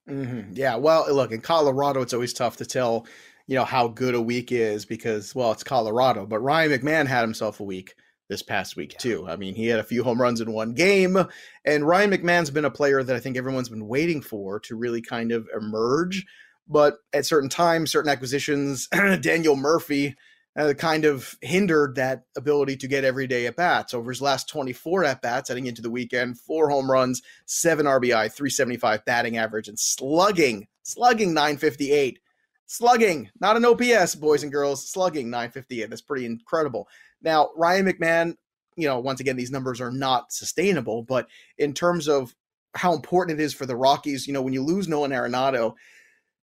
Mm-hmm. 0.09 0.53
Yeah, 0.53 0.75
well, 0.75 1.05
look 1.13 1.31
in 1.31 1.41
Colorado, 1.41 2.01
it's 2.01 2.13
always 2.13 2.33
tough 2.33 2.57
to 2.57 2.65
tell, 2.65 3.05
you 3.47 3.55
know, 3.55 3.65
how 3.65 3.87
good 3.87 4.15
a 4.15 4.21
week 4.21 4.51
is 4.51 4.85
because, 4.85 5.35
well, 5.35 5.51
it's 5.51 5.63
Colorado. 5.63 6.25
But 6.25 6.39
Ryan 6.39 6.71
McMahon 6.71 7.05
had 7.05 7.21
himself 7.21 7.59
a 7.59 7.63
week 7.63 7.93
this 8.27 8.41
past 8.41 8.75
week 8.75 8.93
yeah. 8.93 8.99
too. 8.99 9.27
I 9.27 9.35
mean, 9.35 9.55
he 9.55 9.67
had 9.67 9.79
a 9.79 9.83
few 9.83 10.03
home 10.03 10.21
runs 10.21 10.41
in 10.41 10.51
one 10.51 10.73
game, 10.73 11.17
and 11.65 11.87
Ryan 11.87 12.11
McMahon's 12.11 12.51
been 12.51 12.65
a 12.65 12.71
player 12.71 13.03
that 13.03 13.15
I 13.15 13.19
think 13.19 13.37
everyone's 13.37 13.69
been 13.69 13.87
waiting 13.87 14.21
for 14.21 14.59
to 14.61 14.75
really 14.75 15.01
kind 15.01 15.31
of 15.31 15.47
emerge. 15.55 16.25
But 16.67 16.97
at 17.13 17.25
certain 17.25 17.49
times, 17.49 17.91
certain 17.91 18.11
acquisitions, 18.11 18.87
Daniel 19.21 19.55
Murphy 19.55 20.15
uh, 20.59 20.73
kind 20.73 21.05
of 21.05 21.37
hindered 21.41 21.95
that 21.95 22.23
ability 22.37 22.75
to 22.77 22.87
get 22.87 23.05
everyday 23.05 23.47
at 23.47 23.55
bats. 23.55 23.93
Over 23.93 24.11
his 24.11 24.21
last 24.21 24.49
24 24.49 25.05
at 25.05 25.21
bats 25.21 25.47
heading 25.47 25.67
into 25.67 25.81
the 25.81 25.89
weekend, 25.89 26.39
four 26.39 26.69
home 26.69 26.91
runs, 26.91 27.21
seven 27.45 27.85
RBI, 27.85 28.31
375 28.31 29.05
batting 29.05 29.37
average, 29.37 29.69
and 29.69 29.79
slugging, 29.79 30.67
slugging 30.83 31.33
958. 31.33 32.19
Slugging, 32.65 33.29
not 33.39 33.57
an 33.57 33.65
OPS, 33.65 34.13
boys 34.15 34.43
and 34.43 34.51
girls, 34.51 34.87
slugging 34.87 35.29
958. 35.29 35.89
That's 35.89 36.01
pretty 36.01 36.25
incredible. 36.25 36.87
Now, 37.21 37.49
Ryan 37.55 37.87
McMahon, 37.87 38.35
you 38.75 38.87
know, 38.87 38.99
once 38.99 39.19
again, 39.19 39.37
these 39.37 39.51
numbers 39.51 39.81
are 39.81 39.91
not 39.91 40.31
sustainable. 40.31 41.03
But 41.03 41.27
in 41.57 41.73
terms 41.73 42.07
of 42.07 42.35
how 42.75 42.93
important 42.93 43.39
it 43.39 43.43
is 43.43 43.53
for 43.53 43.65
the 43.65 43.75
Rockies, 43.75 44.27
you 44.27 44.33
know, 44.33 44.41
when 44.41 44.53
you 44.53 44.63
lose 44.63 44.87
Nolan 44.87 45.11
Arenado, 45.11 45.73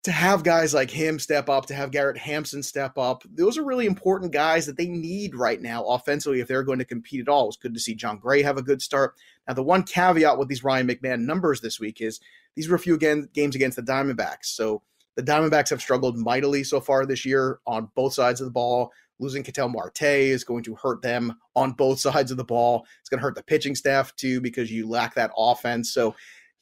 to 0.04 0.12
have 0.12 0.44
guys 0.44 0.74
like 0.74 0.92
him 0.92 1.18
step 1.18 1.48
up, 1.48 1.66
to 1.68 1.74
have 1.74 1.92
Garrett 1.92 2.18
Hampson 2.18 2.62
step 2.62 2.98
up, 2.98 3.24
those 3.34 3.58
are 3.58 3.64
really 3.64 3.86
important 3.86 4.34
guys 4.34 4.66
that 4.66 4.76
they 4.76 4.88
need 4.88 5.34
right 5.34 5.62
now 5.62 5.86
offensively 5.86 6.42
if 6.42 6.48
they're 6.48 6.64
going 6.64 6.80
to 6.80 6.86
compete 6.86 7.22
at 7.22 7.30
all. 7.30 7.48
It's 7.48 7.58
good 7.58 7.74
to 7.74 7.80
see 7.80 7.96
Jon 7.96 8.18
Gray 8.18 8.42
have 8.42 8.58
a 8.58 8.62
good 8.62 8.82
start. 8.82 9.16
Now, 9.48 9.54
the 9.54 9.64
one 9.64 9.84
caveat 9.84 10.38
with 10.38 10.50
these 10.50 10.64
Ryan 10.64 10.88
McMahon 10.88 11.22
numbers 11.22 11.62
this 11.62 11.80
week 11.80 12.02
is 12.02 12.20
these 12.56 12.68
were 12.68 12.76
a 12.76 12.80
few 12.80 12.96
again, 12.96 13.30
games 13.34 13.56
against 13.56 13.78
the 13.78 13.84
Diamondbacks. 13.84 14.46
So 14.46 14.82
the 15.16 15.24
Diamondbacks 15.24 15.70
have 15.70 15.82
struggled 15.82 16.18
mightily 16.18 16.66
so 16.66 16.82
far 16.82 17.06
this 17.06 17.26
year 17.26 17.60
on 17.66 17.90
both 17.96 18.14
sides 18.14 18.42
of 18.42 18.46
the 18.46 18.52
ball. 18.52 18.92
Losing 19.20 19.44
Ketel 19.44 19.70
Marte 19.70 20.02
is 20.02 20.44
going 20.44 20.64
to 20.64 20.76
hurt 20.76 21.02
them 21.02 21.38
on 21.56 21.72
both 21.72 22.00
sides 22.02 22.30
of 22.30 22.36
the 22.36 22.44
ball. 22.44 22.86
It's 23.00 23.10
going 23.10 23.20
to 23.20 23.24
hurt 23.24 23.36
the 23.36 23.44
pitching 23.44 23.76
staff 23.76 24.14
too 24.18 24.42
because 24.42 24.70
you 24.70 24.90
lack 24.90 25.16
that 25.16 25.32
offense. 25.38 25.94
So 25.94 26.14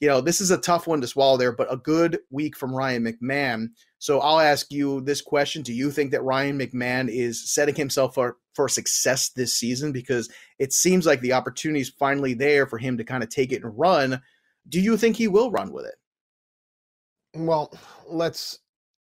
you 0.02 0.08
know, 0.08 0.20
this 0.20 0.40
is 0.40 0.50
a 0.50 0.58
tough 0.58 0.88
one 0.88 1.00
to 1.00 1.06
swallow 1.06 1.36
there, 1.36 1.52
but 1.52 1.72
a 1.72 1.76
good 1.76 2.18
week 2.28 2.56
from 2.56 2.74
Ryan 2.74 3.04
McMahon. 3.04 3.68
So 4.00 4.18
I'll 4.18 4.40
ask 4.40 4.72
you 4.72 5.00
this 5.02 5.20
question. 5.20 5.62
Do 5.62 5.72
you 5.72 5.92
think 5.92 6.10
that 6.10 6.24
Ryan 6.24 6.58
McMahon 6.58 7.08
is 7.08 7.54
setting 7.54 7.76
himself 7.76 8.14
for, 8.14 8.36
for 8.52 8.68
success 8.68 9.28
this 9.28 9.56
season? 9.56 9.92
Because 9.92 10.28
it 10.58 10.72
seems 10.72 11.06
like 11.06 11.20
the 11.20 11.34
opportunity 11.34 11.82
is 11.82 11.88
finally 11.88 12.34
there 12.34 12.66
for 12.66 12.78
him 12.78 12.98
to 12.98 13.04
kind 13.04 13.22
of 13.22 13.28
take 13.28 13.52
it 13.52 13.62
and 13.62 13.78
run. 13.78 14.20
Do 14.68 14.80
you 14.80 14.96
think 14.96 15.14
he 15.14 15.28
will 15.28 15.52
run 15.52 15.72
with 15.72 15.86
it? 15.86 15.94
Well, 17.36 17.72
let's 18.08 18.58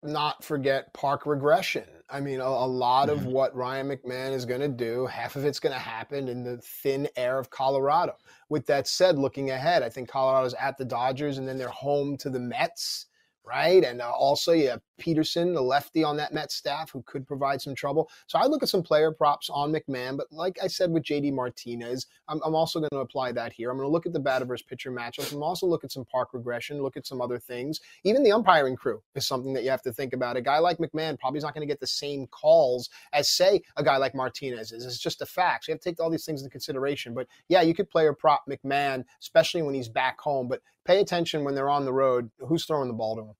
not 0.04 0.44
forget 0.44 0.94
park 0.94 1.26
regression. 1.26 1.86
I 2.10 2.20
mean, 2.20 2.40
a, 2.40 2.46
a 2.46 2.68
lot 2.68 3.10
mm-hmm. 3.10 3.20
of 3.20 3.26
what 3.26 3.56
Ryan 3.56 3.90
McMahon 3.90 4.32
is 4.32 4.46
going 4.46 4.62
to 4.62 4.68
do, 4.68 5.06
half 5.06 5.36
of 5.36 5.46
it's 5.46 5.60
going 5.60 5.74
to 5.74 5.80
happen 5.80 6.28
in 6.28 6.44
the 6.44 6.58
thin 6.58 7.08
air 7.16 7.38
of 7.38 7.50
Colorado. 7.50 8.16
With 8.50 8.66
that 8.68 8.88
said, 8.88 9.20
looking 9.20 9.52
ahead, 9.52 9.84
I 9.84 9.90
think 9.90 10.10
Colorado's 10.10 10.56
at 10.56 10.78
the 10.78 10.86
Dodgers 10.86 11.38
and 11.38 11.48
then 11.48 11.58
they're 11.58 11.68
home 11.68 12.18
to 12.18 12.30
the 12.30 12.40
Mets 12.40 13.06
right? 13.50 13.84
And 13.84 14.02
uh, 14.02 14.12
also 14.12 14.54
you 14.54 14.70
have 14.70 14.82
Peterson, 15.00 15.54
the 15.54 15.62
lefty 15.62 16.04
on 16.04 16.18
that 16.18 16.34
Met 16.34 16.52
staff, 16.52 16.92
who 16.92 17.02
could 17.04 17.26
provide 17.26 17.62
some 17.62 17.76
trouble. 17.76 18.10
So 18.28 18.38
I 18.38 18.46
look 18.46 18.64
at 18.64 18.70
some 18.70 18.84
player 18.84 19.12
props 19.12 19.50
on 19.50 19.72
McMahon, 19.72 20.18
but 20.18 20.28
like 20.32 20.58
I 20.62 20.68
said 20.68 20.92
with 20.92 21.04
JD 21.04 21.34
Martinez, 21.34 22.08
I'm, 22.28 22.40
I'm 22.46 22.56
also 22.56 22.80
going 22.80 22.90
to 22.92 23.00
apply 23.00 23.32
that 23.34 23.54
here. 23.54 23.72
I'm 23.72 23.78
going 23.78 23.88
to 23.88 23.92
look 23.92 24.06
at 24.06 24.14
the 24.14 24.20
batter 24.20 24.46
versus 24.46 24.66
pitcher 24.68 24.92
matchups. 24.92 25.34
I'm 25.34 25.44
also 25.44 25.66
look 25.66 25.84
at 25.84 25.92
some 25.92 26.06
park 26.06 26.30
regression, 26.34 26.82
look 26.82 26.98
at 26.98 27.08
some 27.08 27.22
other 27.22 27.40
things. 27.40 27.80
Even 28.04 28.24
the 28.24 28.32
umpiring 28.32 28.76
crew 28.76 29.02
is 29.16 29.28
something 29.28 29.54
that 29.54 29.64
you 29.64 29.70
have 29.70 29.82
to 29.84 29.94
think 29.94 30.14
about. 30.14 30.38
A 30.38 30.42
guy 30.42 30.60
like 30.60 30.78
McMahon 30.78 31.18
probably 31.20 31.38
is 31.38 31.44
not 31.44 31.54
going 31.54 31.68
to 31.68 31.72
get 31.72 31.80
the 31.80 31.88
same 31.88 32.28
calls 32.28 32.90
as, 33.14 33.30
say, 33.30 33.62
a 33.78 33.84
guy 33.84 33.98
like 33.98 34.14
Martinez 34.14 34.72
is. 34.72 34.86
It's 34.86 35.00
just 35.00 35.22
a 35.22 35.26
fact. 35.26 35.66
So 35.66 35.72
you 35.72 35.74
have 35.74 35.82
to 35.82 35.90
take 35.90 36.00
all 36.00 36.10
these 36.10 36.26
things 36.26 36.42
into 36.42 36.52
consideration. 36.52 37.14
But 37.14 37.28
yeah, 37.48 37.62
you 37.62 37.74
could 37.74 37.90
play 37.90 38.08
a 38.08 38.14
prop 38.14 38.44
McMahon, 38.50 39.04
especially 39.22 39.62
when 39.62 39.76
he's 39.76 39.90
back 39.90 40.20
home. 40.20 40.48
But 40.48 40.62
pay 40.86 41.00
attention 41.00 41.44
when 41.44 41.56
they're 41.56 41.70
on 41.70 41.86
the 41.86 41.94
road. 41.94 42.30
Who's 42.40 42.66
throwing 42.66 42.88
the 42.88 42.94
ball 42.94 43.16
to 43.16 43.22
him? 43.22 43.36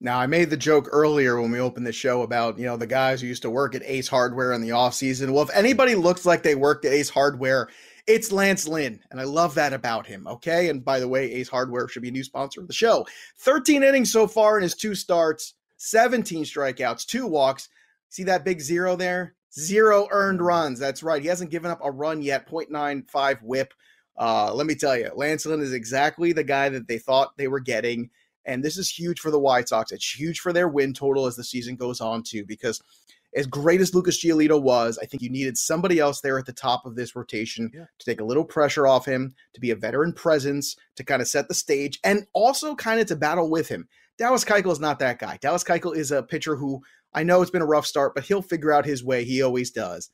Now, 0.00 0.18
I 0.18 0.26
made 0.26 0.50
the 0.50 0.56
joke 0.56 0.88
earlier 0.90 1.40
when 1.40 1.50
we 1.50 1.60
opened 1.60 1.86
the 1.86 1.92
show 1.92 2.22
about, 2.22 2.58
you 2.58 2.66
know, 2.66 2.76
the 2.76 2.86
guys 2.86 3.20
who 3.20 3.26
used 3.26 3.42
to 3.42 3.50
work 3.50 3.74
at 3.74 3.82
Ace 3.84 4.08
Hardware 4.08 4.52
in 4.52 4.60
the 4.60 4.70
offseason. 4.70 5.30
Well, 5.30 5.44
if 5.44 5.54
anybody 5.54 5.94
looks 5.94 6.26
like 6.26 6.42
they 6.42 6.54
worked 6.54 6.84
at 6.84 6.92
Ace 6.92 7.08
Hardware, 7.08 7.68
it's 8.06 8.32
Lance 8.32 8.68
Lynn. 8.68 9.00
And 9.10 9.20
I 9.20 9.24
love 9.24 9.54
that 9.54 9.72
about 9.72 10.06
him. 10.06 10.26
Okay. 10.26 10.68
And 10.68 10.84
by 10.84 11.00
the 11.00 11.08
way, 11.08 11.32
Ace 11.32 11.48
Hardware 11.48 11.88
should 11.88 12.02
be 12.02 12.08
a 12.08 12.12
new 12.12 12.24
sponsor 12.24 12.60
of 12.60 12.66
the 12.66 12.74
show. 12.74 13.06
13 13.38 13.82
innings 13.82 14.12
so 14.12 14.26
far 14.26 14.58
in 14.58 14.62
his 14.62 14.74
two 14.74 14.94
starts, 14.94 15.54
17 15.78 16.44
strikeouts, 16.44 17.06
two 17.06 17.26
walks. 17.26 17.68
See 18.10 18.24
that 18.24 18.44
big 18.44 18.60
zero 18.60 18.96
there? 18.96 19.34
Zero 19.58 20.08
earned 20.10 20.42
runs. 20.42 20.78
That's 20.78 21.02
right. 21.02 21.22
He 21.22 21.28
hasn't 21.28 21.50
given 21.50 21.70
up 21.70 21.80
a 21.82 21.90
run 21.90 22.20
yet. 22.20 22.48
0.95 22.48 23.42
whip. 23.42 23.72
Uh, 24.16 24.52
let 24.52 24.66
me 24.66 24.74
tell 24.74 24.96
you, 24.96 25.10
Lance 25.14 25.46
Lynn 25.46 25.60
is 25.60 25.72
exactly 25.72 26.32
the 26.32 26.44
guy 26.44 26.68
that 26.68 26.86
they 26.86 26.98
thought 26.98 27.36
they 27.36 27.48
were 27.48 27.60
getting. 27.60 28.10
And 28.46 28.62
this 28.62 28.76
is 28.76 28.90
huge 28.90 29.20
for 29.20 29.30
the 29.30 29.38
White 29.38 29.68
Sox. 29.68 29.92
It's 29.92 30.18
huge 30.18 30.40
for 30.40 30.52
their 30.52 30.68
win 30.68 30.92
total 30.92 31.26
as 31.26 31.36
the 31.36 31.44
season 31.44 31.76
goes 31.76 32.00
on, 32.00 32.22
too, 32.22 32.44
because 32.44 32.80
as 33.34 33.46
great 33.46 33.80
as 33.80 33.94
Lucas 33.94 34.22
Giolito 34.22 34.60
was, 34.60 34.98
I 35.02 35.06
think 35.06 35.22
you 35.22 35.30
needed 35.30 35.58
somebody 35.58 35.98
else 35.98 36.20
there 36.20 36.38
at 36.38 36.46
the 36.46 36.52
top 36.52 36.86
of 36.86 36.94
this 36.94 37.16
rotation 37.16 37.70
yeah. 37.74 37.86
to 37.98 38.04
take 38.04 38.20
a 38.20 38.24
little 38.24 38.44
pressure 38.44 38.86
off 38.86 39.06
him, 39.06 39.34
to 39.54 39.60
be 39.60 39.70
a 39.70 39.76
veteran 39.76 40.12
presence, 40.12 40.76
to 40.96 41.04
kind 41.04 41.20
of 41.20 41.28
set 41.28 41.48
the 41.48 41.54
stage, 41.54 41.98
and 42.04 42.26
also 42.32 42.74
kind 42.74 43.00
of 43.00 43.06
to 43.06 43.16
battle 43.16 43.50
with 43.50 43.68
him. 43.68 43.88
Dallas 44.18 44.44
Keuchel 44.44 44.70
is 44.70 44.78
not 44.78 45.00
that 45.00 45.18
guy. 45.18 45.38
Dallas 45.40 45.64
Keuchel 45.64 45.96
is 45.96 46.12
a 46.12 46.22
pitcher 46.22 46.54
who 46.54 46.82
I 47.12 47.24
know 47.24 47.42
it's 47.42 47.50
been 47.50 47.62
a 47.62 47.66
rough 47.66 47.86
start, 47.86 48.14
but 48.14 48.24
he'll 48.24 48.42
figure 48.42 48.72
out 48.72 48.86
his 48.86 49.02
way. 49.02 49.24
He 49.24 49.42
always 49.42 49.70
does. 49.70 50.10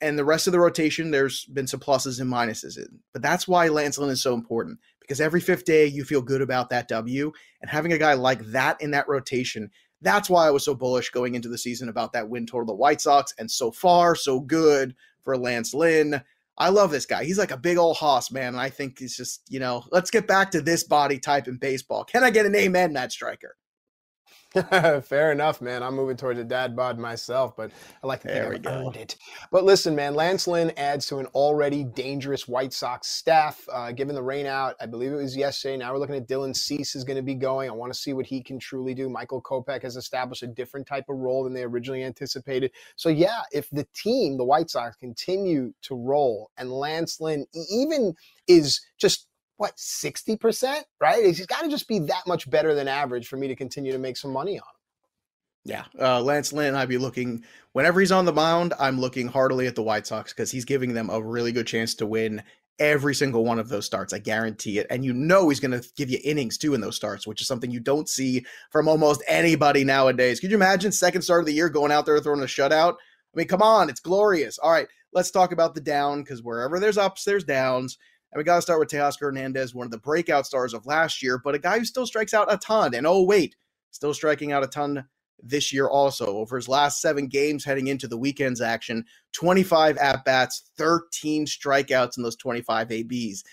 And 0.00 0.18
the 0.18 0.24
rest 0.24 0.46
of 0.46 0.52
the 0.52 0.60
rotation, 0.60 1.10
there's 1.10 1.44
been 1.46 1.66
some 1.66 1.80
pluses 1.80 2.20
and 2.20 2.32
minuses. 2.32 2.78
But 3.12 3.22
that's 3.22 3.46
why 3.46 3.68
Lance 3.68 3.98
Lynn 3.98 4.10
is 4.10 4.22
so 4.22 4.34
important 4.34 4.78
because 5.10 5.20
every 5.20 5.40
fifth 5.40 5.64
day 5.64 5.86
you 5.86 6.04
feel 6.04 6.22
good 6.22 6.40
about 6.40 6.70
that 6.70 6.86
W. 6.86 7.32
And 7.60 7.68
having 7.68 7.92
a 7.92 7.98
guy 7.98 8.14
like 8.14 8.46
that 8.52 8.80
in 8.80 8.92
that 8.92 9.08
rotation, 9.08 9.68
that's 10.00 10.30
why 10.30 10.46
I 10.46 10.52
was 10.52 10.64
so 10.64 10.72
bullish 10.72 11.10
going 11.10 11.34
into 11.34 11.48
the 11.48 11.58
season 11.58 11.88
about 11.88 12.12
that 12.12 12.28
win 12.28 12.46
total 12.46 12.60
of 12.60 12.66
the 12.68 12.74
White 12.74 13.00
Sox. 13.00 13.34
And 13.36 13.50
so 13.50 13.72
far, 13.72 14.14
so 14.14 14.38
good 14.38 14.94
for 15.24 15.36
Lance 15.36 15.74
Lynn. 15.74 16.22
I 16.56 16.68
love 16.68 16.92
this 16.92 17.06
guy. 17.06 17.24
He's 17.24 17.38
like 17.38 17.50
a 17.50 17.56
big 17.56 17.76
old 17.76 17.96
hoss, 17.96 18.30
man. 18.30 18.54
And 18.54 18.60
I 18.60 18.70
think 18.70 19.00
he's 19.00 19.16
just, 19.16 19.42
you 19.48 19.58
know, 19.58 19.82
let's 19.90 20.12
get 20.12 20.28
back 20.28 20.52
to 20.52 20.62
this 20.62 20.84
body 20.84 21.18
type 21.18 21.48
in 21.48 21.56
baseball. 21.56 22.04
Can 22.04 22.22
I 22.22 22.30
get 22.30 22.46
an 22.46 22.54
amen, 22.54 22.92
Matt 22.92 23.10
Striker? 23.10 23.56
Fair 25.02 25.32
enough, 25.32 25.62
man. 25.62 25.82
I'm 25.82 25.96
moving 25.96 26.16
towards 26.16 26.38
a 26.38 26.44
dad 26.44 26.76
bod 26.76 26.98
myself, 26.98 27.56
but 27.56 27.72
I 28.04 28.06
like 28.06 28.22
to 28.22 28.28
think 28.28 28.44
I've 28.46 28.60
earned 28.66 28.96
it. 28.96 29.16
But 29.50 29.64
listen, 29.64 29.96
man, 29.96 30.14
Lance 30.14 30.46
Lynn 30.46 30.72
adds 30.76 31.06
to 31.06 31.18
an 31.18 31.26
already 31.28 31.84
dangerous 31.84 32.48
White 32.48 32.74
Sox 32.74 33.08
staff. 33.08 33.66
Uh, 33.72 33.92
given 33.92 34.14
the 34.14 34.22
rain 34.22 34.46
out, 34.46 34.76
I 34.80 34.86
believe 34.86 35.12
it 35.12 35.16
was 35.16 35.36
yesterday. 35.36 35.78
Now 35.78 35.92
we're 35.94 36.00
looking 36.00 36.16
at 36.16 36.28
Dylan 36.28 36.54
Cease 36.56 36.96
is 36.96 37.04
going 37.04 37.16
to 37.16 37.22
be 37.24 37.34
going. 37.34 37.70
I 37.70 37.74
want 37.74 37.92
to 37.94 37.98
see 37.98 38.12
what 38.12 38.26
he 38.26 38.42
can 38.42 38.58
truly 38.60 38.94
do. 38.94 39.08
Michael 39.08 39.42
Kopech 39.42 39.82
has 39.84 39.96
established 39.96 40.44
a 40.44 40.48
different 40.48 40.86
type 40.86 41.06
of 41.08 41.16
role 41.18 41.44
than 41.44 41.54
they 41.54 41.64
originally 41.64 42.04
anticipated. 42.04 42.72
So 42.96 43.08
yeah, 43.08 43.42
if 43.52 43.70
the 43.70 43.88
team, 43.96 44.38
the 44.38 44.44
White 44.44 44.70
Sox, 44.70 44.96
continue 44.96 45.72
to 45.84 45.96
roll 45.96 46.50
and 46.58 46.70
Lance 46.70 47.20
Lynn 47.22 47.46
even 47.72 48.14
is 48.48 48.82
just 48.98 49.28
what 49.60 49.76
60% 49.76 50.82
right 51.00 51.24
he's 51.24 51.44
got 51.44 51.60
to 51.62 51.68
just 51.68 51.86
be 51.86 51.98
that 51.98 52.26
much 52.26 52.48
better 52.48 52.74
than 52.74 52.88
average 52.88 53.28
for 53.28 53.36
me 53.36 53.46
to 53.46 53.54
continue 53.54 53.92
to 53.92 53.98
make 53.98 54.16
some 54.16 54.32
money 54.32 54.52
on 54.52 54.56
him 54.56 54.80
yeah, 55.62 55.84
uh, 56.00 56.22
Lance 56.22 56.54
Lynn, 56.54 56.74
I'd 56.74 56.88
be 56.88 56.96
looking 56.96 57.44
whenever 57.72 58.00
he's 58.00 58.12
on 58.12 58.24
the 58.24 58.32
mound. 58.32 58.72
I'm 58.80 58.98
looking 58.98 59.28
heartily 59.28 59.66
at 59.66 59.74
the 59.74 59.82
White 59.82 60.06
Sox 60.06 60.32
because 60.32 60.50
he's 60.50 60.64
giving 60.64 60.94
them 60.94 61.10
a 61.10 61.20
really 61.20 61.52
good 61.52 61.66
chance 61.66 61.94
to 61.96 62.06
win 62.06 62.42
every 62.78 63.14
single 63.14 63.44
one 63.44 63.58
of 63.58 63.68
those 63.68 63.84
starts. 63.84 64.14
I 64.14 64.20
guarantee 64.20 64.78
it. 64.78 64.86
And 64.88 65.04
you 65.04 65.12
know 65.12 65.50
he's 65.50 65.60
going 65.60 65.78
to 65.78 65.86
give 65.96 66.08
you 66.08 66.18
innings 66.24 66.56
too 66.56 66.72
in 66.72 66.80
those 66.80 66.96
starts, 66.96 67.26
which 67.26 67.42
is 67.42 67.46
something 67.46 67.70
you 67.70 67.78
don't 67.78 68.08
see 68.08 68.44
from 68.70 68.88
almost 68.88 69.22
anybody 69.28 69.84
nowadays. 69.84 70.40
Could 70.40 70.50
you 70.50 70.56
imagine 70.56 70.92
second 70.92 71.20
start 71.20 71.40
of 71.40 71.46
the 71.46 71.52
year 71.52 71.68
going 71.68 71.92
out 71.92 72.06
there 72.06 72.18
throwing 72.20 72.40
a 72.40 72.46
shutout? 72.46 72.94
I 72.94 73.36
mean, 73.36 73.46
come 73.46 73.62
on, 73.62 73.90
it's 73.90 74.00
glorious. 74.00 74.58
All 74.58 74.72
right, 74.72 74.88
let's 75.12 75.30
talk 75.30 75.52
about 75.52 75.74
the 75.74 75.80
down 75.80 76.22
because 76.22 76.42
wherever 76.42 76.80
there's 76.80 76.98
ups, 76.98 77.24
there's 77.24 77.44
downs. 77.44 77.98
And 78.32 78.38
we 78.38 78.44
got 78.44 78.56
to 78.56 78.62
start 78.62 78.78
with 78.78 78.88
Teoscar 78.88 79.20
Hernandez, 79.20 79.74
one 79.74 79.86
of 79.86 79.90
the 79.90 79.98
breakout 79.98 80.46
stars 80.46 80.72
of 80.72 80.86
last 80.86 81.22
year, 81.22 81.38
but 81.42 81.54
a 81.54 81.58
guy 81.58 81.78
who 81.78 81.84
still 81.84 82.06
strikes 82.06 82.34
out 82.34 82.52
a 82.52 82.58
ton. 82.58 82.94
And 82.94 83.06
oh, 83.06 83.22
wait, 83.22 83.56
still 83.90 84.14
striking 84.14 84.52
out 84.52 84.62
a 84.62 84.68
ton 84.68 85.04
this 85.42 85.72
year 85.72 85.88
also. 85.88 86.26
Over 86.26 86.56
his 86.56 86.68
last 86.68 87.00
seven 87.00 87.26
games 87.26 87.64
heading 87.64 87.88
into 87.88 88.06
the 88.06 88.18
weekend's 88.18 88.60
action, 88.60 89.04
25 89.32 89.96
at 89.96 90.24
bats, 90.24 90.70
13 90.76 91.46
strikeouts 91.46 92.16
in 92.16 92.22
those 92.22 92.36
25 92.36 92.92
ABs. 92.92 93.44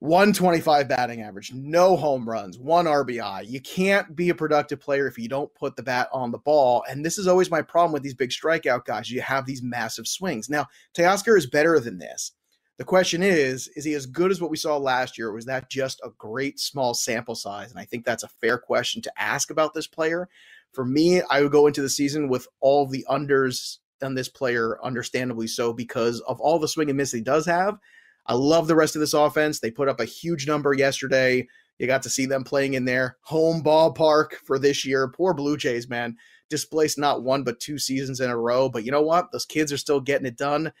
125 0.00 0.88
batting 0.88 1.22
average, 1.22 1.52
no 1.52 1.96
home 1.96 2.28
runs, 2.28 2.56
one 2.56 2.84
RBI. 2.84 3.48
You 3.48 3.60
can't 3.60 4.14
be 4.14 4.28
a 4.28 4.34
productive 4.34 4.78
player 4.78 5.08
if 5.08 5.18
you 5.18 5.28
don't 5.28 5.52
put 5.56 5.74
the 5.74 5.82
bat 5.82 6.08
on 6.12 6.30
the 6.30 6.38
ball. 6.38 6.84
And 6.88 7.04
this 7.04 7.18
is 7.18 7.26
always 7.26 7.50
my 7.50 7.62
problem 7.62 7.92
with 7.92 8.04
these 8.04 8.14
big 8.14 8.30
strikeout 8.30 8.84
guys. 8.84 9.10
You 9.10 9.20
have 9.22 9.44
these 9.44 9.60
massive 9.60 10.06
swings. 10.06 10.48
Now, 10.48 10.66
Teoscar 10.96 11.36
is 11.36 11.48
better 11.48 11.80
than 11.80 11.98
this. 11.98 12.30
The 12.78 12.84
question 12.84 13.24
is, 13.24 13.68
is 13.74 13.84
he 13.84 13.94
as 13.94 14.06
good 14.06 14.30
as 14.30 14.40
what 14.40 14.50
we 14.50 14.56
saw 14.56 14.76
last 14.76 15.18
year? 15.18 15.28
Or 15.28 15.34
was 15.34 15.46
that 15.46 15.68
just 15.68 16.00
a 16.04 16.10
great 16.16 16.60
small 16.60 16.94
sample 16.94 17.34
size? 17.34 17.70
And 17.70 17.80
I 17.80 17.84
think 17.84 18.04
that's 18.04 18.22
a 18.22 18.28
fair 18.28 18.56
question 18.56 19.02
to 19.02 19.12
ask 19.20 19.50
about 19.50 19.74
this 19.74 19.88
player. 19.88 20.28
For 20.72 20.84
me, 20.84 21.20
I 21.28 21.42
would 21.42 21.50
go 21.50 21.66
into 21.66 21.82
the 21.82 21.88
season 21.88 22.28
with 22.28 22.46
all 22.60 22.86
the 22.86 23.04
unders 23.10 23.78
on 24.00 24.14
this 24.14 24.28
player, 24.28 24.78
understandably 24.84 25.48
so, 25.48 25.72
because 25.72 26.20
of 26.20 26.40
all 26.40 26.60
the 26.60 26.68
swing 26.68 26.88
and 26.88 26.96
miss 26.96 27.10
he 27.10 27.20
does 27.20 27.46
have. 27.46 27.78
I 28.26 28.34
love 28.34 28.68
the 28.68 28.76
rest 28.76 28.94
of 28.94 29.00
this 29.00 29.14
offense. 29.14 29.58
They 29.58 29.72
put 29.72 29.88
up 29.88 29.98
a 29.98 30.04
huge 30.04 30.46
number 30.46 30.72
yesterday. 30.72 31.48
You 31.78 31.86
got 31.88 32.02
to 32.02 32.10
see 32.10 32.26
them 32.26 32.44
playing 32.44 32.74
in 32.74 32.84
their 32.84 33.16
home 33.22 33.62
ballpark 33.62 34.34
for 34.44 34.58
this 34.58 34.84
year. 34.84 35.08
Poor 35.08 35.34
Blue 35.34 35.56
Jays, 35.56 35.88
man. 35.88 36.16
Displaced 36.48 36.98
not 36.98 37.24
one, 37.24 37.42
but 37.42 37.58
two 37.58 37.78
seasons 37.78 38.20
in 38.20 38.30
a 38.30 38.36
row. 38.36 38.68
But 38.68 38.84
you 38.84 38.92
know 38.92 39.02
what? 39.02 39.32
Those 39.32 39.46
kids 39.46 39.72
are 39.72 39.78
still 39.78 40.00
getting 40.00 40.26
it 40.26 40.36
done. 40.36 40.72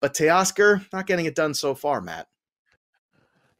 But 0.00 0.14
Teoscar, 0.14 0.86
not 0.92 1.06
getting 1.06 1.26
it 1.26 1.34
done 1.34 1.54
so 1.54 1.74
far, 1.74 2.00
Matt. 2.00 2.28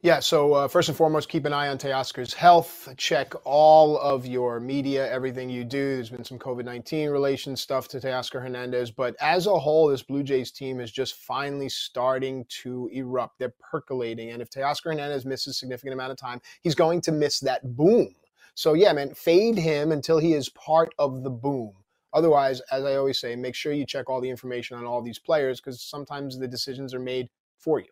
Yeah, 0.01 0.21
so 0.21 0.53
uh, 0.53 0.67
first 0.69 0.87
and 0.87 0.97
foremost, 0.97 1.27
keep 1.27 1.43
an 1.43 1.51
eye 1.51 1.67
on 1.67 1.77
Teoscar's 1.77 2.33
health. 2.33 2.87
Check 2.95 3.33
all 3.43 3.97
of 3.99 4.25
your 4.25 4.61
media, 4.61 5.11
everything 5.11 5.49
you 5.49 5.65
do. 5.65 5.95
There's 5.95 6.09
been 6.09 6.23
some 6.23 6.39
COVID 6.39 6.63
19 6.63 7.09
relation 7.09 7.53
stuff 7.57 7.89
to 7.89 7.99
Teoscar 7.99 8.41
Hernandez, 8.41 8.91
but 8.91 9.13
as 9.19 9.45
a 9.45 9.59
whole, 9.59 9.89
this 9.89 10.01
Blue 10.01 10.23
Jays 10.23 10.51
team 10.51 10.79
is 10.79 10.89
just 10.89 11.15
finally 11.15 11.67
starting 11.67 12.45
to 12.63 12.89
erupt. 12.93 13.39
They're 13.39 13.53
percolating. 13.59 14.29
And 14.29 14.41
if 14.41 14.49
Teoscar 14.49 14.85
Hernandez 14.85 15.25
misses 15.25 15.47
a 15.47 15.53
significant 15.53 15.93
amount 15.93 16.13
of 16.13 16.17
time, 16.17 16.39
he's 16.61 16.75
going 16.75 17.01
to 17.01 17.11
miss 17.11 17.41
that 17.41 17.75
boom. 17.75 18.15
So, 18.55 18.75
yeah, 18.75 18.93
man, 18.93 19.13
fade 19.13 19.57
him 19.57 19.91
until 19.91 20.17
he 20.17 20.33
is 20.33 20.47
part 20.47 20.93
of 20.97 21.23
the 21.23 21.29
boom. 21.29 21.73
Otherwise, 22.13 22.61
as 22.71 22.83
I 22.83 22.95
always 22.95 23.19
say, 23.19 23.35
make 23.35 23.55
sure 23.55 23.73
you 23.73 23.85
check 23.85 24.09
all 24.09 24.21
the 24.21 24.29
information 24.29 24.77
on 24.77 24.85
all 24.85 25.01
these 25.01 25.19
players 25.19 25.59
because 25.59 25.81
sometimes 25.81 26.39
the 26.39 26.47
decisions 26.47 26.93
are 26.93 26.99
made 26.99 27.29
for 27.59 27.79
you. 27.79 27.87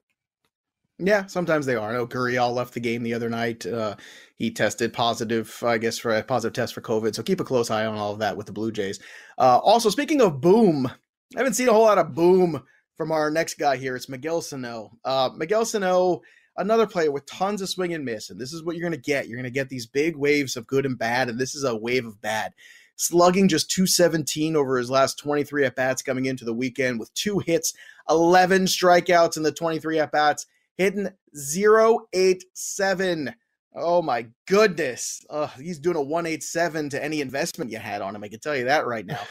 Yeah, 1.00 1.28
sometimes 1.28 1.68
they 1.68 1.76
are. 1.76 1.92
I 1.92 1.94
know 1.94 2.08
Gurriel 2.08 2.54
left 2.54 2.74
the 2.74 2.80
game 2.80 3.04
the 3.04 3.14
other 3.14 3.30
night. 3.30 3.66
Uh, 3.68 3.96
he 4.36 4.50
tested 4.50 4.94
positive, 4.94 5.62
I 5.64 5.78
guess, 5.78 6.00
for 6.00 6.16
a 6.16 6.24
positive 6.24 6.54
test 6.54 6.74
for 6.74 6.82
COVID. 6.82 7.14
So 7.14 7.22
keep 7.22 7.40
a 7.40 7.44
close 7.44 7.70
eye 7.70 7.86
on 7.86 7.98
all 7.98 8.14
of 8.14 8.20
that 8.20 8.36
with 8.36 8.48
the 8.48 8.52
Blue 8.52 8.72
Jays. 8.72 9.00
Uh, 9.38 9.60
also, 9.60 9.90
speaking 9.92 10.22
of 10.22 10.42
boom, 10.42 10.88
I 11.36 11.40
haven't 11.40 11.54
seen 11.54 11.70
a 11.70 11.74
whole 11.74 11.84
lot 11.84 12.00
of 12.00 12.16
boom 12.16 12.64
from 12.96 13.12
our 13.12 13.30
next 13.30 13.60
guy 13.60 13.78
here. 13.78 13.96
It's 13.96 14.10
Miguel 14.10 14.42
Sano. 14.42 14.98
Uh, 15.06 15.30
Miguel 15.36 15.66
Sano, 15.66 16.22
another 16.58 16.88
player 16.88 17.12
with 17.12 17.28
tons 17.28 17.62
of 17.62 17.70
swing 17.70 17.94
and 17.94 18.04
miss. 18.04 18.32
And 18.32 18.42
this 18.42 18.52
is 18.52 18.64
what 18.64 18.76
you're 18.76 18.90
going 18.90 19.00
to 19.00 19.10
get. 19.10 19.28
You're 19.28 19.38
going 19.38 19.44
to 19.44 19.52
get 19.52 19.70
these 19.70 19.86
big 19.86 20.16
waves 20.16 20.58
of 20.58 20.66
good 20.66 20.88
and 20.88 20.98
bad. 20.98 21.30
And 21.30 21.38
this 21.38 21.54
is 21.54 21.64
a 21.64 21.78
wave 21.78 22.08
of 22.08 22.20
bad. 22.22 22.54
Slugging 22.98 23.48
just 23.48 23.72
217 23.72 24.56
over 24.56 24.78
his 24.78 24.90
last 24.90 25.20
23 25.20 25.66
at 25.66 25.76
bats 25.76 26.02
coming 26.02 26.26
into 26.26 26.46
the 26.46 26.54
weekend 26.54 27.00
with 27.00 27.14
two 27.14 27.40
hits, 27.40 27.74
11 28.10 28.66
strikeouts 28.66 29.38
in 29.38 29.44
the 29.44 29.52
23 29.52 30.00
at 30.00 30.12
bats 30.12 30.46
hitting 30.78 31.10
087. 31.34 33.36
Oh 33.76 34.02
my 34.02 34.28
goodness. 34.48 35.24
Uh, 35.30 35.48
he's 35.48 35.80
doing 35.80 35.96
a 35.96 36.02
187 36.02 36.90
to 36.90 37.04
any 37.04 37.22
investment 37.22 37.72
you 37.72 37.78
had 37.78 38.02
on 38.02 38.16
him. 38.16 38.24
I 38.24 38.30
can 38.30 38.40
tell 38.40 38.56
you 38.56 38.66
that 38.66 38.88
right 38.88 39.06
now. 39.06 39.20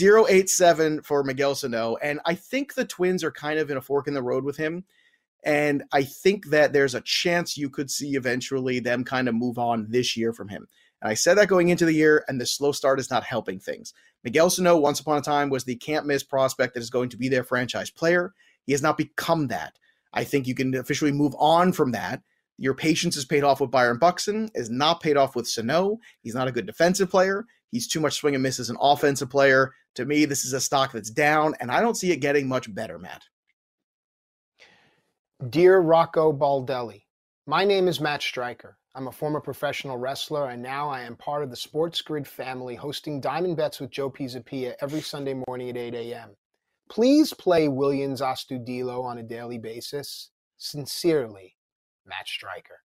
087 0.00 1.02
for 1.02 1.24
Miguel 1.24 1.54
Sano. 1.54 1.96
And 1.96 2.20
I 2.24 2.34
think 2.34 2.74
the 2.74 2.84
Twins 2.84 3.24
are 3.24 3.32
kind 3.32 3.58
of 3.58 3.70
in 3.70 3.76
a 3.76 3.80
fork 3.80 4.06
in 4.06 4.14
the 4.14 4.22
road 4.22 4.44
with 4.44 4.56
him. 4.56 4.84
And 5.44 5.82
I 5.92 6.04
think 6.04 6.50
that 6.50 6.72
there's 6.72 6.94
a 6.94 7.00
chance 7.00 7.56
you 7.56 7.68
could 7.68 7.90
see 7.90 8.14
eventually 8.14 8.78
them 8.78 9.04
kind 9.04 9.28
of 9.28 9.34
move 9.34 9.58
on 9.58 9.86
this 9.88 10.16
year 10.16 10.32
from 10.32 10.48
him. 10.48 10.68
And 11.02 11.10
I 11.10 11.14
said 11.14 11.34
that 11.34 11.48
going 11.48 11.68
into 11.68 11.84
the 11.84 11.92
year, 11.92 12.24
and 12.28 12.40
the 12.40 12.46
slow 12.46 12.70
start 12.70 13.00
is 13.00 13.10
not 13.10 13.24
helping 13.24 13.58
things. 13.58 13.92
Miguel 14.22 14.48
Sano, 14.50 14.76
once 14.76 15.00
upon 15.00 15.18
a 15.18 15.20
time, 15.20 15.50
was 15.50 15.64
the 15.64 15.74
can't 15.74 16.06
miss 16.06 16.22
prospect 16.22 16.74
that 16.74 16.80
is 16.80 16.90
going 16.90 17.08
to 17.08 17.16
be 17.16 17.28
their 17.28 17.42
franchise 17.42 17.90
player. 17.90 18.32
He 18.64 18.72
has 18.72 18.82
not 18.82 18.96
become 18.96 19.48
that. 19.48 19.76
I 20.12 20.22
think 20.22 20.46
you 20.46 20.54
can 20.54 20.74
officially 20.76 21.10
move 21.10 21.34
on 21.38 21.72
from 21.72 21.90
that. 21.92 22.22
Your 22.56 22.74
patience 22.74 23.16
is 23.16 23.24
paid 23.24 23.42
off 23.42 23.60
with 23.60 23.72
Byron 23.72 23.98
Buxton, 23.98 24.48
is 24.54 24.70
not 24.70 25.00
paid 25.00 25.16
off 25.16 25.34
with 25.34 25.48
Sano. 25.48 25.98
He's 26.22 26.34
not 26.34 26.46
a 26.46 26.52
good 26.52 26.66
defensive 26.66 27.10
player. 27.10 27.46
He's 27.72 27.88
too 27.88 27.98
much 27.98 28.14
swing 28.14 28.34
and 28.34 28.42
miss 28.42 28.60
as 28.60 28.70
an 28.70 28.76
offensive 28.80 29.30
player. 29.30 29.72
To 29.96 30.04
me, 30.04 30.24
this 30.26 30.44
is 30.44 30.52
a 30.52 30.60
stock 30.60 30.92
that's 30.92 31.10
down, 31.10 31.54
and 31.58 31.70
I 31.72 31.80
don't 31.80 31.96
see 31.96 32.12
it 32.12 32.18
getting 32.18 32.46
much 32.46 32.72
better, 32.72 32.98
Matt. 32.98 33.22
Dear 35.48 35.80
Rocco 35.80 36.32
Baldelli, 36.32 37.02
my 37.46 37.64
name 37.64 37.88
is 37.88 38.00
Matt 38.00 38.22
Striker. 38.22 38.78
I'm 38.94 39.08
a 39.08 39.12
former 39.12 39.40
professional 39.40 39.96
wrestler, 39.96 40.50
and 40.50 40.62
now 40.62 40.90
I 40.90 41.00
am 41.00 41.16
part 41.16 41.42
of 41.42 41.48
the 41.48 41.56
SportsGrid 41.56 42.26
family 42.26 42.74
hosting 42.74 43.22
Diamond 43.22 43.56
Bets 43.56 43.80
with 43.80 43.90
Joe 43.90 44.10
Pisapia 44.10 44.74
every 44.82 45.00
Sunday 45.00 45.34
morning 45.48 45.70
at 45.70 45.78
8 45.78 45.94
a.m. 45.94 46.36
Please 46.90 47.32
play 47.32 47.68
Willians 47.68 48.20
Astudillo 48.20 49.02
on 49.02 49.16
a 49.16 49.22
daily 49.22 49.56
basis. 49.56 50.30
Sincerely, 50.58 51.56
Matt 52.04 52.28
Striker. 52.28 52.81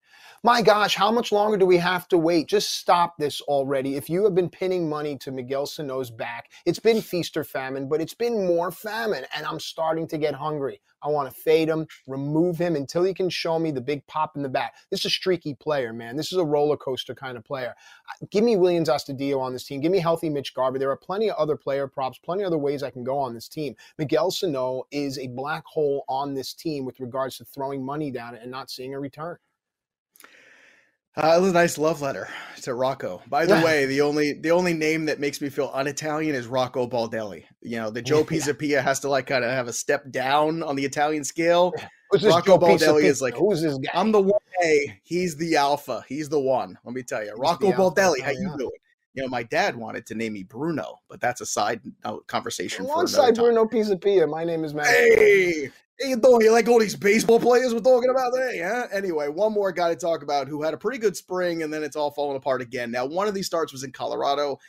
My 0.46 0.62
gosh, 0.62 0.94
how 0.94 1.10
much 1.10 1.32
longer 1.32 1.58
do 1.58 1.66
we 1.66 1.78
have 1.78 2.08
to 2.10 2.20
wait? 2.20 2.48
Just 2.48 2.78
stop 2.78 3.18
this 3.18 3.42
already. 3.42 3.96
If 3.96 4.12
you 4.12 4.24
have 4.26 4.36
been 4.36 4.48
pinning 4.48 4.88
money 4.88 5.18
to 5.18 5.32
Miguel 5.32 5.66
Sano's 5.66 6.12
back, 6.12 6.52
it's 6.68 6.78
been 6.78 7.02
feast 7.02 7.36
or 7.36 7.44
famine, 7.44 7.90
but 7.90 8.00
it's 8.00 8.14
been 8.14 8.46
more 8.46 8.70
famine, 8.70 9.26
and 9.36 9.44
I'm 9.44 9.60
starting 9.60 10.08
to 10.10 10.20
get 10.20 10.36
hungry. 10.36 10.82
I 11.02 11.08
want 11.08 11.28
to 11.34 11.36
fade 11.36 11.68
him, 11.68 11.88
remove 12.06 12.60
him 12.60 12.76
until 12.76 13.04
he 13.04 13.12
can 13.12 13.28
show 13.28 13.58
me 13.58 13.72
the 13.72 13.82
big 13.82 14.06
pop 14.06 14.36
in 14.36 14.44
the 14.44 14.50
back. 14.50 14.76
This 14.92 15.00
is 15.00 15.08
a 15.08 15.10
streaky 15.10 15.56
player, 15.56 15.94
man. 15.94 16.16
This 16.16 16.32
is 16.32 16.38
a 16.38 16.46
roller 16.46 16.78
coaster 16.78 17.16
kind 17.16 17.38
of 17.38 17.44
player. 17.44 17.74
Uh, 18.08 18.28
give 18.30 18.44
me 18.44 18.56
Willians 18.56 18.88
Astudillo 18.88 19.40
on 19.40 19.52
this 19.52 19.64
team. 19.64 19.82
Give 19.82 19.92
me 19.92 19.98
healthy 19.98 20.30
Mitch 20.30 20.54
Garver. 20.54 20.78
There 20.78 20.92
are 20.92 20.96
plenty 20.96 21.32
of 21.32 21.38
other 21.38 21.56
player 21.56 21.88
props, 21.88 22.20
plenty 22.24 22.44
of 22.44 22.48
other 22.48 22.60
ways 22.60 22.84
I 22.84 22.92
can 22.92 23.04
go 23.04 23.18
on 23.18 23.34
this 23.34 23.50
team. 23.50 23.76
Miguel 23.98 24.30
Sano 24.30 24.84
is 24.92 25.18
a 25.18 25.26
black 25.26 25.66
hole 25.66 26.06
on 26.08 26.36
this 26.36 26.54
team 26.54 26.86
with 26.86 27.00
regards 27.00 27.40
to 27.40 27.46
throwing 27.46 27.84
money 27.84 28.12
down 28.12 28.36
and 28.36 28.52
not 28.52 28.70
seeing 28.70 28.94
a 28.94 29.00
return. 29.00 29.38
Uh, 31.18 31.36
it 31.38 31.42
was 31.42 31.52
a 31.52 31.54
nice 31.54 31.78
love 31.78 32.02
letter 32.02 32.28
to 32.62 32.74
Rocco. 32.74 33.22
By 33.28 33.46
the 33.46 33.56
way, 33.64 33.86
the 33.86 34.02
only 34.02 34.34
the 34.34 34.52
only 34.52 34.74
name 34.74 35.06
that 35.06 35.20
makes 35.20 35.40
me 35.40 35.50
feel 35.50 35.72
un-Italian 35.74 36.36
is 36.36 36.48
Rocco 36.48 36.88
Baldelli. 36.88 37.46
You 37.62 37.78
know, 37.78 37.90
the 37.90 38.02
Joe 38.02 38.26
yeah. 38.60 38.82
has 38.82 39.00
to 39.02 39.10
like 39.10 39.28
kind 39.28 39.46
of 39.46 39.52
have 39.52 39.68
a 39.68 39.74
step 39.74 40.12
down 40.12 40.62
on 40.62 40.76
the 40.76 40.84
Italian 40.84 41.24
scale. 41.24 41.74
Rocco 42.12 42.58
Baldelli 42.58 43.04
is 43.04 43.22
like, 43.22 43.36
who's 43.36 43.62
this 43.62 43.78
guy? 43.78 43.92
I'm 43.94 44.12
the 44.12 44.22
one 44.22 44.40
A. 44.64 45.00
He's 45.04 45.38
the 45.38 45.56
alpha. 45.56 46.04
He's 46.08 46.28
the 46.28 46.40
one. 46.40 46.78
Let 46.84 46.94
me 46.94 47.04
tell 47.04 47.24
you, 47.24 47.34
Rocco 47.36 47.72
Baldelli. 47.72 48.22
How 48.22 48.32
you 48.32 48.54
doing? 48.58 48.72
You 49.14 49.24
know, 49.24 49.30
my 49.30 49.44
dad 49.44 49.78
wanted 49.78 50.06
to 50.08 50.16
name 50.16 50.34
me 50.34 50.44
Bruno, 50.44 51.00
but 51.08 51.22
that's 51.22 51.40
a 51.40 51.46
side 51.46 51.80
conversation. 52.28 52.84
Alongside 52.84 53.36
Bruno 53.36 53.64
Pisapia, 53.66 54.30
my 54.30 54.44
name 54.44 54.66
is 54.66 54.74
Matt. 54.74 54.88
Hey, 54.88 55.72
You 56.00 56.20
you 56.42 56.52
like 56.52 56.68
all 56.68 56.80
these 56.80 56.96
baseball 56.96 57.40
players 57.40 57.74
we're 57.74 57.80
talking 57.80 58.10
about 58.10 58.34
today, 58.34 58.62
huh? 58.62 58.88
Anyway, 58.92 59.30
one 59.30 59.54
more 59.54 59.72
guy 59.72 59.90
to 59.90 59.96
talk 59.96 60.24
about 60.24 60.48
who 60.48 60.62
had 60.62 60.74
a 60.74 60.78
pretty 60.78 60.98
good 60.98 61.16
spring 61.16 61.64
and 61.64 61.74
then 61.74 61.84
it's 61.84 61.96
all 61.96 62.12
falling 62.12 62.36
apart 62.36 62.62
again. 62.62 62.92
Now, 62.92 63.06
one 63.06 63.30
of 63.30 63.34
these 63.34 63.46
starts 63.46 63.72
was 63.72 63.84
in 63.84 63.94
Colorado. 63.94 64.60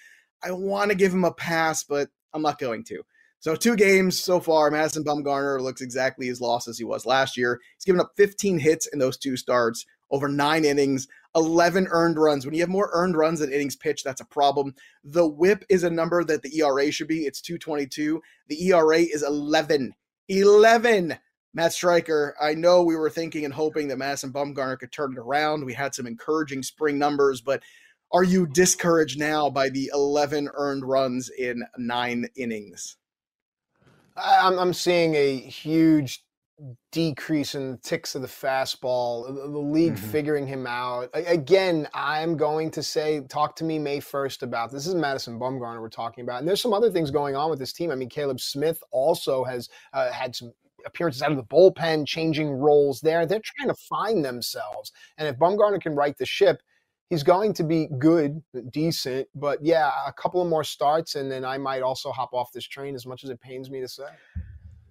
I 0.44 0.52
want 0.52 0.90
to 0.90 0.96
give 0.96 1.12
him 1.12 1.24
a 1.24 1.32
pass, 1.32 1.82
but 1.82 2.10
I'm 2.32 2.42
not 2.42 2.60
going 2.60 2.84
to. 2.84 3.02
So, 3.40 3.56
two 3.56 3.74
games 3.74 4.22
so 4.22 4.38
far. 4.38 4.70
Madison 4.70 5.02
Bumgarner 5.02 5.60
looks 5.60 5.80
exactly 5.80 6.28
as 6.28 6.40
lost 6.40 6.68
as 6.68 6.78
he 6.78 6.84
was 6.84 7.04
last 7.04 7.36
year. 7.36 7.60
He's 7.76 7.84
given 7.84 8.00
up 8.00 8.12
15 8.16 8.60
hits 8.60 8.86
in 8.86 9.00
those 9.00 9.16
two 9.16 9.36
starts, 9.36 9.84
over 10.12 10.28
nine 10.28 10.64
innings, 10.64 11.08
11 11.34 11.88
earned 11.90 12.18
runs. 12.18 12.44
When 12.44 12.54
you 12.54 12.60
have 12.60 12.68
more 12.68 12.90
earned 12.92 13.16
runs 13.16 13.40
than 13.40 13.52
innings 13.52 13.76
pitched, 13.76 14.04
that's 14.04 14.20
a 14.20 14.26
problem. 14.26 14.74
The 15.02 15.26
whip 15.26 15.64
is 15.68 15.82
a 15.82 15.90
number 15.90 16.22
that 16.22 16.42
the 16.42 16.56
ERA 16.60 16.92
should 16.92 17.08
be. 17.08 17.26
It's 17.26 17.40
222. 17.40 18.22
The 18.48 18.68
ERA 18.68 18.98
is 18.98 19.24
11. 19.24 19.92
11. 20.28 21.16
Matt 21.54 21.72
Striker, 21.72 22.34
I 22.40 22.54
know 22.54 22.82
we 22.82 22.96
were 22.96 23.08
thinking 23.08 23.46
and 23.46 23.54
hoping 23.54 23.88
that 23.88 23.96
Madison 23.96 24.30
Bumgarner 24.32 24.78
could 24.78 24.92
turn 24.92 25.12
it 25.12 25.18
around. 25.18 25.64
We 25.64 25.72
had 25.72 25.94
some 25.94 26.06
encouraging 26.06 26.62
spring 26.62 26.98
numbers, 26.98 27.40
but 27.40 27.62
are 28.12 28.24
you 28.24 28.46
discouraged 28.46 29.18
now 29.18 29.48
by 29.48 29.70
the 29.70 29.90
11 29.94 30.50
earned 30.54 30.84
runs 30.84 31.30
in 31.30 31.64
nine 31.78 32.28
innings? 32.36 32.98
I'm, 34.16 34.58
I'm 34.58 34.74
seeing 34.74 35.14
a 35.14 35.38
huge 35.38 36.25
decrease 36.90 37.54
in 37.54 37.72
the 37.72 37.76
ticks 37.78 38.14
of 38.14 38.22
the 38.22 38.28
fastball, 38.28 39.26
the 39.26 39.58
league 39.58 39.94
mm-hmm. 39.94 40.10
figuring 40.10 40.46
him 40.46 40.66
out. 40.66 41.10
Again, 41.12 41.86
I'm 41.92 42.36
going 42.36 42.70
to 42.72 42.82
say, 42.82 43.20
talk 43.28 43.56
to 43.56 43.64
me 43.64 43.78
May 43.78 43.98
1st 43.98 44.42
about 44.42 44.70
this. 44.70 44.84
this 44.84 44.86
is 44.88 44.94
Madison 44.94 45.38
Bumgarner 45.38 45.80
we're 45.80 45.88
talking 45.88 46.24
about. 46.24 46.38
And 46.38 46.48
there's 46.48 46.62
some 46.62 46.72
other 46.72 46.90
things 46.90 47.10
going 47.10 47.36
on 47.36 47.50
with 47.50 47.58
this 47.58 47.72
team. 47.72 47.90
I 47.90 47.94
mean, 47.94 48.08
Caleb 48.08 48.40
Smith 48.40 48.82
also 48.90 49.44
has 49.44 49.68
uh, 49.92 50.10
had 50.10 50.34
some 50.34 50.52
appearances 50.86 51.20
out 51.20 51.30
of 51.30 51.36
the 51.36 51.44
bullpen, 51.44 52.06
changing 52.06 52.50
roles 52.50 53.00
there. 53.00 53.26
They're 53.26 53.42
trying 53.44 53.68
to 53.68 53.80
find 53.88 54.24
themselves. 54.24 54.92
And 55.18 55.28
if 55.28 55.36
Bumgarner 55.36 55.80
can 55.80 55.94
right 55.94 56.16
the 56.16 56.26
ship, 56.26 56.62
he's 57.10 57.22
going 57.22 57.52
to 57.54 57.64
be 57.64 57.88
good, 57.98 58.42
decent. 58.72 59.28
But 59.34 59.62
yeah, 59.62 59.90
a 60.06 60.12
couple 60.12 60.40
of 60.40 60.48
more 60.48 60.64
starts, 60.64 61.16
and 61.16 61.30
then 61.30 61.44
I 61.44 61.58
might 61.58 61.82
also 61.82 62.10
hop 62.10 62.32
off 62.32 62.50
this 62.52 62.66
train 62.66 62.94
as 62.94 63.06
much 63.06 63.24
as 63.24 63.30
it 63.30 63.40
pains 63.40 63.70
me 63.70 63.80
to 63.80 63.88
say. 63.88 64.08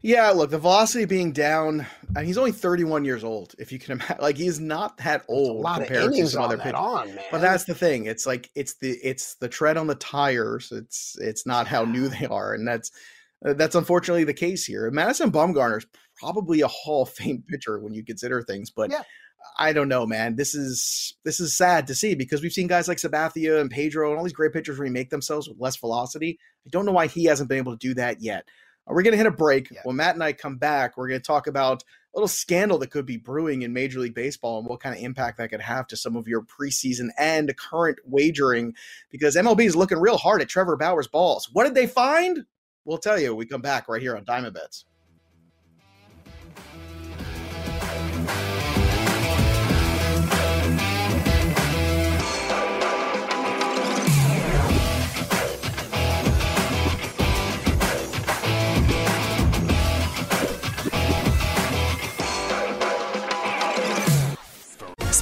Yeah, 0.05 0.29
look, 0.29 0.51
the 0.51 0.59
velocity 0.59 1.05
being 1.05 1.31
down, 1.31 1.87
and 2.15 2.27
he's 2.27 2.37
only 2.37 2.51
31 2.51 3.05
years 3.05 3.23
old. 3.23 3.55
If 3.57 3.71
you 3.71 3.79
can 3.79 3.93
imagine, 3.93 4.17
like 4.21 4.37
he's 4.37 4.59
not 4.59 4.97
that 4.97 5.25
old 5.27 5.65
compared 5.65 6.13
to 6.13 6.27
some 6.27 6.43
other 6.43 6.59
pitchers. 6.59 6.73
On, 6.75 7.17
but 7.31 7.41
that's 7.41 7.63
the 7.63 7.73
thing. 7.73 8.05
It's 8.05 8.27
like 8.27 8.51
it's 8.53 8.75
the 8.75 8.99
it's 9.01 9.33
the 9.37 9.49
tread 9.49 9.77
on 9.77 9.87
the 9.87 9.95
tires. 9.95 10.71
It's 10.71 11.15
it's 11.19 11.47
not 11.47 11.65
how 11.65 11.85
new 11.85 12.07
they 12.07 12.27
are, 12.27 12.53
and 12.53 12.67
that's 12.67 12.91
uh, 13.43 13.53
that's 13.53 13.73
unfortunately 13.73 14.25
the 14.25 14.33
case 14.35 14.63
here. 14.63 14.91
Madison 14.91 15.31
Bumgarner 15.31 15.79
is 15.79 15.87
probably 16.19 16.61
a 16.61 16.67
Hall 16.67 17.01
of 17.01 17.09
Fame 17.09 17.43
pitcher 17.49 17.79
when 17.79 17.95
you 17.95 18.05
consider 18.05 18.43
things, 18.43 18.69
but 18.69 18.91
yeah. 18.91 19.01
I 19.57 19.73
don't 19.73 19.89
know, 19.89 20.05
man. 20.05 20.35
This 20.35 20.53
is 20.53 21.15
this 21.25 21.39
is 21.39 21.57
sad 21.57 21.87
to 21.87 21.95
see 21.95 22.13
because 22.13 22.43
we've 22.43 22.53
seen 22.53 22.67
guys 22.67 22.87
like 22.87 22.99
Sabathia 22.99 23.59
and 23.59 23.71
Pedro 23.71 24.11
and 24.11 24.19
all 24.19 24.23
these 24.23 24.33
great 24.33 24.53
pitchers 24.53 24.77
remake 24.77 25.09
themselves 25.09 25.49
with 25.49 25.59
less 25.59 25.77
velocity. 25.77 26.37
I 26.63 26.69
don't 26.69 26.85
know 26.85 26.91
why 26.91 27.07
he 27.07 27.25
hasn't 27.25 27.49
been 27.49 27.57
able 27.57 27.75
to 27.75 27.87
do 27.87 27.95
that 27.95 28.21
yet. 28.21 28.45
Uh, 28.87 28.93
we're 28.93 29.03
going 29.03 29.13
to 29.13 29.17
hit 29.17 29.25
a 29.25 29.31
break. 29.31 29.71
Yeah. 29.71 29.81
When 29.83 29.95
Matt 29.95 30.15
and 30.15 30.23
I 30.23 30.33
come 30.33 30.57
back, 30.57 30.97
we're 30.97 31.07
going 31.07 31.19
to 31.19 31.25
talk 31.25 31.47
about 31.47 31.83
a 31.83 32.17
little 32.17 32.27
scandal 32.27 32.77
that 32.77 32.91
could 32.91 33.05
be 33.05 33.17
brewing 33.17 33.63
in 33.63 33.73
Major 33.73 33.99
League 33.99 34.15
Baseball 34.15 34.59
and 34.59 34.67
what 34.67 34.79
kind 34.79 34.95
of 34.95 35.03
impact 35.03 35.37
that 35.37 35.49
could 35.49 35.61
have 35.61 35.87
to 35.87 35.97
some 35.97 36.15
of 36.15 36.27
your 36.27 36.43
preseason 36.43 37.09
and 37.17 37.55
current 37.57 37.99
wagering 38.05 38.73
because 39.11 39.35
MLB 39.35 39.65
is 39.65 39.75
looking 39.75 39.99
real 39.99 40.17
hard 40.17 40.41
at 40.41 40.47
Trevor 40.47 40.77
Bauer's 40.77 41.07
balls. 41.07 41.49
What 41.51 41.65
did 41.65 41.75
they 41.75 41.87
find? 41.87 42.45
We'll 42.85 42.99
tell 42.99 43.19
you. 43.19 43.35
We 43.35 43.45
come 43.45 43.61
back 43.61 43.89
right 43.89 44.01
here 44.01 44.15
on 44.15 44.23
Diamond 44.23 44.53
Bets. 44.53 44.85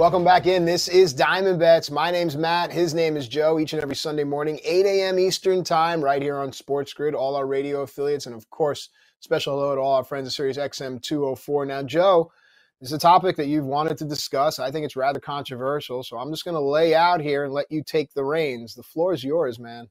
welcome 0.00 0.24
back 0.24 0.46
in. 0.46 0.64
This 0.64 0.88
is 0.88 1.12
Diamond 1.12 1.58
Bets. 1.58 1.90
My 1.90 2.10
name's 2.10 2.34
Matt. 2.34 2.72
His 2.72 2.94
name 2.94 3.18
is 3.18 3.28
Joe. 3.28 3.58
Each 3.58 3.74
and 3.74 3.82
every 3.82 3.94
Sunday 3.94 4.24
morning, 4.24 4.58
8 4.64 4.86
a.m. 4.86 5.18
Eastern 5.18 5.62
Time, 5.62 6.02
right 6.02 6.22
here 6.22 6.38
on 6.38 6.52
SportsGrid, 6.52 7.12
all 7.12 7.36
our 7.36 7.46
radio 7.46 7.82
affiliates, 7.82 8.24
and 8.24 8.34
of 8.34 8.48
course, 8.48 8.88
special 9.18 9.60
hello 9.60 9.74
to 9.74 9.80
all 9.82 9.96
our 9.96 10.04
friends 10.04 10.26
at 10.26 10.32
Sirius 10.32 10.56
XM 10.56 11.02
204. 11.02 11.66
Now, 11.66 11.82
Joe, 11.82 12.32
this 12.80 12.88
is 12.88 12.94
a 12.94 12.98
topic 12.98 13.36
that 13.36 13.48
you've 13.48 13.66
wanted 13.66 13.98
to 13.98 14.06
discuss. 14.06 14.58
I 14.58 14.70
think 14.70 14.86
it's 14.86 14.96
rather 14.96 15.20
controversial, 15.20 16.02
so 16.02 16.16
I'm 16.16 16.30
just 16.30 16.46
going 16.46 16.54
to 16.54 16.60
lay 16.60 16.94
out 16.94 17.20
here 17.20 17.44
and 17.44 17.52
let 17.52 17.70
you 17.70 17.82
take 17.84 18.14
the 18.14 18.24
reins. 18.24 18.74
The 18.74 18.82
floor 18.82 19.12
is 19.12 19.22
yours, 19.22 19.58
man 19.58 19.90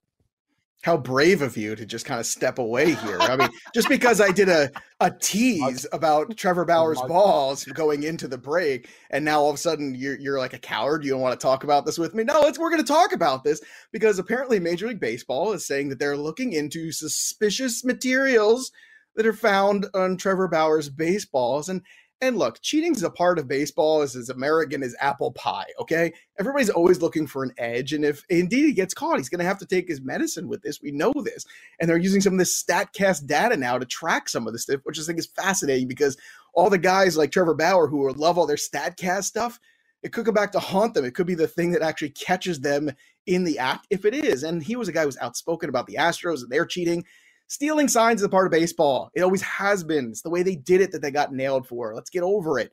how 0.82 0.96
brave 0.96 1.42
of 1.42 1.58
you 1.58 1.76
to 1.76 1.86
just 1.86 2.06
kind 2.06 2.20
of 2.20 2.26
step 2.26 2.58
away 2.58 2.94
here. 2.94 3.18
I 3.20 3.36
mean, 3.36 3.50
just 3.74 3.90
because 3.90 4.22
I 4.22 4.32
did 4.32 4.48
a, 4.48 4.72
a 5.02 5.12
tease 5.12 5.86
about 5.92 6.38
Trevor 6.38 6.64
Bauer's 6.64 7.02
balls 7.02 7.66
going 7.66 8.04
into 8.04 8.30
the 8.30 8.38
break, 8.38 8.90
and 9.10 9.26
now 9.26 9.42
all 9.42 9.50
of 9.50 9.56
a 9.56 9.60
sudden 9.60 9.94
you're, 9.94 10.18
you're 10.18 10.40
like 10.40 10.54
a 10.54 10.60
coward. 10.60 11.04
You 11.04 11.12
don't 11.12 11.22
want 11.22 11.38
to 11.38 11.44
talk 11.44 11.66
about 11.66 11.86
this 11.86 11.98
with 11.98 12.16
me. 12.16 12.24
No, 12.24 12.40
let's, 12.42 12.58
we're 12.58 12.70
going 12.70 12.82
to 12.82 12.88
talk 12.88 13.12
about 13.12 13.44
this 13.44 13.62
because 13.92 14.20
apparently 14.20 14.60
Major 14.60 14.88
League 14.88 15.02
Baseball 15.02 15.52
is 15.52 15.68
saying 15.68 15.90
that 15.90 16.00
they're 16.00 16.18
looking 16.18 16.54
into 16.54 16.94
suspicious 16.94 17.84
materials 17.84 18.72
that 19.16 19.26
are 19.26 19.34
found 19.34 19.86
on 19.94 20.16
Trevor 20.16 20.48
Bauer's 20.48 20.90
baseballs. 20.90 21.68
And 21.68 21.82
and 22.22 22.38
look, 22.38 22.62
cheating's 22.62 23.04
a 23.04 23.10
part 23.10 23.40
of 23.40 23.48
baseball 23.48 24.02
as 24.02 24.16
as 24.16 24.30
American 24.30 24.84
as 24.84 24.96
apple 25.00 25.32
pie. 25.32 25.68
Okay, 25.80 26.14
everybody's 26.40 26.70
always 26.70 27.02
looking 27.02 27.26
for 27.26 27.44
an 27.44 27.54
edge, 27.58 27.94
and 27.94 28.04
if 28.04 28.24
indeed 28.30 28.66
he 28.66 28.74
gets 28.74 28.94
caught, 28.94 29.18
he's 29.18 29.30
going 29.30 29.40
to 29.40 29.46
have 29.46 29.60
to 29.60 29.66
take 29.66 29.88
his 29.88 30.02
medicine 30.02 30.48
with 30.48 30.62
this. 30.62 30.82
We 30.82 30.92
know 30.92 31.14
this, 31.14 31.46
and 31.80 31.90
they're 31.90 31.98
using 31.98 32.22
some 32.22 32.34
of 32.34 32.40
this 32.40 32.62
Statcast 32.62 33.26
data 33.26 33.56
now 33.56 33.78
to 33.78 33.86
track 33.86 34.28
some 34.28 34.48
of 34.48 34.54
this 34.54 34.64
stuff, 34.64 34.82
which 34.84 35.00
I 35.00 35.04
think 35.04 35.20
is 35.20 35.28
fascinating 35.28 35.88
because 35.88 36.18
all 36.54 36.70
the 36.70 36.78
guys 36.78 37.16
like 37.16 37.32
Trevor 37.32 37.54
Bauer 37.54 37.88
who 37.88 38.12
love 38.14 38.38
all 38.38 38.48
their 38.48 38.58
Statcast 38.58 39.24
stuff, 39.26 39.60
it 40.04 40.12
could 40.12 40.26
come 40.26 40.34
back 40.34 40.52
to 40.54 40.60
haunt 40.60 40.94
them. 40.94 41.06
It 41.06 41.16
could 41.16 41.28
be 41.28 41.36
the 41.36 41.48
thing 41.48 41.72
that 41.72 41.82
actually 41.82 42.12
catches 42.12 42.60
them 42.60 42.92
in 43.28 43.44
the 43.44 43.60
act 43.60 43.88
if 43.90 44.06
it 44.06 44.14
is. 44.14 44.44
And 44.44 44.64
he 44.64 44.76
was 44.76 44.88
a 44.88 44.92
guy 44.92 45.02
who 45.02 45.08
was 45.08 45.18
outspoken 45.18 45.70
about 45.70 45.88
the 45.88 45.96
Astros 45.96 46.42
and 46.42 46.50
their 46.50 46.66
cheating 46.66 47.06
stealing 47.50 47.88
signs 47.88 48.22
is 48.22 48.26
a 48.26 48.30
part 48.30 48.46
of 48.46 48.52
baseball. 48.52 49.12
It 49.14 49.22
always 49.22 49.42
has 49.42 49.84
been. 49.84 50.10
It's 50.10 50.22
the 50.22 50.30
way 50.30 50.44
they 50.44 50.56
did 50.56 50.80
it 50.80 50.94
that 50.94 51.02
they 51.02 51.12
got 51.12 51.34
nailed 51.34 51.68
for. 51.68 51.94
Let's 51.94 52.10
get 52.10 52.24
over 52.24 52.58
it. 52.58 52.72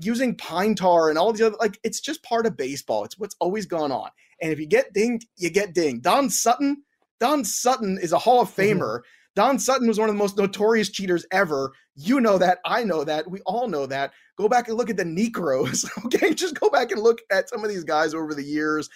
Using 0.00 0.36
pine 0.36 0.76
tar 0.76 1.08
and 1.08 1.18
all 1.18 1.32
these 1.32 1.42
other 1.42 1.56
like 1.58 1.80
it's 1.82 2.00
just 2.00 2.22
part 2.22 2.46
of 2.46 2.56
baseball. 2.56 3.04
It's 3.04 3.18
what's 3.18 3.34
always 3.40 3.66
gone 3.66 3.90
on. 3.90 4.10
And 4.40 4.52
if 4.52 4.60
you 4.60 4.66
get 4.66 4.92
dinged, 4.92 5.26
you 5.36 5.50
get 5.50 5.74
dinged. 5.74 6.04
Don 6.04 6.30
Sutton, 6.30 6.84
Don 7.18 7.44
Sutton 7.44 7.98
is 8.00 8.12
a 8.12 8.18
Hall 8.18 8.42
of 8.42 8.50
mm-hmm. 8.50 8.78
Famer. 8.78 8.98
Mm-hmm. 8.98 9.02
Don 9.34 9.58
Sutton 9.58 9.88
was 9.88 9.98
one 9.98 10.08
of 10.08 10.14
the 10.14 10.18
most 10.18 10.36
notorious 10.36 10.90
cheaters 10.90 11.26
ever. 11.32 11.72
You 11.96 12.20
know 12.20 12.38
that. 12.38 12.58
I 12.64 12.84
know 12.84 13.04
that. 13.04 13.28
We 13.28 13.40
all 13.46 13.68
know 13.68 13.86
that. 13.86 14.12
Go 14.36 14.48
back 14.48 14.68
and 14.68 14.76
look 14.76 14.90
at 14.90 14.96
the 14.96 15.04
Niekros. 15.04 15.88
Okay. 16.06 16.34
Just 16.34 16.58
go 16.58 16.70
back 16.70 16.90
and 16.90 17.00
look 17.00 17.20
at 17.30 17.48
some 17.48 17.64
of 17.64 17.70
these 17.70 17.84
guys 17.84 18.14
over 18.14 18.34
the 18.34 18.42
years 18.42 18.88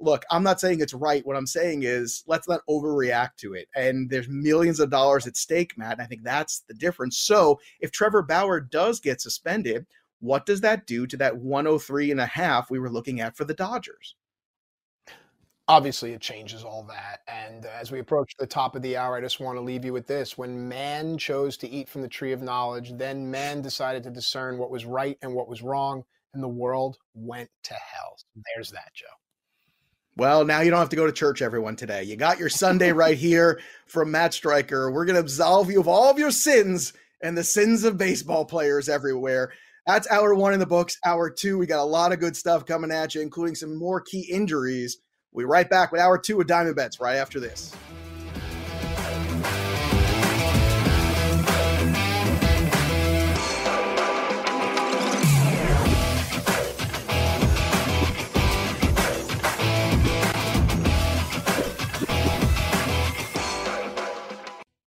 look, 0.00 0.24
I'm 0.30 0.42
not 0.42 0.60
saying 0.60 0.80
it's 0.80 0.94
right. 0.94 1.24
What 1.26 1.36
I'm 1.36 1.46
saying 1.46 1.82
is 1.82 2.22
let's 2.26 2.48
not 2.48 2.60
overreact 2.68 3.36
to 3.38 3.54
it. 3.54 3.68
And 3.74 4.08
there's 4.10 4.28
millions 4.28 4.80
of 4.80 4.90
dollars 4.90 5.26
at 5.26 5.36
stake, 5.36 5.76
Matt. 5.76 5.92
And 5.92 6.02
I 6.02 6.06
think 6.06 6.22
that's 6.24 6.60
the 6.68 6.74
difference. 6.74 7.18
So 7.18 7.60
if 7.80 7.90
Trevor 7.90 8.22
Bauer 8.22 8.60
does 8.60 9.00
get 9.00 9.20
suspended, 9.20 9.86
what 10.20 10.46
does 10.46 10.60
that 10.62 10.86
do 10.86 11.06
to 11.06 11.16
that 11.18 11.36
103 11.36 12.10
and 12.10 12.20
a 12.20 12.26
half 12.26 12.70
we 12.70 12.78
were 12.78 12.90
looking 12.90 13.20
at 13.20 13.36
for 13.36 13.44
the 13.44 13.54
Dodgers? 13.54 14.16
Obviously, 15.68 16.12
it 16.12 16.22
changes 16.22 16.64
all 16.64 16.82
that. 16.84 17.20
And 17.28 17.66
as 17.66 17.92
we 17.92 17.98
approach 17.98 18.32
the 18.38 18.46
top 18.46 18.74
of 18.74 18.80
the 18.80 18.96
hour, 18.96 19.16
I 19.16 19.20
just 19.20 19.38
want 19.38 19.58
to 19.58 19.62
leave 19.62 19.84
you 19.84 19.92
with 19.92 20.06
this. 20.06 20.38
When 20.38 20.66
man 20.66 21.18
chose 21.18 21.58
to 21.58 21.68
eat 21.68 21.90
from 21.90 22.00
the 22.00 22.08
tree 22.08 22.32
of 22.32 22.40
knowledge, 22.40 22.92
then 22.96 23.30
man 23.30 23.60
decided 23.60 24.02
to 24.04 24.10
discern 24.10 24.56
what 24.56 24.70
was 24.70 24.86
right 24.86 25.18
and 25.20 25.34
what 25.34 25.46
was 25.46 25.62
wrong, 25.62 26.04
and 26.32 26.42
the 26.42 26.48
world 26.48 26.96
went 27.12 27.50
to 27.64 27.74
hell. 27.74 28.16
There's 28.54 28.70
that, 28.70 28.94
Joe. 28.94 29.06
Well, 30.18 30.44
now 30.44 30.62
you 30.62 30.70
don't 30.72 30.80
have 30.80 30.88
to 30.88 30.96
go 30.96 31.06
to 31.06 31.12
church, 31.12 31.42
everyone, 31.42 31.76
today. 31.76 32.02
You 32.02 32.16
got 32.16 32.40
your 32.40 32.48
Sunday 32.48 32.90
right 32.90 33.16
here 33.16 33.60
from 33.86 34.10
Matt 34.10 34.34
Striker. 34.34 34.90
We're 34.90 35.04
going 35.04 35.14
to 35.14 35.20
absolve 35.20 35.70
you 35.70 35.78
of 35.78 35.86
all 35.86 36.10
of 36.10 36.18
your 36.18 36.32
sins 36.32 36.92
and 37.22 37.38
the 37.38 37.44
sins 37.44 37.84
of 37.84 37.96
baseball 37.96 38.44
players 38.44 38.88
everywhere. 38.88 39.52
That's 39.86 40.10
hour 40.10 40.34
one 40.34 40.54
in 40.54 40.58
the 40.58 40.66
books. 40.66 40.98
Hour 41.04 41.30
two, 41.30 41.56
we 41.56 41.66
got 41.66 41.78
a 41.78 41.84
lot 41.84 42.12
of 42.12 42.18
good 42.18 42.34
stuff 42.34 42.66
coming 42.66 42.90
at 42.90 43.14
you, 43.14 43.20
including 43.20 43.54
some 43.54 43.76
more 43.76 44.00
key 44.00 44.22
injuries. 44.28 44.98
We'll 45.30 45.46
be 45.46 45.50
right 45.50 45.70
back 45.70 45.92
with 45.92 46.00
hour 46.00 46.18
two 46.18 46.40
of 46.40 46.48
Diamond 46.48 46.74
Bets 46.74 46.98
right 46.98 47.16
after 47.16 47.38
this. 47.38 47.72